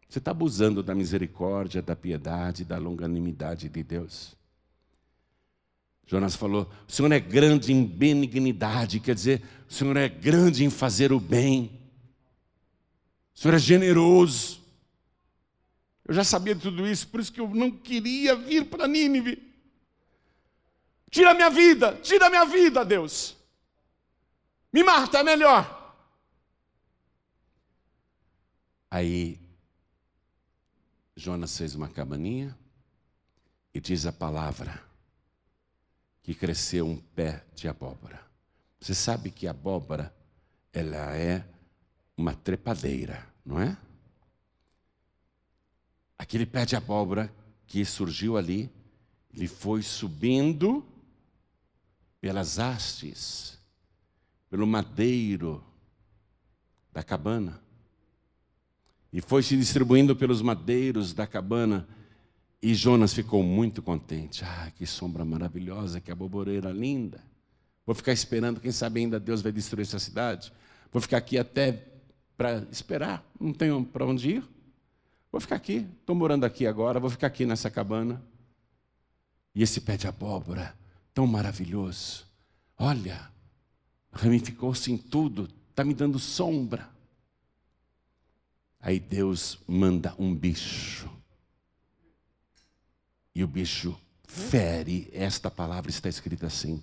Você 0.08 0.18
está 0.18 0.30
abusando 0.30 0.82
da 0.82 0.94
misericórdia, 0.94 1.80
da 1.80 1.96
piedade, 1.96 2.64
da 2.64 2.76
longanimidade 2.76 3.68
de 3.70 3.82
Deus? 3.82 4.36
Jonas 6.06 6.36
falou: 6.36 6.70
o 6.86 6.92
Senhor 6.92 7.10
é 7.10 7.18
grande 7.18 7.72
em 7.72 7.82
benignidade, 7.82 9.00
quer 9.00 9.14
dizer, 9.14 9.42
o 9.68 9.72
Senhor 9.72 9.96
é 9.96 10.08
grande 10.08 10.64
em 10.64 10.70
fazer 10.70 11.12
o 11.12 11.18
bem. 11.18 11.81
O 13.34 13.38
Senhor 13.38 13.54
é 13.54 13.58
generoso. 13.58 14.62
Eu 16.04 16.14
já 16.14 16.24
sabia 16.24 16.54
de 16.54 16.62
tudo 16.62 16.86
isso, 16.86 17.08
por 17.08 17.20
isso 17.20 17.32
que 17.32 17.40
eu 17.40 17.48
não 17.48 17.70
queria 17.70 18.36
vir 18.36 18.66
para 18.66 18.88
Nínive. 18.88 19.52
Tira 21.10 21.34
minha 21.34 21.50
vida, 21.50 21.96
tira 22.02 22.30
minha 22.30 22.44
vida, 22.44 22.84
Deus. 22.84 23.36
Me 24.72 24.82
mata, 24.82 25.18
é 25.18 25.22
melhor. 25.22 25.80
Aí, 28.90 29.38
Jonas 31.14 31.56
fez 31.56 31.74
uma 31.74 31.88
cabaninha 31.88 32.56
e 33.74 33.80
diz 33.80 34.06
a 34.06 34.12
palavra 34.12 34.82
que 36.22 36.34
cresceu 36.34 36.86
um 36.86 36.96
pé 36.96 37.44
de 37.54 37.68
abóbora. 37.68 38.20
Você 38.80 38.94
sabe 38.94 39.30
que 39.30 39.46
a 39.46 39.50
abóbora, 39.50 40.14
ela 40.72 41.14
é 41.16 41.44
uma 42.22 42.34
trepadeira, 42.34 43.26
não 43.44 43.60
é? 43.60 43.76
Aquele 46.16 46.46
pé 46.46 46.64
de 46.64 46.76
abóbora 46.76 47.34
que 47.66 47.84
surgiu 47.84 48.36
ali, 48.36 48.70
ele 49.34 49.48
foi 49.48 49.82
subindo 49.82 50.86
pelas 52.20 52.60
hastes, 52.60 53.58
pelo 54.48 54.66
madeiro 54.66 55.64
da 56.92 57.02
cabana, 57.02 57.60
e 59.12 59.20
foi 59.20 59.42
se 59.42 59.56
distribuindo 59.56 60.14
pelos 60.14 60.40
madeiros 60.40 61.12
da 61.12 61.26
cabana, 61.26 61.88
e 62.62 62.72
Jonas 62.72 63.12
ficou 63.12 63.42
muito 63.42 63.82
contente. 63.82 64.44
Ah, 64.44 64.70
que 64.70 64.86
sombra 64.86 65.24
maravilhosa, 65.24 66.00
que 66.00 66.12
aboboreira 66.12 66.70
linda. 66.70 67.20
Vou 67.84 67.96
ficar 67.96 68.12
esperando, 68.12 68.60
quem 68.60 68.70
sabe 68.70 69.00
ainda 69.00 69.18
Deus 69.18 69.42
vai 69.42 69.50
destruir 69.50 69.82
essa 69.82 69.98
cidade. 69.98 70.52
Vou 70.92 71.02
ficar 71.02 71.16
aqui 71.16 71.36
até 71.36 71.91
para 72.42 72.66
esperar, 72.72 73.24
não 73.38 73.52
tenho 73.52 73.84
para 73.84 74.04
onde 74.04 74.30
ir. 74.30 74.48
Vou 75.30 75.40
ficar 75.40 75.54
aqui, 75.54 75.88
estou 76.00 76.16
morando 76.16 76.44
aqui 76.44 76.66
agora, 76.66 76.98
vou 76.98 77.08
ficar 77.08 77.28
aqui 77.28 77.46
nessa 77.46 77.70
cabana. 77.70 78.20
E 79.54 79.62
esse 79.62 79.80
pé 79.80 79.96
de 79.96 80.08
abóbora, 80.08 80.76
tão 81.14 81.24
maravilhoso. 81.24 82.26
Olha, 82.76 83.30
ramificou-se 84.10 84.90
em 84.90 84.98
tudo, 84.98 85.48
está 85.70 85.84
me 85.84 85.94
dando 85.94 86.18
sombra. 86.18 86.90
Aí 88.80 88.98
Deus 88.98 89.60
manda 89.68 90.12
um 90.18 90.34
bicho. 90.34 91.08
E 93.32 93.44
o 93.44 93.46
bicho 93.46 93.96
fere, 94.26 95.08
esta 95.12 95.48
palavra 95.48 95.92
está 95.92 96.08
escrita 96.08 96.48
assim: 96.48 96.82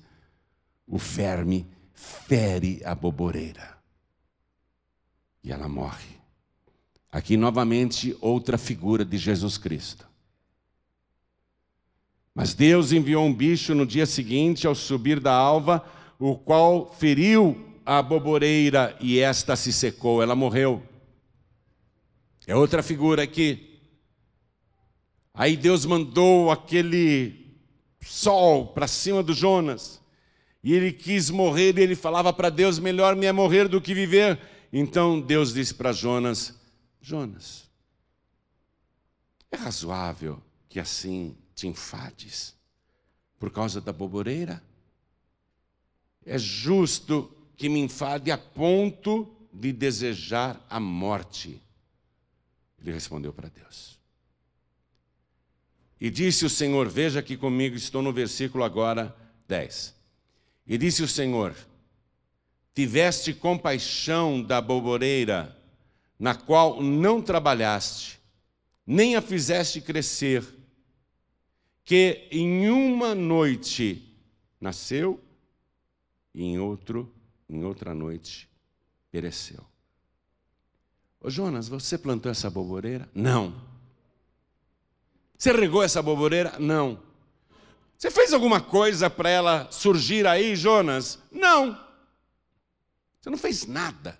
o 0.87 0.97
verme 0.97 1.67
fere 1.91 2.81
a 2.85 2.95
boboreira 2.95 3.78
e 5.49 5.51
ela 5.51 5.67
morre. 5.67 6.19
Aqui 7.11 7.35
novamente 7.35 8.15
outra 8.21 8.55
figura 8.55 9.03
de 9.03 9.17
Jesus 9.17 9.57
Cristo. 9.57 10.07
Mas 12.35 12.53
Deus 12.53 12.91
enviou 12.91 13.25
um 13.25 13.33
bicho 13.33 13.73
no 13.73 13.83
dia 13.83 14.05
seguinte, 14.05 14.67
ao 14.67 14.75
subir 14.75 15.19
da 15.19 15.33
alva, 15.33 15.83
o 16.19 16.37
qual 16.37 16.93
feriu 16.93 17.65
a 17.83 17.99
boboreira 17.99 18.95
e 19.01 19.19
esta 19.19 19.55
se 19.55 19.73
secou, 19.73 20.21
ela 20.21 20.35
morreu. 20.35 20.83
É 22.45 22.55
outra 22.55 22.83
figura 22.83 23.23
aqui. 23.23 23.79
Aí 25.33 25.57
Deus 25.57 25.83
mandou 25.83 26.51
aquele 26.51 27.57
sol 28.01 28.67
para 28.67 28.87
cima 28.87 29.23
do 29.23 29.33
Jonas. 29.33 29.99
E 30.63 30.73
ele 30.73 30.91
quis 30.91 31.31
morrer 31.31 31.75
e 31.79 31.81
ele 31.81 31.95
falava 31.95 32.31
para 32.31 32.51
Deus: 32.51 32.77
melhor 32.77 33.15
me 33.15 33.25
é 33.25 33.31
morrer 33.31 33.67
do 33.67 33.81
que 33.81 33.95
viver. 33.95 34.39
Então 34.71 35.19
Deus 35.19 35.53
disse 35.53 35.73
para 35.73 35.91
Jonas: 35.91 36.53
Jonas, 37.01 37.69
é 39.51 39.57
razoável 39.57 40.41
que 40.67 40.79
assim 40.79 41.35
te 41.55 41.67
enfades 41.67 42.55
por 43.39 43.51
causa 43.51 43.81
da 43.81 43.91
boboreira? 43.91 44.63
É 46.25 46.37
justo 46.37 47.35
que 47.57 47.67
me 47.67 47.79
enfade 47.79 48.31
a 48.31 48.37
ponto 48.37 49.35
de 49.51 49.73
desejar 49.73 50.63
a 50.69 50.79
morte. 50.79 51.61
Ele 52.79 52.91
respondeu 52.91 53.33
para 53.33 53.49
Deus. 53.49 53.99
E 55.99 56.09
disse 56.09 56.45
o 56.45 56.49
Senhor, 56.49 56.87
veja 56.87 57.19
aqui 57.19 57.35
comigo, 57.35 57.75
estou 57.75 58.01
no 58.01 58.13
versículo 58.13 58.63
agora 58.63 59.13
10. 59.47 59.93
E 60.65 60.77
disse 60.77 61.03
o 61.03 61.07
Senhor: 61.07 61.53
Tiveste 62.79 63.33
compaixão 63.33 64.41
da 64.41 64.61
boboreira, 64.61 65.53
na 66.17 66.33
qual 66.33 66.81
não 66.81 67.21
trabalhaste, 67.21 68.21
nem 68.87 69.17
a 69.17 69.21
fizeste 69.21 69.81
crescer, 69.81 70.45
que 71.83 72.25
em 72.31 72.69
uma 72.69 73.13
noite 73.13 74.01
nasceu 74.61 75.19
e 76.33 76.41
em 76.41 76.57
outro, 76.57 77.13
em 77.49 77.65
outra 77.65 77.93
noite 77.93 78.47
pereceu. 79.11 79.59
Ô 81.19 81.29
Jonas, 81.29 81.67
você 81.67 81.97
plantou 81.97 82.31
essa 82.31 82.49
boboreira? 82.49 83.09
Não. 83.13 83.61
Você 85.37 85.51
regou 85.51 85.83
essa 85.83 86.01
boboreira? 86.01 86.55
Não. 86.57 86.97
Você 87.97 88.09
fez 88.09 88.31
alguma 88.31 88.61
coisa 88.61 89.09
para 89.09 89.29
ela 89.29 89.67
surgir 89.69 90.25
aí, 90.25 90.55
Jonas? 90.55 91.19
Não. 91.29 91.88
Você 93.19 93.29
não 93.29 93.37
fez 93.37 93.65
nada. 93.65 94.19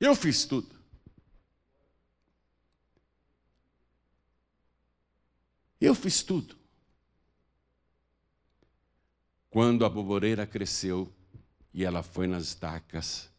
Eu 0.00 0.14
fiz 0.14 0.44
tudo. 0.44 0.74
Eu 5.80 5.94
fiz 5.94 6.22
tudo. 6.22 6.56
Quando 9.50 9.84
a 9.84 9.88
boboreira 9.88 10.46
cresceu 10.46 11.12
e 11.74 11.84
ela 11.84 12.02
foi 12.02 12.26
nas 12.26 12.44
estacas, 12.44 13.30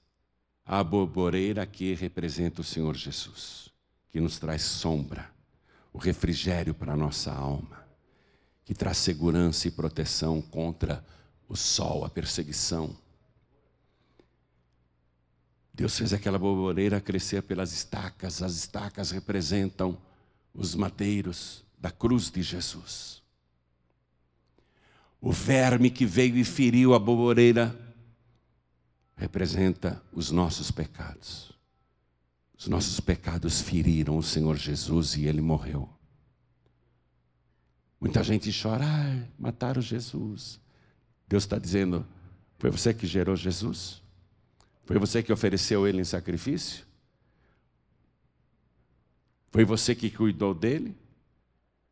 a 0.65 0.83
boboreira 0.83 1.63
aqui 1.63 1.93
representa 1.93 2.61
o 2.61 2.63
Senhor 2.63 2.95
Jesus, 2.95 3.69
que 4.09 4.19
nos 4.19 4.37
traz 4.37 4.61
sombra, 4.61 5.33
o 5.91 5.97
refrigério 5.97 6.73
para 6.73 6.93
a 6.93 6.97
nossa 6.97 7.31
alma 7.31 7.83
que 8.65 8.73
traz 8.73 8.97
segurança 8.97 9.67
e 9.67 9.71
proteção 9.71 10.41
contra 10.41 11.05
o 11.47 11.55
sol, 11.55 12.05
a 12.05 12.09
perseguição. 12.09 12.95
Deus 15.73 15.97
fez 15.97 16.13
aquela 16.13 16.37
boboreira 16.37 17.01
crescer 17.01 17.41
pelas 17.41 17.73
estacas, 17.73 18.43
as 18.43 18.53
estacas 18.53 19.09
representam 19.09 19.97
os 20.53 20.75
madeiros 20.75 21.65
da 21.79 21.89
cruz 21.89 22.29
de 22.29 22.43
Jesus. 22.43 23.23
O 25.19 25.31
verme 25.31 25.89
que 25.89 26.05
veio 26.05 26.37
e 26.37 26.43
feriu 26.43 26.93
a 26.93 26.99
boboreira 26.99 27.75
representa 29.15 30.03
os 30.11 30.29
nossos 30.29 30.69
pecados. 30.69 31.51
Os 32.57 32.67
nossos 32.67 32.99
pecados 32.99 33.61
feriram 33.61 34.17
o 34.17 34.23
Senhor 34.23 34.57
Jesus 34.57 35.15
e 35.15 35.25
ele 35.25 35.41
morreu. 35.41 35.89
Muita 37.99 38.21
gente 38.21 38.51
chora, 38.61 38.85
ah, 38.85 39.27
mataram 39.39 39.81
Jesus. 39.81 40.59
Deus 41.27 41.43
está 41.43 41.57
dizendo: 41.57 42.05
foi 42.59 42.69
você 42.69 42.93
que 42.93 43.07
gerou 43.07 43.35
Jesus? 43.35 44.02
Foi 44.85 44.97
você 44.97 45.23
que 45.23 45.31
ofereceu 45.31 45.87
ele 45.87 46.01
em 46.01 46.05
sacrifício? 46.05 46.85
Foi 49.51 49.63
você 49.63 49.93
que 49.95 50.09
cuidou 50.09 50.53
dele? 50.53 50.95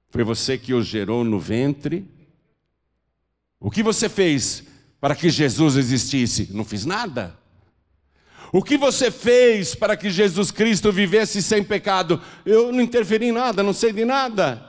Foi 0.10 0.24
você 0.24 0.58
que 0.58 0.74
o 0.74 0.82
gerou 0.82 1.24
no 1.24 1.40
ventre? 1.40 2.06
O 3.60 3.72
que 3.72 3.82
você 3.84 4.10
fez 4.10 4.64
para 5.00 5.16
que 5.16 5.30
Jesus 5.30 5.78
existisse? 5.78 6.50
Não 6.52 6.66
fiz 6.66 6.86
nada. 6.86 7.40
O 8.52 8.62
que 8.62 8.78
você 8.78 9.10
fez 9.10 9.74
para 9.74 9.96
que 9.96 10.10
Jesus 10.10 10.52
Cristo 10.52 10.92
vivesse 10.92 11.42
sem 11.42 11.64
pecado? 11.64 12.22
Eu 12.46 12.72
não 12.72 12.82
interferi 12.82 13.28
em 13.28 13.32
nada, 13.32 13.64
não 13.64 13.74
sei 13.74 13.94
de 13.94 14.04
nada. 14.04 14.68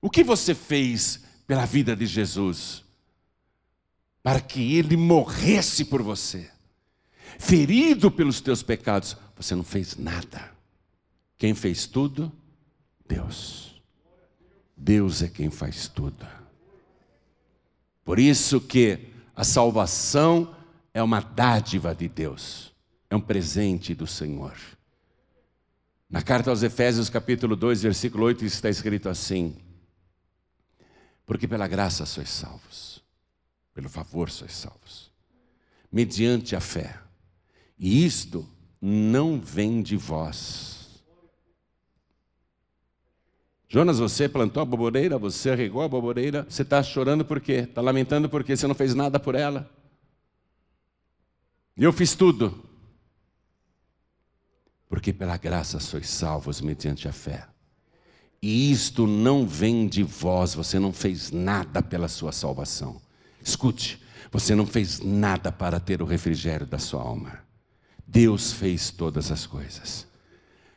O 0.00 0.10
que 0.10 0.22
você 0.22 0.54
fez 0.54 1.22
pela 1.46 1.64
vida 1.64 1.96
de 1.96 2.04
Jesus? 2.04 2.81
Para 4.22 4.40
que 4.40 4.76
ele 4.76 4.96
morresse 4.96 5.84
por 5.84 6.02
você, 6.02 6.48
ferido 7.38 8.10
pelos 8.10 8.40
teus 8.40 8.62
pecados, 8.62 9.16
você 9.36 9.54
não 9.54 9.64
fez 9.64 9.96
nada. 9.96 10.52
Quem 11.36 11.54
fez 11.54 11.86
tudo? 11.86 12.30
Deus. 13.06 13.82
Deus 14.76 15.22
é 15.22 15.28
quem 15.28 15.50
faz 15.50 15.88
tudo. 15.88 16.26
Por 18.04 18.18
isso 18.18 18.60
que 18.60 19.08
a 19.34 19.44
salvação 19.44 20.54
é 20.94 21.02
uma 21.02 21.20
dádiva 21.20 21.94
de 21.94 22.08
Deus, 22.08 22.72
é 23.08 23.16
um 23.16 23.20
presente 23.20 23.94
do 23.94 24.06
Senhor. 24.06 24.54
Na 26.08 26.20
carta 26.20 26.50
aos 26.50 26.62
Efésios, 26.62 27.08
capítulo 27.08 27.56
2, 27.56 27.82
versículo 27.82 28.24
8, 28.24 28.44
está 28.44 28.68
escrito 28.68 29.08
assim: 29.08 29.56
porque 31.24 31.48
pela 31.48 31.66
graça 31.66 32.04
sois 32.04 32.28
salvos, 32.28 32.91
pelo 33.74 33.88
favor 33.88 34.30
sois 34.30 34.52
salvos, 34.52 35.10
mediante 35.90 36.54
a 36.54 36.60
fé. 36.60 36.98
E 37.78 38.04
isto 38.04 38.48
não 38.80 39.40
vem 39.40 39.82
de 39.82 39.96
vós. 39.96 41.02
Jonas, 43.68 43.98
você 43.98 44.28
plantou 44.28 44.62
a 44.62 44.66
boboreira, 44.66 45.16
você 45.16 45.54
regou 45.54 45.80
a 45.80 45.88
boboreira, 45.88 46.44
você 46.46 46.60
está 46.60 46.82
chorando 46.82 47.24
por 47.24 47.40
quê? 47.40 47.64
Está 47.68 47.80
lamentando 47.80 48.28
porque 48.28 48.54
você 48.54 48.66
não 48.66 48.74
fez 48.74 48.94
nada 48.94 49.18
por 49.18 49.34
ela. 49.34 49.70
Eu 51.74 51.92
fiz 51.92 52.14
tudo. 52.14 52.62
Porque 54.88 55.10
pela 55.10 55.38
graça 55.38 55.80
sois 55.80 56.06
salvos 56.10 56.60
mediante 56.60 57.08
a 57.08 57.12
fé. 57.12 57.48
E 58.42 58.70
isto 58.70 59.06
não 59.06 59.46
vem 59.46 59.86
de 59.88 60.02
vós, 60.02 60.54
você 60.54 60.78
não 60.78 60.92
fez 60.92 61.30
nada 61.30 61.80
pela 61.80 62.08
sua 62.08 62.30
salvação. 62.30 63.00
Escute, 63.42 64.00
você 64.30 64.54
não 64.54 64.66
fez 64.66 65.00
nada 65.00 65.50
para 65.50 65.80
ter 65.80 66.00
o 66.00 66.06
refrigério 66.06 66.66
da 66.66 66.78
sua 66.78 67.02
alma. 67.02 67.40
Deus 68.06 68.52
fez 68.52 68.90
todas 68.90 69.30
as 69.30 69.46
coisas. 69.46 70.06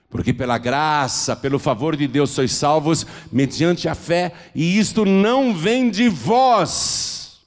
Porque 0.09 0.34
pela 0.34 0.57
graça, 0.57 1.36
pelo 1.36 1.59
favor 1.59 1.95
de 1.95 2.07
Deus 2.07 2.30
sois 2.30 2.51
salvos 2.51 3.05
mediante 3.32 3.89
a 3.89 3.95
fé, 3.95 4.32
e 4.53 4.80
isto 4.80 5.05
não 5.05 5.53
vem 5.53 5.89
de 5.89 6.07
vós. 6.07 7.41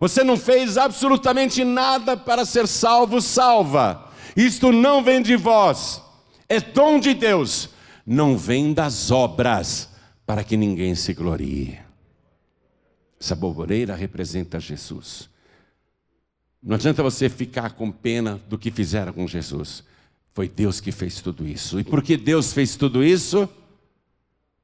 Você 0.00 0.24
não 0.24 0.36
fez 0.36 0.76
absolutamente 0.76 1.64
nada 1.64 2.16
para 2.16 2.44
ser 2.44 2.66
salvo, 2.66 3.20
salva. 3.20 4.10
Isto 4.36 4.72
não 4.72 5.02
vem 5.02 5.22
de 5.22 5.36
vós. 5.36 6.02
É 6.48 6.60
dom 6.60 6.98
de 6.98 7.14
Deus 7.14 7.70
não 8.06 8.36
vem 8.36 8.72
das 8.72 9.10
obras, 9.10 9.90
para 10.26 10.44
que 10.44 10.56
ninguém 10.56 10.94
se 10.94 11.14
glorie. 11.14 11.78
Essa 13.22 13.36
boboreira 13.36 13.94
representa 13.94 14.58
Jesus. 14.58 15.30
Não 16.60 16.74
adianta 16.74 17.04
você 17.04 17.28
ficar 17.28 17.70
com 17.74 17.88
pena 17.88 18.42
do 18.48 18.58
que 18.58 18.68
fizeram 18.68 19.12
com 19.12 19.28
Jesus. 19.28 19.84
Foi 20.34 20.48
Deus 20.48 20.80
que 20.80 20.90
fez 20.90 21.20
tudo 21.20 21.46
isso. 21.46 21.78
E 21.78 21.84
por 21.84 22.02
que 22.02 22.16
Deus 22.16 22.52
fez 22.52 22.74
tudo 22.74 23.04
isso? 23.04 23.48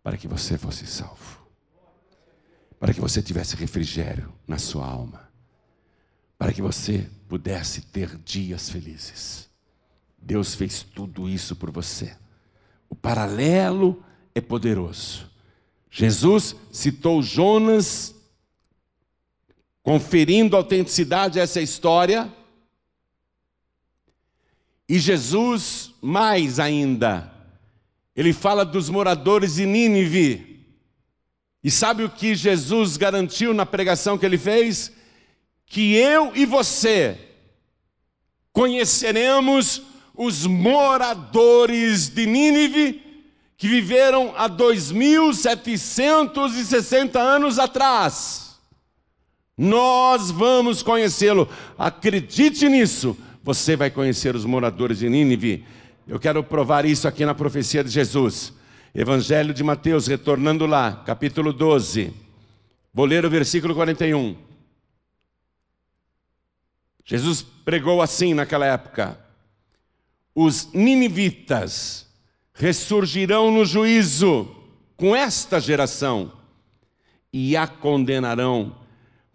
Para 0.03 0.17
que 0.17 0.27
você 0.27 0.59
fosse 0.59 0.89
salvo. 0.89 1.39
Para 2.81 2.93
que 2.93 3.01
você 3.01 3.23
tivesse 3.23 3.55
refrigério 3.55 4.35
na 4.45 4.59
sua 4.59 4.89
alma. 4.89 5.31
Para 6.37 6.53
que 6.53 6.61
você 6.61 7.09
pudesse 7.29 7.83
ter 7.83 8.19
dias 8.19 8.69
felizes. 8.71 9.49
Deus 10.21 10.57
fez 10.57 10.83
tudo 10.83 11.29
isso 11.29 11.55
por 11.55 11.71
você. 11.71 12.17
O 12.91 12.97
paralelo 12.97 14.03
é 14.35 14.41
poderoso. 14.41 15.31
Jesus 15.89 16.57
citou 16.73 17.23
Jonas, 17.23 18.18
conferindo 19.83 20.57
autenticidade 20.57 21.39
a 21.39 21.43
essa 21.43 21.61
história. 21.61 22.33
E 24.89 24.99
Jesus, 24.99 25.93
mais 26.01 26.59
ainda, 26.59 27.31
ele 28.17 28.33
fala 28.33 28.65
dos 28.65 28.89
moradores 28.89 29.57
de 29.57 29.67
Nínive. 29.67 30.65
E 31.63 31.71
sabe 31.71 32.05
o 32.05 32.11
que 32.11 32.35
Jesus 32.35 32.97
garantiu 32.97 33.53
na 33.53 33.67
pregação 33.67 34.17
que 34.17 34.25
ele 34.25 34.39
fez? 34.39 34.91
Que 35.67 35.95
eu 35.95 36.35
e 36.35 36.47
você 36.47 37.19
conheceremos 38.53 39.83
os 40.15 40.47
moradores 40.47 42.09
de 42.09 42.25
Nínive 42.27 43.03
que 43.57 43.69
viveram 43.69 44.33
há 44.37 44.49
2.760 44.49 47.17
anos 47.17 47.59
atrás. 47.59 48.48
Nós 49.59 50.31
vamos 50.31 50.85
conhecê-lo. 50.85 51.49
Acredite 51.77 52.69
nisso. 52.69 53.19
Você 53.43 53.75
vai 53.75 53.91
conhecer 53.91 54.37
os 54.37 54.45
moradores 54.45 55.01
de 55.01 55.09
Nínive. 55.09 55.65
Eu 56.07 56.21
quero 56.21 56.45
provar 56.45 56.85
isso 56.85 57.09
aqui 57.09 57.27
na 57.27 57.35
profecia 57.35 57.83
de 57.83 57.91
Jesus. 57.91 58.53
Evangelho 58.95 59.53
de 59.53 59.65
Mateus, 59.65 60.07
retornando 60.07 60.65
lá, 60.65 61.03
capítulo 61.05 61.53
12. 61.53 62.13
Vou 62.95 63.05
ler 63.05 63.25
o 63.25 63.31
versículo 63.31 63.75
41. 63.75 64.37
Jesus 67.05 67.43
pregou 67.65 68.01
assim 68.03 68.35
naquela 68.35 68.67
época: 68.67 69.19
Os 70.35 70.73
ninivitas 70.73 72.07
ressurgirão 72.53 73.51
no 73.51 73.65
juízo 73.65 74.55
com 74.97 75.15
esta 75.15 75.61
geração 75.61 76.33
e 77.33 77.57
a 77.57 77.67
condenarão, 77.67 78.75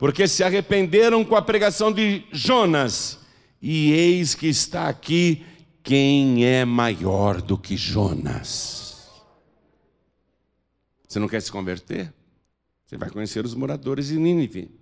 porque 0.04 0.28
se 0.28 0.44
arrependeram 0.44 1.24
com 1.24 1.34
a 1.34 1.42
pregação 1.42 1.90
de 1.90 2.26
Jonas, 2.30 3.20
e 3.62 3.94
eis 3.94 4.36
que 4.36 4.48
está 4.48 4.90
aqui 4.90 5.46
quem 5.82 6.46
é 6.46 6.66
maior 6.66 7.42
do 7.42 7.58
que 7.58 7.78
Jonas. 7.78 9.10
Você 11.08 11.20
não 11.20 11.30
quer 11.30 11.42
se 11.42 11.50
converter? 11.50 12.14
Você 12.86 12.98
vai 12.98 13.10
conhecer 13.10 13.46
os 13.46 13.56
moradores 13.56 14.08
de 14.08 14.20
Nínive. 14.20 14.78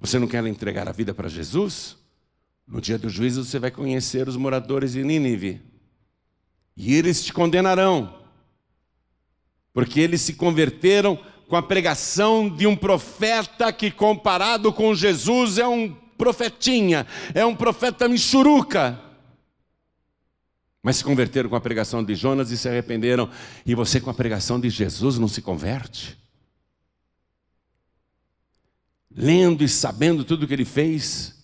Você 0.00 0.18
não 0.18 0.26
quer 0.26 0.42
entregar 0.46 0.88
a 0.88 0.92
vida 0.92 1.12
para 1.12 1.28
Jesus? 1.28 1.98
No 2.66 2.80
dia 2.80 2.96
do 2.96 3.10
juízo 3.10 3.44
você 3.44 3.58
vai 3.58 3.70
conhecer 3.70 4.26
os 4.28 4.36
moradores 4.38 4.92
de 4.92 5.04
Nínive. 5.04 5.60
E 6.74 6.94
eles 6.94 7.22
te 7.22 7.34
condenarão. 7.34 8.24
Porque 9.74 10.00
eles 10.00 10.22
se 10.22 10.32
converteram 10.32 11.22
com 11.54 11.58
a 11.58 11.62
pregação 11.62 12.48
de 12.48 12.66
um 12.66 12.74
profeta 12.74 13.72
que, 13.72 13.88
comparado 13.88 14.72
com 14.72 14.92
Jesus, 14.92 15.56
é 15.56 15.64
um 15.64 15.88
profetinha, 16.18 17.06
é 17.32 17.46
um 17.46 17.54
profeta 17.54 18.08
michuruca. 18.08 19.00
Mas 20.82 20.96
se 20.96 21.04
converteram 21.04 21.48
com 21.48 21.54
a 21.54 21.60
pregação 21.60 22.02
de 22.02 22.16
Jonas 22.16 22.50
e 22.50 22.58
se 22.58 22.68
arrependeram. 22.68 23.30
E 23.64 23.72
você, 23.72 24.00
com 24.00 24.10
a 24.10 24.14
pregação 24.14 24.58
de 24.58 24.68
Jesus, 24.68 25.16
não 25.16 25.28
se 25.28 25.40
converte? 25.40 26.18
Lendo 29.14 29.62
e 29.62 29.68
sabendo 29.68 30.24
tudo 30.24 30.42
o 30.42 30.48
que 30.48 30.54
ele 30.54 30.64
fez, 30.64 31.36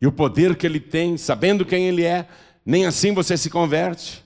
e 0.00 0.06
o 0.06 0.12
poder 0.12 0.56
que 0.56 0.64
ele 0.64 0.80
tem, 0.80 1.18
sabendo 1.18 1.66
quem 1.66 1.86
ele 1.86 2.02
é, 2.02 2.26
nem 2.64 2.86
assim 2.86 3.12
você 3.12 3.36
se 3.36 3.50
converte. 3.50 4.24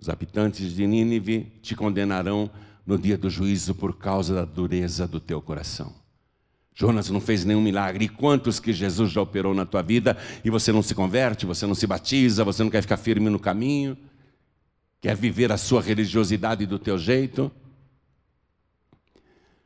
Os 0.00 0.08
habitantes 0.08 0.72
de 0.76 0.86
Nínive 0.86 1.52
te 1.60 1.74
condenarão 1.74 2.48
no 2.86 2.96
dia 2.96 3.18
do 3.18 3.28
juízo 3.28 3.74
por 3.74 3.96
causa 3.96 4.34
da 4.34 4.44
dureza 4.44 5.06
do 5.06 5.18
teu 5.18 5.42
coração. 5.42 5.94
Jonas 6.74 7.10
não 7.10 7.20
fez 7.20 7.44
nenhum 7.44 7.60
milagre. 7.60 8.04
E 8.04 8.08
quantos 8.08 8.60
que 8.60 8.72
Jesus 8.72 9.10
já 9.10 9.20
operou 9.20 9.54
na 9.54 9.66
tua 9.66 9.82
vida 9.82 10.16
e 10.44 10.50
você 10.50 10.70
não 10.70 10.82
se 10.82 10.94
converte, 10.94 11.46
você 11.46 11.66
não 11.66 11.74
se 11.74 11.86
batiza, 11.86 12.44
você 12.44 12.62
não 12.62 12.70
quer 12.70 12.82
ficar 12.82 12.98
firme 12.98 13.28
no 13.28 13.38
caminho, 13.38 13.96
quer 15.00 15.16
viver 15.16 15.50
a 15.50 15.56
sua 15.56 15.82
religiosidade 15.82 16.66
do 16.66 16.78
teu 16.78 16.98
jeito? 16.98 17.50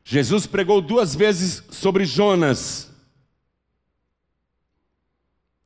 Jesus 0.04 0.46
pregou 0.46 0.80
duas 0.80 1.14
vezes 1.14 1.62
sobre 1.70 2.04
Jonas 2.04 2.90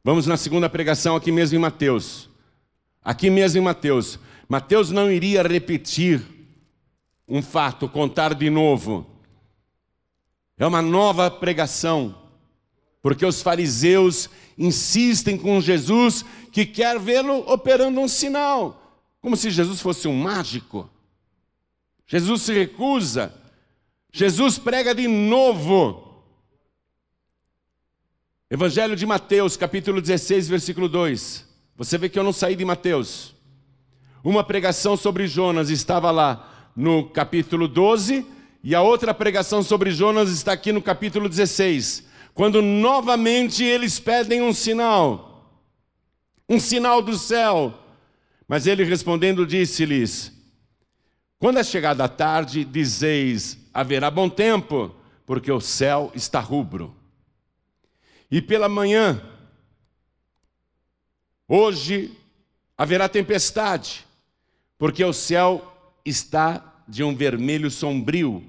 Vamos 0.07 0.27
na 0.27 0.37
segunda 0.37 0.69
pregação 0.69 1.17
aqui 1.17 1.33
mesmo 1.33 1.57
em 1.57 1.61
Mateus. 1.61 2.29
Aqui 3.03 3.31
mesmo 3.31 3.59
em 3.59 3.65
Mateus. 3.65 4.19
Mateus 4.47 4.91
não 4.91 5.11
iria 5.11 5.43
repetir 5.43 6.21
um 7.29 7.43
fato, 7.43 7.89
contar 7.89 8.35
de 8.35 8.51
novo. 8.51 9.07
É 10.57 10.67
uma 10.67 10.83
nova 10.83 11.31
pregação, 11.31 12.15
porque 13.03 13.25
os 13.25 13.43
fariseus 13.43 14.31
insistem 14.57 15.37
com 15.37 15.61
Jesus 15.61 16.25
que 16.53 16.65
quer 16.65 16.99
vê-lo 16.99 17.51
operando 17.51 18.01
um 18.01 18.09
sinal, 18.09 19.03
como 19.21 19.37
se 19.37 19.51
Jesus 19.51 19.81
fosse 19.81 20.07
um 20.07 20.17
mágico. 20.17 20.89
Jesus 22.07 22.43
se 22.43 22.53
recusa. 22.53 23.35
Jesus 24.13 24.59
prega 24.59 24.95
de 24.95 25.09
novo 25.09 26.05
Evangelho 28.55 28.95
de 28.95 29.05
Mateus, 29.05 29.57
capítulo 29.57 30.01
16, 30.01 30.49
versículo 30.49 30.89
2. 30.89 31.45
Você 31.77 31.99
vê 31.99 32.09
que 32.09 32.17
eu 32.17 32.23
não 32.23 32.33
saí 32.33 32.55
de 32.55 32.65
Mateus. 32.65 33.35
Uma 34.23 34.45
pregação 34.45 34.97
sobre 34.97 35.27
Jonas 35.27 35.71
estava 35.71 36.09
lá 36.13 36.54
no 36.75 37.09
capítulo 37.09 37.69
12, 37.69 38.27
e 38.63 38.75
a 38.75 38.83
outra 38.83 39.13
pregação 39.13 39.63
sobre 39.63 39.91
Jonas 39.91 40.31
está 40.31 40.53
aqui 40.53 40.73
no 40.73 40.83
capítulo 40.83 41.29
16, 41.29 42.05
quando 42.33 42.63
novamente 42.63 43.63
eles 43.63 44.01
pedem 44.01 44.43
um 44.43 44.53
sinal, 44.53 45.61
um 46.49 46.59
sinal 46.59 47.03
do 47.03 47.17
céu. 47.17 47.79
Mas 48.49 48.67
ele 48.67 48.85
respondendo 48.85 49.47
disse-lhes: 49.47 50.33
Quando 51.39 51.59
é 51.59 51.65
chegada 51.65 52.05
a 52.05 52.09
tarde, 52.09 52.65
dizeis: 52.65 53.59
haverá 53.73 54.11
bom 54.11 54.29
tempo, 54.29 54.95
porque 55.27 55.53
o 55.53 55.61
céu 55.61 56.11
está 56.15 56.41
rubro. 56.41 56.95
E 58.31 58.41
pela 58.43 58.69
manhã, 58.69 59.23
hoje 61.47 62.17
haverá 62.77 63.09
tempestade, 63.09 64.05
porque 64.79 65.05
o 65.05 65.13
céu 65.13 65.74
está 66.05 66.83
de 66.87 67.03
um 67.03 67.15
vermelho 67.15 67.71
sombrio. 67.71 68.45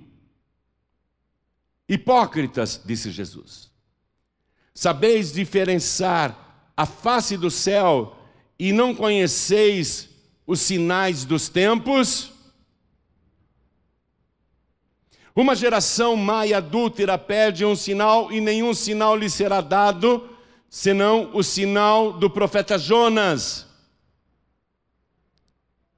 Hipócritas, 1.87 2.81
disse 2.83 3.11
Jesus, 3.11 3.71
sabeis 4.73 5.31
diferenciar 5.31 6.71
a 6.75 6.85
face 6.85 7.37
do 7.37 7.51
céu 7.51 8.17
e 8.57 8.71
não 8.71 8.93
conheceis 8.93 10.09
os 10.47 10.59
sinais 10.61 11.25
dos 11.25 11.47
tempos? 11.47 12.31
Uma 15.35 15.53
geração 15.53 16.15
má 16.15 16.47
e 16.47 16.53
adúltera 16.53 17.17
pede 17.17 17.65
um 17.65 17.75
sinal 17.75 18.31
e 18.31 18.39
nenhum 18.39 18.73
sinal 18.73 19.17
lhe 19.17 19.29
será 19.29 19.59
dado, 19.59 20.29
senão 20.69 21.35
o 21.35 21.43
sinal 21.43 22.13
do 22.13 22.29
profeta 22.29 22.77
Jonas. 22.77 23.67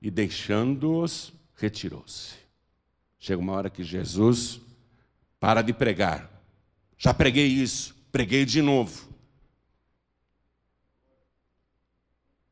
E 0.01 0.09
deixando-os, 0.09 1.31
retirou-se. 1.57 2.35
Chega 3.19 3.41
uma 3.41 3.53
hora 3.53 3.69
que 3.69 3.83
Jesus 3.83 4.61
para 5.39 5.61
de 5.61 5.73
pregar. 5.73 6.29
Já 6.97 7.13
preguei 7.13 7.47
isso, 7.47 7.95
preguei 8.11 8.45
de 8.45 8.61
novo. 8.61 9.07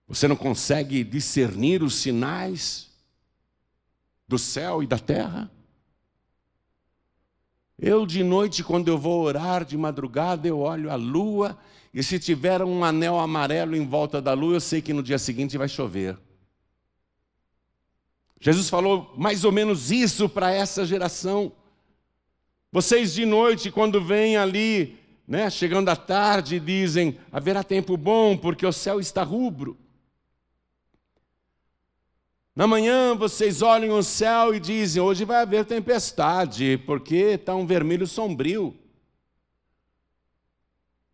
Você 0.07 0.27
não 0.27 0.35
consegue 0.35 1.03
discernir 1.03 1.81
os 1.81 1.95
sinais 1.95 2.91
do 4.27 4.37
céu 4.37 4.83
e 4.83 4.87
da 4.87 4.99
terra? 4.99 5.51
Eu 7.77 8.05
de 8.05 8.23
noite, 8.23 8.63
quando 8.63 8.87
eu 8.87 8.97
vou 8.97 9.23
orar 9.23 9.65
de 9.65 9.77
madrugada, 9.77 10.47
eu 10.47 10.59
olho 10.59 10.91
a 10.91 10.95
lua, 10.95 11.57
e 11.93 12.01
se 12.01 12.19
tiver 12.19 12.61
um 12.61 12.83
anel 12.83 13.19
amarelo 13.19 13.75
em 13.75 13.85
volta 13.85 14.21
da 14.21 14.33
lua, 14.33 14.55
eu 14.55 14.61
sei 14.61 14.81
que 14.81 14.93
no 14.93 15.03
dia 15.03 15.17
seguinte 15.17 15.57
vai 15.57 15.67
chover. 15.67 16.17
Jesus 18.45 18.69
falou 18.69 19.11
mais 19.17 19.43
ou 19.43 19.51
menos 19.51 19.89
isso 19.89 20.29
para 20.29 20.51
essa 20.51 20.85
geração. 20.85 21.51
Vocês 22.71 23.11
de 23.11 23.25
noite, 23.25 23.71
quando 23.71 23.99
vêm 23.99 24.37
ali, 24.37 24.99
né, 25.27 25.49
chegando 25.49 25.89
à 25.89 25.95
tarde, 25.95 26.59
dizem: 26.59 27.17
haverá 27.31 27.63
tempo 27.63 27.97
bom, 27.97 28.37
porque 28.37 28.63
o 28.63 28.71
céu 28.71 28.99
está 28.99 29.23
rubro. 29.23 29.75
Na 32.55 32.67
manhã 32.67 33.15
vocês 33.15 33.63
olham 33.63 33.97
o 33.97 34.03
céu 34.03 34.53
e 34.53 34.59
dizem: 34.59 35.01
hoje 35.01 35.25
vai 35.25 35.41
haver 35.41 35.65
tempestade, 35.65 36.77
porque 36.85 37.15
está 37.15 37.55
um 37.55 37.65
vermelho 37.65 38.05
sombrio. 38.05 38.77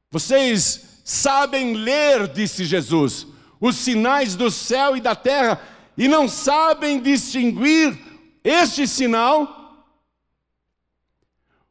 Vocês 0.10 1.02
sabem 1.06 1.76
ler, 1.76 2.28
disse 2.28 2.66
Jesus, 2.66 3.26
os 3.58 3.78
sinais 3.78 4.36
do 4.36 4.52
céu 4.52 4.98
e 4.98 5.00
da 5.00 5.16
terra, 5.16 5.62
e 6.02 6.08
não 6.08 6.28
sabem 6.28 7.00
distinguir 7.00 7.96
este 8.44 8.88
sinal? 8.88 9.86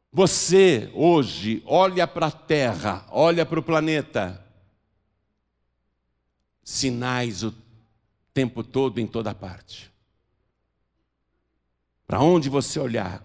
Você 0.09 0.89
hoje 0.93 1.61
olha 1.65 2.07
para 2.07 2.27
a 2.27 2.31
terra, 2.31 3.05
olha 3.09 3.45
para 3.45 3.59
o 3.59 3.63
planeta, 3.63 4.41
sinais 6.63 7.43
o 7.43 7.53
tempo 8.33 8.63
todo, 8.63 9.01
em 9.01 9.05
toda 9.05 9.35
parte. 9.35 9.91
para 12.07 12.21
onde 12.21 12.47
você 12.49 12.79
olhar, 12.79 13.21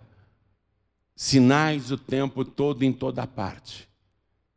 sinais 1.15 1.93
o 1.93 1.97
tempo 1.97 2.45
todo 2.45 2.83
em 2.85 2.93
toda 2.93 3.25
parte, 3.29 3.89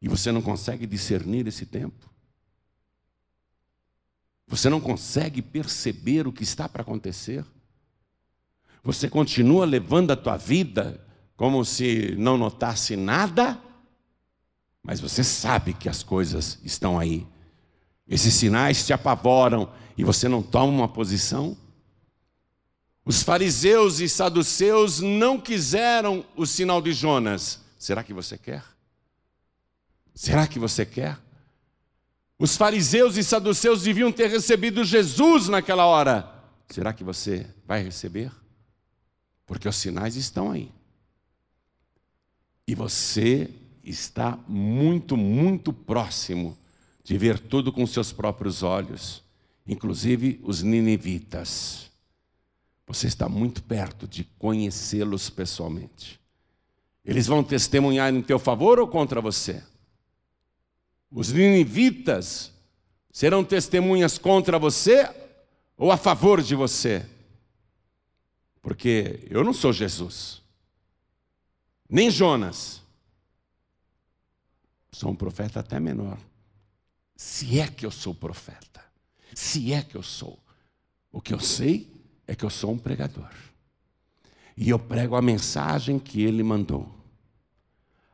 e 0.02 0.08
você 0.08 0.32
não 0.32 0.42
consegue 0.42 0.88
discernir 0.88 1.46
esse 1.46 1.68
tempo? 1.68 2.09
Você 4.50 4.68
não 4.68 4.82
consegue 4.82 5.44
perceber 5.44 6.28
o 6.28 6.34
que 6.34 6.42
está 6.42 6.68
para 6.68 6.82
acontecer? 6.82 7.46
Você 8.84 9.08
continua 9.08 9.64
levando 9.64 10.10
a 10.10 10.16
tua 10.16 10.38
vida 10.38 11.00
como 11.38 11.64
se 11.64 12.16
não 12.18 12.36
notasse 12.36 12.96
nada, 12.96 13.62
mas 14.84 15.00
você 15.00 15.24
sabe 15.24 15.74
que 15.74 15.88
as 15.88 16.02
coisas 16.02 16.58
estão 16.64 16.98
aí. 17.00 17.28
Esses 18.08 18.34
sinais 18.34 18.86
te 18.88 18.92
apavoram 18.92 19.72
e 19.96 20.04
você 20.04 20.28
não 20.28 20.42
toma 20.42 20.74
uma 20.74 20.88
posição? 20.88 21.56
Os 23.06 23.22
fariseus 23.22 24.00
e 24.00 24.10
saduceus 24.10 25.00
não 25.00 25.40
quiseram 25.40 26.26
o 26.36 26.48
sinal 26.48 26.82
de 26.82 26.92
Jonas. 26.92 27.60
Será 27.78 28.04
que 28.04 28.14
você 28.14 28.36
quer? 28.36 28.64
Será 30.16 30.48
que 30.48 30.58
você 30.58 30.86
quer? 30.86 31.20
Os 32.40 32.56
fariseus 32.56 33.18
e 33.18 33.24
saduceus 33.24 33.84
deviam 33.84 34.14
ter 34.14 34.30
recebido 34.30 34.86
Jesus 34.86 35.50
naquela 35.50 35.86
hora. 35.86 36.34
Será 36.70 36.94
que 36.94 37.04
você 37.04 37.46
vai 37.68 37.84
receber? 37.84 38.32
Porque 39.46 39.68
os 39.68 39.76
sinais 39.76 40.16
estão 40.16 40.50
aí. 40.50 40.72
E 42.66 42.74
você 42.74 43.50
está 43.84 44.40
muito, 44.48 45.18
muito 45.18 45.74
próximo 45.74 46.58
de 47.04 47.18
ver 47.18 47.40
tudo 47.40 47.74
com 47.74 47.86
seus 47.86 48.14
próprios 48.14 48.64
olhos, 48.64 49.22
inclusive 49.68 50.40
os 50.44 50.64
ninivitas. 50.64 51.92
Você 52.88 53.08
está 53.08 53.28
muito 53.28 53.62
perto 53.64 54.08
de 54.08 54.24
conhecê-los 54.24 55.30
pessoalmente. 55.30 56.20
Eles 57.04 57.28
vão 57.28 57.44
testemunhar 57.44 58.14
em 58.14 58.22
teu 58.22 58.40
favor 58.40 58.80
ou 58.80 58.88
contra 58.88 59.20
você? 59.20 59.62
Os 61.12 61.32
ninivitas 61.32 62.52
serão 63.12 63.44
testemunhas 63.44 64.18
contra 64.18 64.60
você 64.60 65.10
ou 65.76 65.92
a 65.92 65.98
favor 65.98 66.42
de 66.42 66.56
você? 66.56 67.06
Porque 68.62 69.28
eu 69.30 69.44
não 69.44 69.54
sou 69.54 69.74
Jesus, 69.74 70.42
nem 71.90 72.12
Jonas. 72.12 72.82
Sou 74.92 75.12
um 75.12 75.16
profeta 75.16 75.60
até 75.60 75.80
menor. 75.80 76.18
Se 77.16 77.60
é 77.60 77.68
que 77.68 77.86
eu 77.86 77.92
sou 77.92 78.14
profeta, 78.14 78.84
se 79.34 79.72
é 79.72 79.82
que 79.82 79.96
eu 79.96 80.04
sou. 80.04 80.38
O 81.12 81.22
que 81.22 81.34
eu 81.34 81.40
sei 81.40 81.92
é 82.28 82.36
que 82.36 82.44
eu 82.44 82.50
sou 82.50 82.72
um 82.72 82.78
pregador. 82.78 83.32
E 84.56 84.70
eu 84.70 84.78
prego 84.78 85.16
a 85.16 85.22
mensagem 85.22 85.98
que 85.98 86.22
ele 86.22 86.44
mandou. 86.44 86.99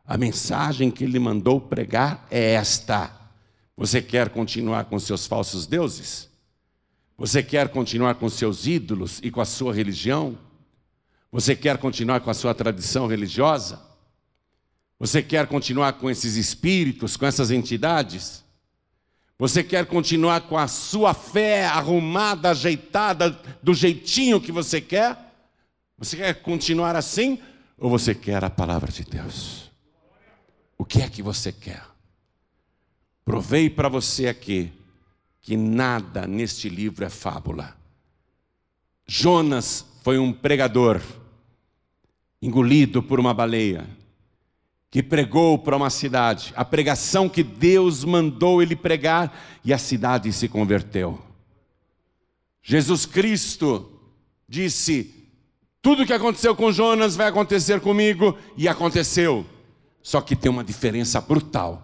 A 0.07 0.17
mensagem 0.17 0.91
que 0.91 1.03
ele 1.03 1.17
mandou 1.17 1.59
pregar 1.59 2.27
é 2.29 2.53
esta. 2.53 3.11
Você 3.75 4.01
quer 4.01 4.29
continuar 4.29 4.85
com 4.85 4.99
seus 4.99 5.25
falsos 5.25 5.65
deuses? 5.65 6.29
Você 7.17 7.41
quer 7.41 7.69
continuar 7.69 8.15
com 8.15 8.29
seus 8.29 8.67
ídolos 8.67 9.19
e 9.23 9.31
com 9.31 9.41
a 9.41 9.45
sua 9.45 9.73
religião? 9.73 10.37
Você 11.31 11.55
quer 11.55 11.77
continuar 11.77 12.19
com 12.19 12.29
a 12.29 12.33
sua 12.33 12.53
tradição 12.53 13.07
religiosa? 13.07 13.81
Você 14.99 15.21
quer 15.21 15.47
continuar 15.47 15.93
com 15.93 16.09
esses 16.09 16.35
espíritos, 16.35 17.17
com 17.17 17.25
essas 17.25 17.51
entidades? 17.51 18.43
Você 19.37 19.63
quer 19.63 19.85
continuar 19.85 20.41
com 20.41 20.57
a 20.57 20.67
sua 20.67 21.13
fé 21.13 21.65
arrumada, 21.65 22.51
ajeitada, 22.51 23.31
do 23.61 23.73
jeitinho 23.73 24.39
que 24.39 24.51
você 24.51 24.79
quer? 24.79 25.17
Você 25.97 26.15
quer 26.15 26.41
continuar 26.41 26.95
assim? 26.95 27.39
Ou 27.77 27.89
você 27.89 28.15
quer 28.15 28.43
a 28.43 28.49
palavra 28.49 28.91
de 28.91 29.03
Deus? 29.03 29.64
O 30.77 30.85
que 30.85 31.01
é 31.01 31.09
que 31.09 31.21
você 31.21 31.51
quer? 31.51 31.83
Provei 33.23 33.69
para 33.69 33.89
você 33.89 34.27
aqui 34.27 34.71
que 35.41 35.55
nada 35.55 36.27
neste 36.27 36.69
livro 36.69 37.05
é 37.05 37.09
fábula. 37.09 37.75
Jonas 39.07 39.85
foi 40.03 40.17
um 40.17 40.33
pregador, 40.33 41.01
engolido 42.41 43.01
por 43.01 43.19
uma 43.19 43.33
baleia 43.33 43.87
que 44.95 45.03
pregou 45.03 45.59
para 45.59 45.75
uma 45.75 45.89
cidade, 45.89 46.53
a 46.55 46.63
pregação 46.63 47.27
que 47.27 47.43
Deus 47.43 48.05
mandou 48.05 48.61
ele 48.61 48.77
pregar, 48.77 49.59
e 49.61 49.73
a 49.73 49.77
cidade 49.77 50.31
se 50.31 50.47
converteu. 50.47 51.21
Jesus 52.63 53.05
Cristo 53.05 53.91
disse: 54.47 55.13
Tudo 55.81 56.05
que 56.05 56.13
aconteceu 56.13 56.55
com 56.55 56.71
Jonas 56.71 57.13
vai 57.13 57.27
acontecer 57.27 57.81
comigo, 57.81 58.37
e 58.55 58.69
aconteceu. 58.69 59.45
Só 60.05 60.21
que 60.21 60.35
tem 60.35 60.51
uma 60.51 60.63
diferença 60.63 61.19
brutal. 61.19 61.81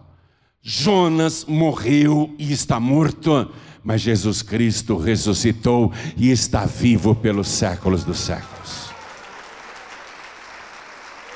Jonas 0.62 1.44
morreu 1.44 2.32
e 2.38 2.54
está 2.54 2.80
morto, 2.80 3.52
mas 3.84 4.02
Jesus 4.02 4.44
Cristo 4.44 4.96
ressuscitou 4.96 5.92
e 6.16 6.30
está 6.30 6.68
vivo 6.68 7.16
pelos 7.16 7.48
séculos 7.48 8.04
dos 8.04 8.20
séculos. 8.20 8.92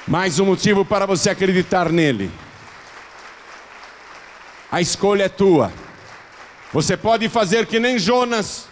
Mais 0.07 0.39
um 0.39 0.45
motivo 0.45 0.85
para 0.85 1.07
você 1.07 1.31
acreditar 1.31 1.91
nele. 1.91 2.29
A 4.71 4.79
escolha 4.79 5.23
é 5.23 5.29
tua. 5.29 5.73
Você 6.71 6.95
pode 6.95 7.27
fazer 7.29 7.65
que 7.65 7.79
nem 7.79 7.97
Jonas. 7.97 8.67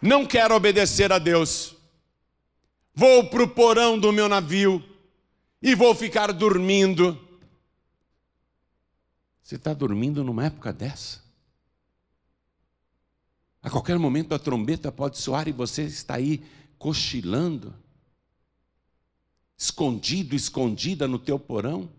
Não 0.00 0.24
quero 0.24 0.54
obedecer 0.54 1.12
a 1.12 1.18
Deus. 1.18 1.74
Vou 2.94 3.24
para 3.24 3.42
o 3.42 3.48
porão 3.48 3.98
do 3.98 4.12
meu 4.12 4.28
navio 4.28 4.84
e 5.60 5.74
vou 5.74 5.94
ficar 5.94 6.32
dormindo. 6.32 7.18
Você 9.42 9.56
está 9.56 9.74
dormindo 9.74 10.22
numa 10.22 10.46
época 10.46 10.72
dessa? 10.72 11.20
A 13.62 13.68
qualquer 13.68 13.98
momento 13.98 14.34
a 14.34 14.38
trombeta 14.38 14.90
pode 14.90 15.18
soar 15.18 15.48
e 15.48 15.52
você 15.52 15.82
está 15.82 16.14
aí 16.14 16.44
cochilando 16.78 17.74
escondido, 19.60 20.34
escondida 20.34 21.06
no 21.06 21.18
teu 21.18 21.38
porão? 21.38 21.90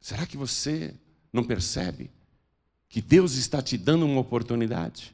Será 0.00 0.24
que 0.24 0.36
você 0.36 0.94
não 1.32 1.42
percebe 1.42 2.08
que 2.88 3.02
Deus 3.02 3.34
está 3.34 3.60
te 3.60 3.76
dando 3.76 4.06
uma 4.06 4.20
oportunidade? 4.20 5.12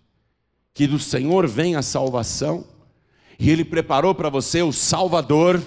Que 0.74 0.86
do 0.86 0.98
Senhor 0.98 1.48
vem 1.48 1.74
a 1.74 1.80
salvação 1.80 2.66
e 3.38 3.50
Ele 3.50 3.64
preparou 3.64 4.14
para 4.14 4.28
você 4.28 4.62
o 4.62 4.72
Salvador 4.72 5.60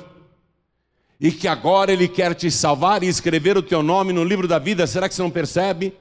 e 1.19 1.31
que 1.31 1.47
agora 1.47 1.91
Ele 1.91 2.07
quer 2.07 2.33
te 2.35 2.51
salvar 2.51 3.03
e 3.03 3.07
escrever 3.07 3.57
o 3.57 3.63
teu 3.63 3.81
nome 3.81 4.13
no 4.13 4.23
livro 4.23 4.47
da 4.47 4.59
vida? 4.59 4.85
Será 4.85 5.07
que 5.07 5.15
você 5.15 5.21
não 5.21 5.31
percebe? 5.31 5.93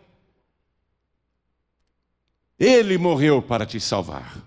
Ele 2.59 2.99
morreu 2.99 3.43
para 3.43 3.67
te 3.67 3.81
salvar. 3.81 4.43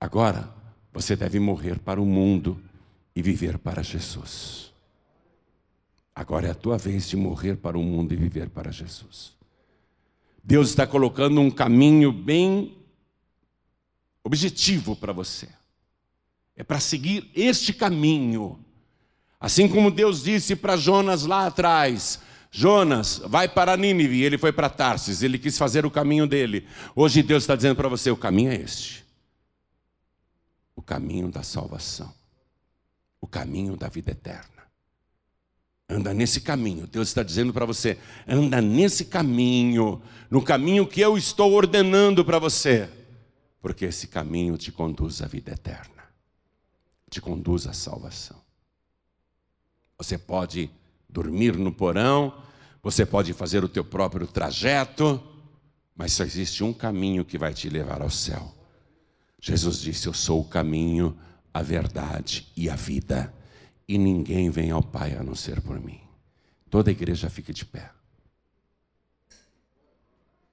Agora, 0.00 0.52
você 0.92 1.14
deve 1.16 1.38
morrer 1.38 1.78
para 1.78 2.00
o 2.00 2.04
mundo 2.04 2.60
e 3.14 3.22
viver 3.22 3.58
para 3.58 3.82
Jesus. 3.82 4.72
Agora 6.14 6.48
é 6.48 6.50
a 6.50 6.54
tua 6.54 6.76
vez 6.76 7.08
de 7.08 7.16
morrer 7.16 7.56
para 7.56 7.78
o 7.78 7.82
mundo 7.82 8.12
e 8.12 8.16
viver 8.16 8.50
para 8.50 8.70
Jesus. 8.70 9.32
Deus 10.44 10.70
está 10.70 10.86
colocando 10.86 11.40
um 11.40 11.50
caminho 11.50 12.12
bem 12.12 12.76
objetivo 14.24 14.94
para 14.96 15.12
você. 15.12 15.48
É 16.56 16.62
para 16.62 16.80
seguir 16.80 17.30
este 17.34 17.72
caminho. 17.72 18.58
Assim 19.40 19.68
como 19.68 19.90
Deus 19.90 20.22
disse 20.22 20.54
para 20.54 20.76
Jonas 20.76 21.24
lá 21.24 21.46
atrás: 21.46 22.20
Jonas, 22.50 23.20
vai 23.24 23.48
para 23.48 23.76
Nínive. 23.76 24.22
Ele 24.22 24.38
foi 24.38 24.52
para 24.52 24.68
Tarsis, 24.68 25.22
ele 25.22 25.38
quis 25.38 25.56
fazer 25.56 25.86
o 25.86 25.90
caminho 25.90 26.26
dele. 26.26 26.66
Hoje 26.94 27.22
Deus 27.22 27.42
está 27.42 27.56
dizendo 27.56 27.76
para 27.76 27.88
você: 27.88 28.10
o 28.10 28.16
caminho 28.16 28.52
é 28.52 28.56
este 28.56 29.02
o 30.82 30.84
caminho 30.84 31.30
da 31.30 31.44
salvação, 31.44 32.12
o 33.20 33.26
caminho 33.26 33.76
da 33.76 33.88
vida 33.88 34.10
eterna. 34.10 34.50
Anda 35.88 36.12
nesse 36.12 36.40
caminho. 36.40 36.88
Deus 36.88 37.08
está 37.08 37.22
dizendo 37.22 37.52
para 37.52 37.64
você: 37.64 37.98
anda 38.26 38.60
nesse 38.60 39.04
caminho, 39.04 40.02
no 40.28 40.42
caminho 40.42 40.86
que 40.86 41.00
eu 41.00 41.16
estou 41.16 41.52
ordenando 41.52 42.24
para 42.24 42.40
você, 42.40 42.90
porque 43.60 43.84
esse 43.84 44.08
caminho 44.08 44.56
te 44.56 44.72
conduz 44.72 45.22
à 45.22 45.26
vida 45.26 45.52
eterna, 45.52 46.01
te 47.12 47.20
conduz 47.20 47.66
à 47.66 47.72
salvação. 47.72 48.40
Você 49.98 50.18
pode 50.18 50.70
dormir 51.08 51.56
no 51.56 51.72
porão, 51.72 52.34
você 52.82 53.06
pode 53.06 53.32
fazer 53.32 53.62
o 53.62 53.68
teu 53.68 53.84
próprio 53.84 54.26
trajeto, 54.26 55.22
mas 55.94 56.12
só 56.12 56.24
existe 56.24 56.64
um 56.64 56.72
caminho 56.72 57.24
que 57.24 57.38
vai 57.38 57.54
te 57.54 57.68
levar 57.68 58.02
ao 58.02 58.10
céu 58.10 58.62
Jesus 59.42 59.80
disse: 59.80 60.06
Eu 60.06 60.14
sou 60.14 60.40
o 60.40 60.44
caminho, 60.44 61.18
a 61.52 61.60
verdade 61.62 62.46
e 62.56 62.70
a 62.70 62.76
vida, 62.76 63.34
e 63.88 63.98
ninguém 63.98 64.48
vem 64.48 64.70
ao 64.70 64.82
Pai 64.82 65.16
a 65.16 65.22
não 65.24 65.34
ser 65.34 65.60
por 65.60 65.80
mim. 65.80 66.00
Toda 66.70 66.90
a 66.90 66.92
igreja 66.92 67.28
fica 67.28 67.52
de 67.52 67.66
pé. 67.66 67.90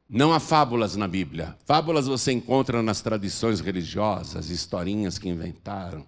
Não 0.10 0.34
há 0.34 0.40
fábulas 0.40 0.96
na 0.96 1.08
Bíblia. 1.08 1.56
Fábulas 1.66 2.08
você 2.08 2.32
encontra 2.32 2.82
nas 2.82 3.00
tradições 3.00 3.60
religiosas, 3.60 4.50
historinhas 4.50 5.20
que 5.20 5.30
inventaram. 5.30 6.04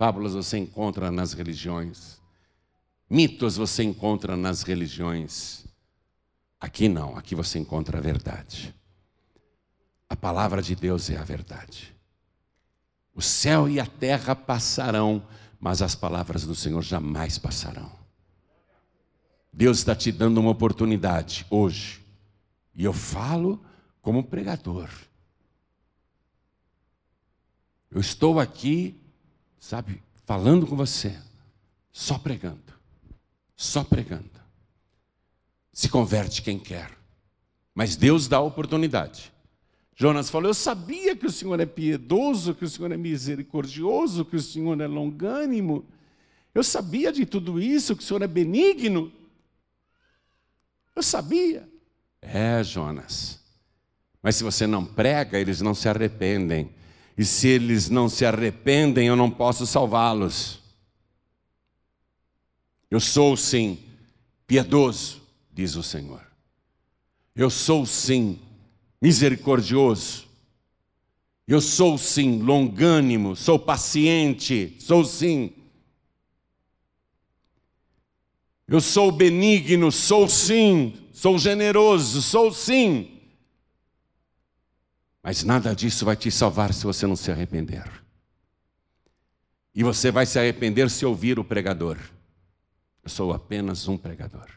Fábulas 0.00 0.32
você 0.32 0.56
encontra 0.56 1.10
nas 1.10 1.34
religiões. 1.34 2.18
Mitos 3.10 3.58
você 3.58 3.82
encontra 3.82 4.34
nas 4.34 4.62
religiões. 4.62 5.66
Aqui 6.58 6.88
não, 6.88 7.18
aqui 7.18 7.34
você 7.34 7.58
encontra 7.58 7.98
a 7.98 8.00
verdade. 8.00 8.74
A 10.08 10.16
palavra 10.16 10.62
de 10.62 10.74
Deus 10.74 11.10
é 11.10 11.18
a 11.18 11.22
verdade. 11.22 11.94
O 13.14 13.20
céu 13.20 13.68
e 13.68 13.78
a 13.78 13.84
terra 13.84 14.34
passarão, 14.34 15.22
mas 15.60 15.82
as 15.82 15.94
palavras 15.94 16.46
do 16.46 16.54
Senhor 16.54 16.80
jamais 16.80 17.36
passarão. 17.36 17.92
Deus 19.52 19.80
está 19.80 19.94
te 19.94 20.10
dando 20.10 20.40
uma 20.40 20.52
oportunidade 20.52 21.44
hoje 21.50 22.02
e 22.74 22.84
eu 22.84 22.94
falo 22.94 23.62
como 24.00 24.24
pregador. 24.24 24.88
Eu 27.90 28.00
estou 28.00 28.40
aqui, 28.40 28.98
sabe, 29.60 30.02
falando 30.24 30.66
com 30.66 30.74
você, 30.74 31.16
só 31.92 32.18
pregando, 32.18 32.74
só 33.54 33.84
pregando. 33.84 34.40
Se 35.72 35.88
converte 35.88 36.42
quem 36.42 36.58
quer, 36.58 36.90
mas 37.74 37.94
Deus 37.94 38.26
dá 38.26 38.38
a 38.38 38.42
oportunidade. 38.42 39.32
Jonas 39.94 40.30
falou: 40.30 40.48
Eu 40.48 40.54
sabia 40.54 41.14
que 41.14 41.26
o 41.26 41.30
Senhor 41.30 41.60
é 41.60 41.66
piedoso, 41.66 42.54
que 42.54 42.64
o 42.64 42.68
Senhor 42.68 42.90
é 42.90 42.96
misericordioso, 42.96 44.24
que 44.24 44.36
o 44.36 44.40
Senhor 44.40 44.80
é 44.80 44.86
longânimo. 44.86 45.86
Eu 46.54 46.64
sabia 46.64 47.12
de 47.12 47.24
tudo 47.24 47.60
isso, 47.60 47.94
que 47.94 48.02
o 48.02 48.06
Senhor 48.06 48.22
é 48.22 48.26
benigno. 48.26 49.12
Eu 50.96 51.02
sabia. 51.02 51.68
É, 52.20 52.62
Jonas. 52.64 53.40
Mas 54.22 54.36
se 54.36 54.44
você 54.44 54.66
não 54.66 54.84
prega, 54.84 55.38
eles 55.38 55.60
não 55.60 55.74
se 55.74 55.88
arrependem. 55.88 56.74
E 57.16 57.24
se 57.24 57.48
eles 57.48 57.90
não 57.90 58.08
se 58.08 58.24
arrependem, 58.24 59.06
eu 59.06 59.16
não 59.16 59.30
posso 59.30 59.66
salvá-los. 59.66 60.60
Eu 62.90 63.00
sou 63.00 63.36
sim 63.36 63.78
piedoso, 64.46 65.22
diz 65.52 65.76
o 65.76 65.82
Senhor. 65.82 66.26
Eu 67.34 67.50
sou 67.50 67.86
sim 67.86 68.38
misericordioso. 69.00 70.28
Eu 71.46 71.60
sou 71.60 71.98
sim 71.98 72.40
longânimo, 72.40 73.34
sou 73.34 73.58
paciente, 73.58 74.76
sou 74.78 75.04
sim. 75.04 75.52
Eu 78.68 78.80
sou 78.80 79.10
benigno, 79.10 79.90
sou 79.90 80.28
sim 80.28 81.00
sou 81.20 81.38
generoso, 81.38 82.22
sou 82.22 82.50
sim. 82.50 83.19
Mas 85.22 85.44
nada 85.44 85.74
disso 85.74 86.04
vai 86.04 86.16
te 86.16 86.30
salvar 86.30 86.72
se 86.72 86.84
você 86.84 87.06
não 87.06 87.16
se 87.16 87.30
arrepender. 87.30 87.84
E 89.74 89.82
você 89.82 90.10
vai 90.10 90.26
se 90.26 90.38
arrepender 90.38 90.90
se 90.90 91.04
ouvir 91.04 91.38
o 91.38 91.44
pregador. 91.44 91.98
Eu 93.02 93.10
sou 93.10 93.32
apenas 93.32 93.86
um 93.86 93.96
pregador. 93.96 94.48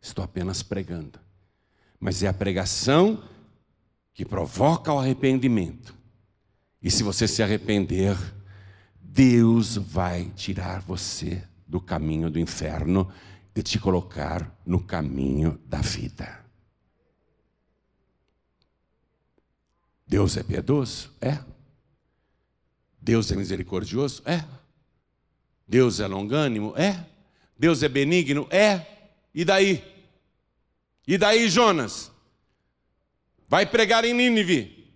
Estou 0.00 0.24
apenas 0.24 0.62
pregando. 0.62 1.18
Mas 2.00 2.22
é 2.22 2.28
a 2.28 2.34
pregação 2.34 3.22
que 4.14 4.24
provoca 4.24 4.92
o 4.92 4.98
arrependimento. 4.98 5.94
E 6.82 6.90
se 6.90 7.02
você 7.02 7.28
se 7.28 7.42
arrepender, 7.42 8.16
Deus 9.00 9.76
vai 9.76 10.24
tirar 10.34 10.80
você 10.80 11.42
do 11.66 11.80
caminho 11.80 12.30
do 12.30 12.38
inferno 12.38 13.12
e 13.54 13.62
te 13.62 13.78
colocar 13.78 14.60
no 14.66 14.80
caminho 14.80 15.60
da 15.66 15.80
vida. 15.80 16.41
Deus 20.12 20.36
é 20.36 20.42
piedoso? 20.42 21.10
É. 21.22 21.42
Deus 23.00 23.32
é 23.32 23.34
misericordioso? 23.34 24.22
É. 24.26 24.44
Deus 25.66 26.00
é 26.00 26.06
longânimo? 26.06 26.76
É. 26.76 27.06
Deus 27.58 27.82
é 27.82 27.88
benigno? 27.88 28.46
É. 28.50 29.08
E 29.32 29.42
daí? 29.42 29.82
E 31.06 31.16
daí, 31.16 31.48
Jonas? 31.48 32.12
Vai 33.48 33.64
pregar 33.64 34.04
em 34.04 34.12
Nínive. 34.12 34.92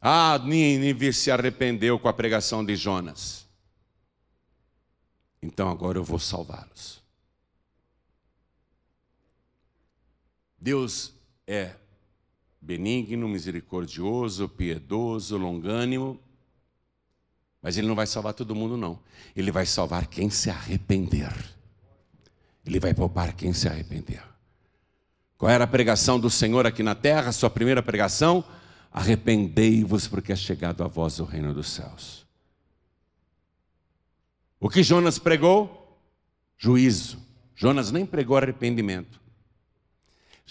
Ah, 0.00 0.36
Nínive 0.44 1.12
se 1.12 1.30
arrependeu 1.30 1.96
com 1.96 2.08
a 2.08 2.12
pregação 2.12 2.64
de 2.64 2.74
Jonas. 2.74 3.46
Então 5.40 5.70
agora 5.70 5.96
eu 5.96 6.02
vou 6.02 6.18
salvá-los. 6.18 7.00
Deus 10.58 11.14
é 11.46 11.76
benigno, 12.60 13.28
misericordioso, 13.28 14.48
piedoso, 14.48 15.36
longânimo, 15.36 16.20
mas 17.62 17.76
Ele 17.76 17.86
não 17.86 17.94
vai 17.94 18.06
salvar 18.06 18.32
todo 18.32 18.54
mundo, 18.54 18.76
não. 18.76 18.98
Ele 19.36 19.50
vai 19.50 19.66
salvar 19.66 20.06
quem 20.06 20.30
se 20.30 20.50
arrepender. 20.50 21.32
Ele 22.64 22.80
vai 22.80 22.94
poupar 22.94 23.34
quem 23.34 23.52
se 23.52 23.68
arrepender. 23.68 24.22
Qual 25.36 25.50
era 25.50 25.64
a 25.64 25.66
pregação 25.66 26.18
do 26.18 26.30
Senhor 26.30 26.66
aqui 26.66 26.82
na 26.82 26.94
terra? 26.94 27.32
Sua 27.32 27.50
primeira 27.50 27.82
pregação? 27.82 28.44
Arrependei-vos, 28.92 30.08
porque 30.08 30.32
é 30.32 30.36
chegado 30.36 30.82
a 30.82 30.88
vós 30.88 31.18
o 31.20 31.24
reino 31.24 31.54
dos 31.54 31.68
céus. 31.68 32.26
O 34.58 34.68
que 34.68 34.82
Jonas 34.82 35.18
pregou? 35.18 35.98
Juízo. 36.58 37.18
Jonas 37.54 37.90
nem 37.90 38.04
pregou 38.04 38.36
arrependimento. 38.36 39.19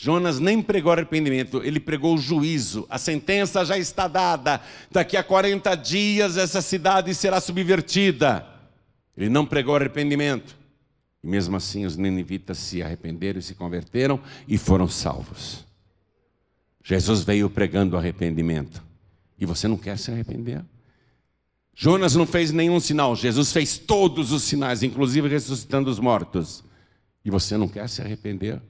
Jonas 0.01 0.39
nem 0.39 0.61
pregou 0.61 0.93
arrependimento, 0.93 1.61
ele 1.61 1.77
pregou 1.77 2.17
juízo. 2.17 2.87
A 2.89 2.97
sentença 2.97 3.65
já 3.65 3.77
está 3.77 4.07
dada. 4.07 4.61
Daqui 4.89 5.17
a 5.17 5.23
40 5.23 5.75
dias 5.75 6.37
essa 6.37 6.61
cidade 6.61 7.13
será 7.13 7.41
subvertida. 7.41 8.47
Ele 9.17 9.27
não 9.27 9.45
pregou 9.45 9.75
arrependimento. 9.75 10.57
E 11.21 11.27
mesmo 11.27 11.57
assim 11.57 11.85
os 11.85 11.97
ninivitas 11.97 12.57
se 12.59 12.81
arrependeram 12.81 13.39
e 13.39 13.41
se 13.41 13.53
converteram 13.53 14.21
e 14.47 14.57
foram 14.57 14.87
salvos. 14.87 15.65
Jesus 16.81 17.25
veio 17.25 17.49
pregando 17.49 17.97
arrependimento. 17.97 18.81
E 19.37 19.45
você 19.45 19.67
não 19.67 19.75
quer 19.75 19.97
se 19.97 20.09
arrepender? 20.09 20.63
Jonas 21.75 22.15
não 22.15 22.25
fez 22.25 22.53
nenhum 22.53 22.79
sinal, 22.79 23.17
Jesus 23.17 23.51
fez 23.51 23.77
todos 23.77 24.31
os 24.31 24.43
sinais, 24.43 24.81
inclusive 24.81 25.27
ressuscitando 25.27 25.91
os 25.91 25.99
mortos. 25.99 26.63
E 27.25 27.29
você 27.29 27.57
não 27.57 27.67
quer 27.67 27.89
se 27.89 28.01
arrepender? 28.01 28.61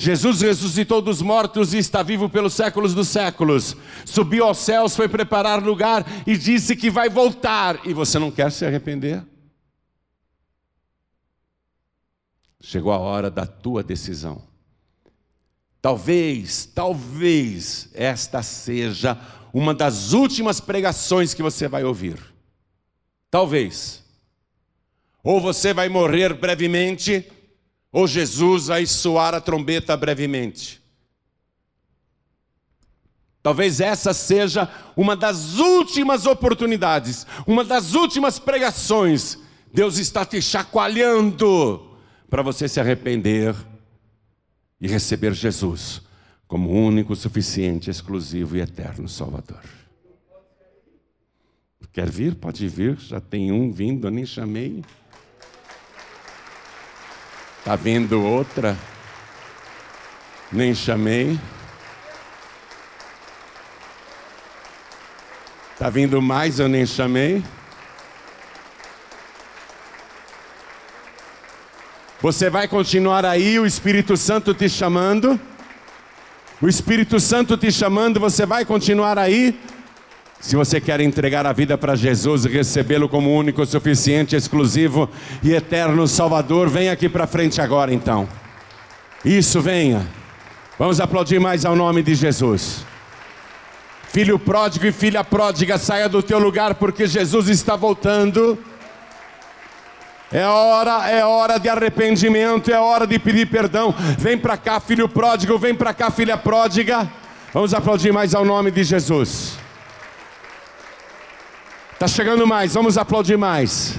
Jesus 0.00 0.40
ressuscitou 0.40 1.02
dos 1.02 1.20
mortos 1.20 1.74
e 1.74 1.76
está 1.76 2.02
vivo 2.02 2.26
pelos 2.26 2.54
séculos 2.54 2.94
dos 2.94 3.06
séculos. 3.08 3.76
Subiu 4.06 4.46
aos 4.46 4.56
céus, 4.56 4.96
foi 4.96 5.10
preparar 5.10 5.62
lugar 5.62 6.06
e 6.26 6.38
disse 6.38 6.74
que 6.74 6.88
vai 6.88 7.10
voltar. 7.10 7.86
E 7.86 7.92
você 7.92 8.18
não 8.18 8.30
quer 8.30 8.50
se 8.50 8.64
arrepender? 8.64 9.22
Chegou 12.62 12.90
a 12.92 12.98
hora 12.98 13.30
da 13.30 13.44
tua 13.44 13.82
decisão. 13.82 14.42
Talvez, 15.82 16.64
talvez 16.64 17.90
esta 17.92 18.42
seja 18.42 19.18
uma 19.52 19.74
das 19.74 20.14
últimas 20.14 20.60
pregações 20.60 21.34
que 21.34 21.42
você 21.42 21.68
vai 21.68 21.84
ouvir. 21.84 22.18
Talvez. 23.30 24.02
Ou 25.22 25.42
você 25.42 25.74
vai 25.74 25.90
morrer 25.90 26.32
brevemente 26.32 27.30
ou 27.92 28.06
Jesus 28.06 28.68
vai 28.68 28.86
soar 28.86 29.34
a 29.34 29.40
trombeta 29.40 29.96
brevemente. 29.96 30.80
Talvez 33.42 33.80
essa 33.80 34.12
seja 34.12 34.68
uma 34.96 35.16
das 35.16 35.58
últimas 35.58 36.26
oportunidades, 36.26 37.26
uma 37.46 37.64
das 37.64 37.94
últimas 37.94 38.38
pregações. 38.38 39.38
Deus 39.72 39.98
está 39.98 40.26
te 40.26 40.42
chacoalhando 40.42 41.88
para 42.28 42.42
você 42.42 42.68
se 42.68 42.78
arrepender 42.78 43.54
e 44.80 44.86
receber 44.86 45.32
Jesus 45.32 46.02
como 46.46 46.70
único, 46.70 47.14
suficiente, 47.14 47.90
exclusivo 47.90 48.56
e 48.56 48.60
eterno 48.60 49.08
Salvador. 49.08 49.62
Quer 51.92 52.10
vir? 52.10 52.34
Pode 52.34 52.66
vir, 52.68 52.98
já 52.98 53.20
tem 53.20 53.50
um 53.50 53.72
vindo, 53.72 54.06
eu 54.06 54.10
nem 54.10 54.26
chamei. 54.26 54.84
Está 57.60 57.76
vindo 57.76 58.24
outra? 58.24 58.74
Nem 60.50 60.74
chamei. 60.74 61.38
Está 65.74 65.90
vindo 65.90 66.22
mais, 66.22 66.58
eu 66.58 66.68
nem 66.68 66.86
chamei. 66.86 67.44
Você 72.22 72.48
vai 72.48 72.66
continuar 72.66 73.26
aí, 73.26 73.58
o 73.58 73.66
Espírito 73.66 74.16
Santo 74.16 74.54
te 74.54 74.66
chamando. 74.66 75.38
O 76.62 76.68
Espírito 76.68 77.20
Santo 77.20 77.58
te 77.58 77.70
chamando, 77.70 78.18
você 78.18 78.46
vai 78.46 78.64
continuar 78.64 79.18
aí. 79.18 79.60
Se 80.40 80.56
você 80.56 80.80
quer 80.80 81.00
entregar 81.00 81.46
a 81.46 81.52
vida 81.52 81.76
para 81.76 81.94
Jesus 81.94 82.46
e 82.46 82.48
recebê-lo 82.48 83.10
como 83.10 83.36
único, 83.36 83.64
suficiente, 83.66 84.34
exclusivo 84.34 85.08
e 85.42 85.52
eterno 85.52 86.08
Salvador, 86.08 86.70
venha 86.70 86.92
aqui 86.92 87.10
para 87.10 87.26
frente 87.26 87.60
agora 87.60 87.92
então. 87.92 88.26
Isso, 89.22 89.60
venha. 89.60 90.08
Vamos 90.78 90.98
aplaudir 90.98 91.38
mais 91.38 91.66
ao 91.66 91.76
nome 91.76 92.02
de 92.02 92.14
Jesus. 92.14 92.86
Filho 94.08 94.38
pródigo 94.38 94.86
e 94.86 94.92
filha 94.92 95.22
pródiga, 95.22 95.76
saia 95.76 96.08
do 96.08 96.22
teu 96.22 96.38
lugar 96.38 96.74
porque 96.74 97.06
Jesus 97.06 97.48
está 97.48 97.76
voltando. 97.76 98.58
É 100.32 100.46
hora, 100.46 101.10
é 101.10 101.22
hora 101.22 101.58
de 101.58 101.68
arrependimento, 101.68 102.72
é 102.72 102.80
hora 102.80 103.06
de 103.06 103.18
pedir 103.18 103.46
perdão. 103.46 103.94
Vem 104.18 104.38
para 104.38 104.56
cá, 104.56 104.80
filho 104.80 105.06
pródigo, 105.06 105.58
vem 105.58 105.74
para 105.74 105.92
cá, 105.92 106.10
filha 106.10 106.38
pródiga. 106.38 107.06
Vamos 107.52 107.74
aplaudir 107.74 108.10
mais 108.10 108.34
ao 108.34 108.44
nome 108.44 108.70
de 108.70 108.82
Jesus. 108.82 109.59
Tá 112.00 112.08
chegando 112.08 112.46
mais, 112.46 112.72
vamos 112.72 112.96
aplaudir 112.96 113.36
mais. 113.36 113.98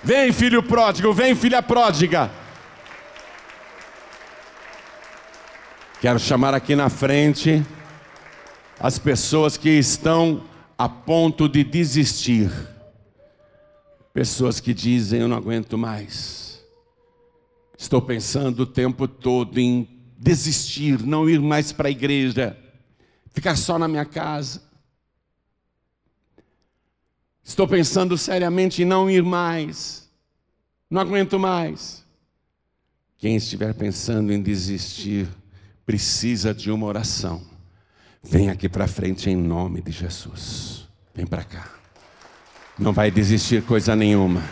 Vem, 0.00 0.30
filho 0.32 0.62
pródigo, 0.62 1.12
vem, 1.12 1.34
filha 1.34 1.60
pródiga. 1.60 2.30
Quero 6.00 6.20
chamar 6.20 6.54
aqui 6.54 6.76
na 6.76 6.88
frente 6.88 7.66
as 8.78 8.96
pessoas 8.96 9.56
que 9.56 9.68
estão 9.70 10.44
a 10.78 10.88
ponto 10.88 11.48
de 11.48 11.64
desistir. 11.64 12.48
Pessoas 14.12 14.60
que 14.60 14.72
dizem: 14.72 15.22
Eu 15.22 15.26
não 15.26 15.36
aguento 15.36 15.76
mais. 15.76 16.64
Estou 17.76 18.00
pensando 18.00 18.60
o 18.60 18.66
tempo 18.66 19.08
todo 19.08 19.58
em 19.58 19.88
desistir, 20.16 21.04
não 21.04 21.28
ir 21.28 21.40
mais 21.40 21.72
para 21.72 21.88
a 21.88 21.90
igreja, 21.90 22.56
ficar 23.32 23.56
só 23.56 23.80
na 23.80 23.88
minha 23.88 24.04
casa. 24.04 24.73
Estou 27.44 27.68
pensando 27.68 28.16
seriamente 28.16 28.82
em 28.82 28.86
não 28.86 29.10
ir 29.10 29.22
mais, 29.22 30.08
não 30.88 31.02
aguento 31.02 31.38
mais. 31.38 32.02
Quem 33.18 33.36
estiver 33.36 33.74
pensando 33.74 34.32
em 34.32 34.42
desistir, 34.42 35.28
precisa 35.84 36.54
de 36.54 36.70
uma 36.70 36.86
oração. 36.86 37.42
Vem 38.22 38.48
aqui 38.48 38.66
para 38.66 38.88
frente 38.88 39.28
em 39.28 39.36
nome 39.36 39.82
de 39.82 39.92
Jesus. 39.92 40.88
Vem 41.14 41.26
para 41.26 41.44
cá. 41.44 41.68
Não 42.78 42.92
vai 42.92 43.10
desistir 43.10 43.62
coisa 43.62 43.94
nenhuma. 43.94 44.42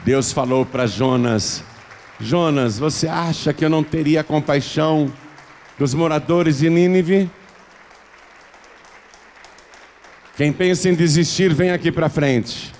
Deus 0.00 0.32
falou 0.32 0.64
para 0.64 0.86
Jonas: 0.86 1.62
Jonas, 2.18 2.78
você 2.78 3.06
acha 3.06 3.52
que 3.52 3.64
eu 3.64 3.68
não 3.68 3.84
teria 3.84 4.24
compaixão 4.24 5.12
dos 5.78 5.92
moradores 5.92 6.58
de 6.58 6.70
Nínive? 6.70 7.30
Quem 10.34 10.50
pensa 10.50 10.88
em 10.88 10.94
desistir, 10.94 11.52
vem 11.52 11.70
aqui 11.70 11.92
para 11.92 12.08
frente. 12.08 12.72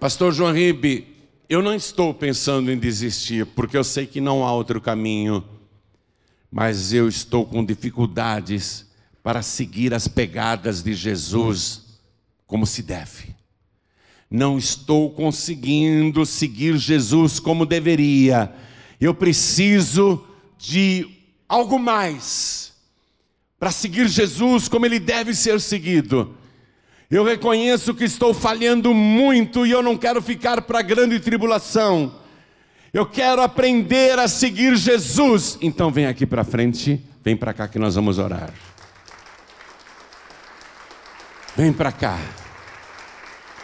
Pastor 0.00 0.32
João 0.32 0.52
Ribe, 0.52 1.16
eu 1.48 1.62
não 1.62 1.74
estou 1.74 2.12
pensando 2.12 2.72
em 2.72 2.78
desistir, 2.78 3.46
porque 3.46 3.76
eu 3.76 3.84
sei 3.84 4.04
que 4.04 4.20
não 4.20 4.44
há 4.44 4.52
outro 4.52 4.80
caminho, 4.80 5.44
mas 6.50 6.92
eu 6.92 7.08
estou 7.08 7.46
com 7.46 7.64
dificuldades 7.64 8.84
para 9.22 9.40
seguir 9.40 9.94
as 9.94 10.08
pegadas 10.08 10.82
de 10.82 10.92
Jesus 10.92 12.00
como 12.44 12.66
se 12.66 12.82
deve. 12.82 13.36
Não 14.28 14.58
estou 14.58 15.08
conseguindo 15.08 16.26
seguir 16.26 16.76
Jesus 16.76 17.38
como 17.38 17.64
deveria. 17.64 18.52
Eu 19.00 19.14
preciso 19.14 20.26
de 20.58 21.08
algo 21.48 21.78
mais 21.78 22.67
para 23.58 23.70
seguir 23.70 24.06
Jesus 24.08 24.68
como 24.68 24.86
ele 24.86 24.98
deve 24.98 25.34
ser 25.34 25.60
seguido. 25.60 26.36
Eu 27.10 27.24
reconheço 27.24 27.94
que 27.94 28.04
estou 28.04 28.34
falhando 28.34 28.92
muito 28.92 29.66
e 29.66 29.70
eu 29.70 29.82
não 29.82 29.96
quero 29.96 30.20
ficar 30.20 30.62
para 30.62 30.80
a 30.80 30.82
grande 30.82 31.18
tribulação. 31.18 32.14
Eu 32.92 33.06
quero 33.06 33.42
aprender 33.42 34.18
a 34.18 34.28
seguir 34.28 34.76
Jesus. 34.76 35.58
Então 35.60 35.90
vem 35.90 36.06
aqui 36.06 36.26
para 36.26 36.44
frente, 36.44 37.02
vem 37.24 37.36
para 37.36 37.52
cá 37.52 37.66
que 37.66 37.78
nós 37.78 37.94
vamos 37.94 38.18
orar. 38.18 38.52
Vem 41.56 41.72
para 41.72 41.90
cá. 41.90 42.18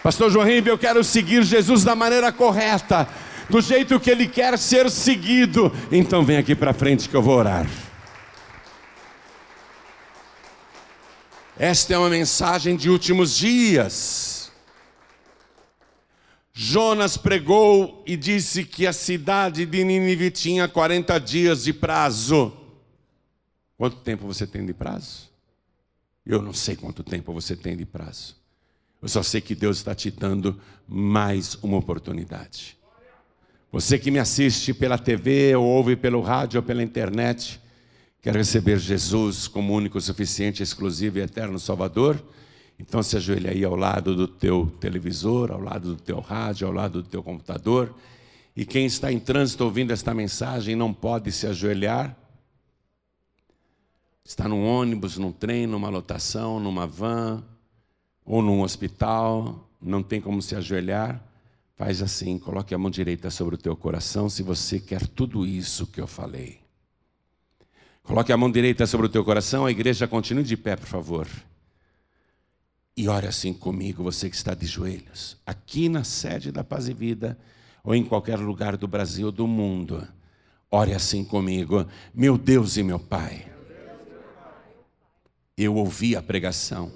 Pastor 0.02 0.30
João 0.30 0.48
eu 0.48 0.76
quero 0.76 1.04
seguir 1.04 1.42
Jesus 1.44 1.84
da 1.84 1.94
maneira 1.94 2.32
correta, 2.32 3.08
do 3.48 3.60
jeito 3.60 4.00
que 4.00 4.10
ele 4.10 4.26
quer 4.26 4.58
ser 4.58 4.90
seguido. 4.90 5.72
Então 5.92 6.24
vem 6.24 6.36
aqui 6.36 6.54
para 6.54 6.74
frente 6.74 7.08
que 7.08 7.14
eu 7.14 7.22
vou 7.22 7.38
orar. 7.38 7.66
Esta 11.58 11.94
é 11.94 11.98
uma 11.98 12.10
mensagem 12.10 12.76
de 12.76 12.90
últimos 12.90 13.36
dias. 13.36 14.50
Jonas 16.52 17.16
pregou 17.16 18.02
e 18.06 18.16
disse 18.16 18.64
que 18.64 18.86
a 18.86 18.92
cidade 18.92 19.64
de 19.64 19.84
Nínive 19.84 20.32
tinha 20.32 20.66
40 20.66 21.18
dias 21.20 21.64
de 21.64 21.72
prazo. 21.72 22.52
Quanto 23.76 23.98
tempo 23.98 24.26
você 24.26 24.46
tem 24.46 24.66
de 24.66 24.74
prazo? 24.74 25.30
Eu 26.26 26.42
não 26.42 26.52
sei 26.52 26.74
quanto 26.74 27.04
tempo 27.04 27.32
você 27.32 27.54
tem 27.54 27.76
de 27.76 27.84
prazo. 27.84 28.36
Eu 29.00 29.08
só 29.08 29.22
sei 29.22 29.40
que 29.40 29.54
Deus 29.54 29.76
está 29.76 29.94
te 29.94 30.10
dando 30.10 30.60
mais 30.88 31.54
uma 31.62 31.76
oportunidade. 31.76 32.76
Você 33.70 33.98
que 33.98 34.10
me 34.10 34.18
assiste 34.18 34.74
pela 34.74 34.98
TV, 34.98 35.54
ou 35.54 35.64
ouve 35.64 35.94
pelo 35.94 36.20
rádio 36.20 36.58
ou 36.58 36.62
pela 36.64 36.82
internet, 36.82 37.60
Quer 38.24 38.36
receber 38.36 38.78
Jesus 38.78 39.46
como 39.46 39.74
único, 39.74 40.00
suficiente, 40.00 40.62
exclusivo 40.62 41.18
e 41.18 41.20
eterno 41.20 41.58
Salvador? 41.58 42.24
Então 42.78 43.02
se 43.02 43.18
ajoelha 43.18 43.50
aí 43.50 43.62
ao 43.62 43.76
lado 43.76 44.16
do 44.16 44.26
teu 44.26 44.72
televisor, 44.80 45.52
ao 45.52 45.60
lado 45.60 45.94
do 45.94 46.00
teu 46.00 46.20
rádio, 46.20 46.66
ao 46.66 46.72
lado 46.72 47.02
do 47.02 47.08
teu 47.10 47.22
computador. 47.22 47.94
E 48.56 48.64
quem 48.64 48.86
está 48.86 49.12
em 49.12 49.20
trânsito 49.20 49.62
ouvindo 49.62 49.90
esta 49.92 50.14
mensagem 50.14 50.74
não 50.74 50.90
pode 50.90 51.30
se 51.30 51.46
ajoelhar. 51.46 52.16
Está 54.24 54.48
num 54.48 54.64
ônibus, 54.64 55.18
num 55.18 55.30
trem, 55.30 55.66
numa 55.66 55.90
lotação, 55.90 56.58
numa 56.58 56.86
van 56.86 57.44
ou 58.24 58.40
num 58.40 58.62
hospital, 58.62 59.68
não 59.82 60.02
tem 60.02 60.18
como 60.18 60.40
se 60.40 60.56
ajoelhar. 60.56 61.22
Faz 61.76 62.00
assim, 62.00 62.38
coloque 62.38 62.74
a 62.74 62.78
mão 62.78 62.90
direita 62.90 63.30
sobre 63.30 63.56
o 63.56 63.58
teu 63.58 63.76
coração 63.76 64.30
se 64.30 64.42
você 64.42 64.80
quer 64.80 65.06
tudo 65.06 65.44
isso 65.44 65.86
que 65.86 66.00
eu 66.00 66.06
falei. 66.06 66.63
Coloque 68.04 68.30
a 68.30 68.36
mão 68.36 68.50
direita 68.50 68.86
sobre 68.86 69.06
o 69.06 69.08
teu 69.08 69.24
coração, 69.24 69.64
a 69.64 69.70
igreja 69.70 70.06
continue 70.06 70.44
de 70.44 70.58
pé, 70.58 70.76
por 70.76 70.86
favor. 70.86 71.26
E 72.94 73.08
ore 73.08 73.26
assim 73.26 73.52
comigo, 73.52 74.04
você 74.04 74.28
que 74.28 74.36
está 74.36 74.54
de 74.54 74.66
joelhos, 74.66 75.38
aqui 75.44 75.88
na 75.88 76.04
sede 76.04 76.52
da 76.52 76.62
Paz 76.62 76.86
e 76.86 76.92
Vida, 76.92 77.36
ou 77.82 77.94
em 77.94 78.04
qualquer 78.04 78.38
lugar 78.38 78.76
do 78.76 78.86
Brasil 78.86 79.26
ou 79.26 79.32
do 79.32 79.46
mundo. 79.46 80.06
Ore 80.70 80.92
assim 80.92 81.24
comigo, 81.24 81.86
meu 82.14 82.36
Deus 82.36 82.76
e 82.76 82.82
meu 82.82 82.98
Pai. 82.98 83.50
Eu 85.56 85.74
ouvi 85.76 86.14
a 86.14 86.22
pregação 86.22 86.92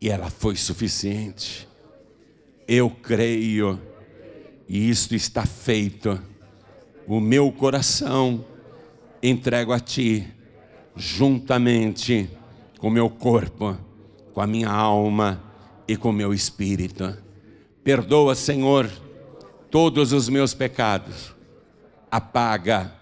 e 0.00 0.08
ela 0.08 0.30
foi 0.30 0.56
suficiente. 0.56 1.68
Eu 2.66 2.88
creio 2.88 3.78
e 4.66 4.88
isto 4.88 5.14
está 5.14 5.44
feito. 5.44 6.18
O 7.06 7.20
meu 7.20 7.52
coração 7.52 8.44
entrego 9.22 9.72
a 9.72 9.80
Ti, 9.80 10.26
juntamente 10.96 12.28
com 12.78 12.90
meu 12.90 13.10
corpo, 13.10 13.76
com 14.32 14.40
a 14.40 14.46
minha 14.46 14.70
alma 14.70 15.42
e 15.86 15.96
com 15.96 16.12
meu 16.12 16.32
espírito. 16.32 17.16
Perdoa, 17.84 18.34
Senhor, 18.34 18.90
todos 19.70 20.12
os 20.12 20.28
meus 20.28 20.54
pecados, 20.54 21.34
apaga 22.10 22.92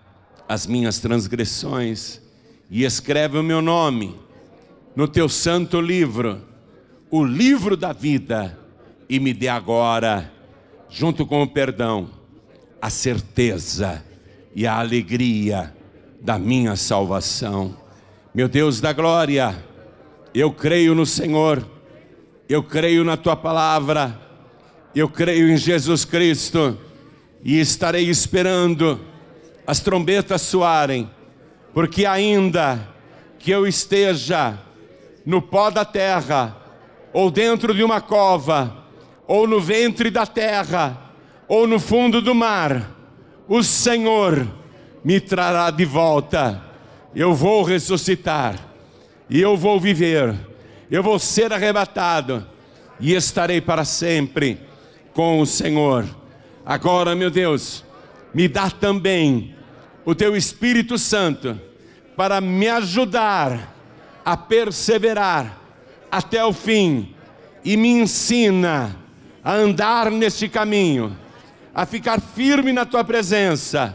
as 0.48 0.66
minhas 0.66 0.98
transgressões 0.98 2.20
e 2.70 2.84
escreve 2.84 3.38
o 3.38 3.42
meu 3.42 3.62
nome 3.62 4.14
no 4.96 5.06
Teu 5.06 5.28
santo 5.28 5.80
livro, 5.80 6.42
o 7.10 7.24
livro 7.24 7.76
da 7.76 7.92
vida, 7.92 8.58
e 9.08 9.18
me 9.18 9.32
dê 9.32 9.48
agora, 9.48 10.30
junto 10.90 11.24
com 11.24 11.42
o 11.42 11.48
perdão, 11.48 12.10
a 12.80 12.90
certeza 12.90 14.04
e 14.54 14.66
a 14.66 14.78
alegria 14.78 15.74
da 16.20 16.38
minha 16.38 16.76
salvação. 16.76 17.76
Meu 18.34 18.48
Deus 18.48 18.80
da 18.80 18.92
glória, 18.92 19.64
eu 20.34 20.52
creio 20.52 20.94
no 20.94 21.06
Senhor, 21.06 21.64
eu 22.48 22.62
creio 22.62 23.04
na 23.04 23.16
tua 23.16 23.36
palavra, 23.36 24.18
eu 24.94 25.08
creio 25.08 25.48
em 25.48 25.56
Jesus 25.56 26.04
Cristo 26.04 26.78
e 27.42 27.58
estarei 27.60 28.08
esperando 28.08 29.00
as 29.66 29.80
trombetas 29.80 30.42
soarem, 30.42 31.08
porque 31.72 32.04
ainda 32.04 32.88
que 33.38 33.50
eu 33.50 33.66
esteja 33.66 34.58
no 35.24 35.40
pó 35.40 35.70
da 35.70 35.84
terra, 35.84 36.56
ou 37.12 37.30
dentro 37.30 37.74
de 37.74 37.84
uma 37.84 38.00
cova, 38.00 38.84
ou 39.26 39.46
no 39.46 39.60
ventre 39.60 40.10
da 40.10 40.26
terra, 40.26 41.12
ou 41.46 41.66
no 41.66 41.78
fundo 41.78 42.20
do 42.20 42.34
mar, 42.34 42.90
o 43.46 43.62
Senhor 43.62 44.57
me 45.04 45.20
trará 45.20 45.70
de 45.70 45.84
volta. 45.84 46.62
Eu 47.14 47.34
vou 47.34 47.62
ressuscitar 47.62 48.56
e 49.28 49.40
eu 49.40 49.56
vou 49.56 49.80
viver. 49.80 50.34
Eu 50.90 51.02
vou 51.02 51.18
ser 51.18 51.52
arrebatado 51.52 52.46
e 53.00 53.14
estarei 53.14 53.60
para 53.60 53.84
sempre 53.84 54.60
com 55.12 55.40
o 55.40 55.46
Senhor. 55.46 56.06
Agora, 56.64 57.14
meu 57.14 57.30
Deus, 57.30 57.84
me 58.32 58.48
dá 58.48 58.70
também 58.70 59.54
o 60.04 60.14
teu 60.14 60.36
Espírito 60.36 60.96
Santo 60.98 61.60
para 62.16 62.40
me 62.40 62.68
ajudar 62.68 63.74
a 64.24 64.36
perseverar 64.36 65.58
até 66.10 66.44
o 66.44 66.52
fim 66.52 67.14
e 67.64 67.76
me 67.76 67.88
ensina 67.88 68.96
a 69.42 69.54
andar 69.54 70.10
neste 70.10 70.48
caminho, 70.48 71.16
a 71.74 71.86
ficar 71.86 72.20
firme 72.20 72.72
na 72.72 72.84
tua 72.84 73.04
presença, 73.04 73.94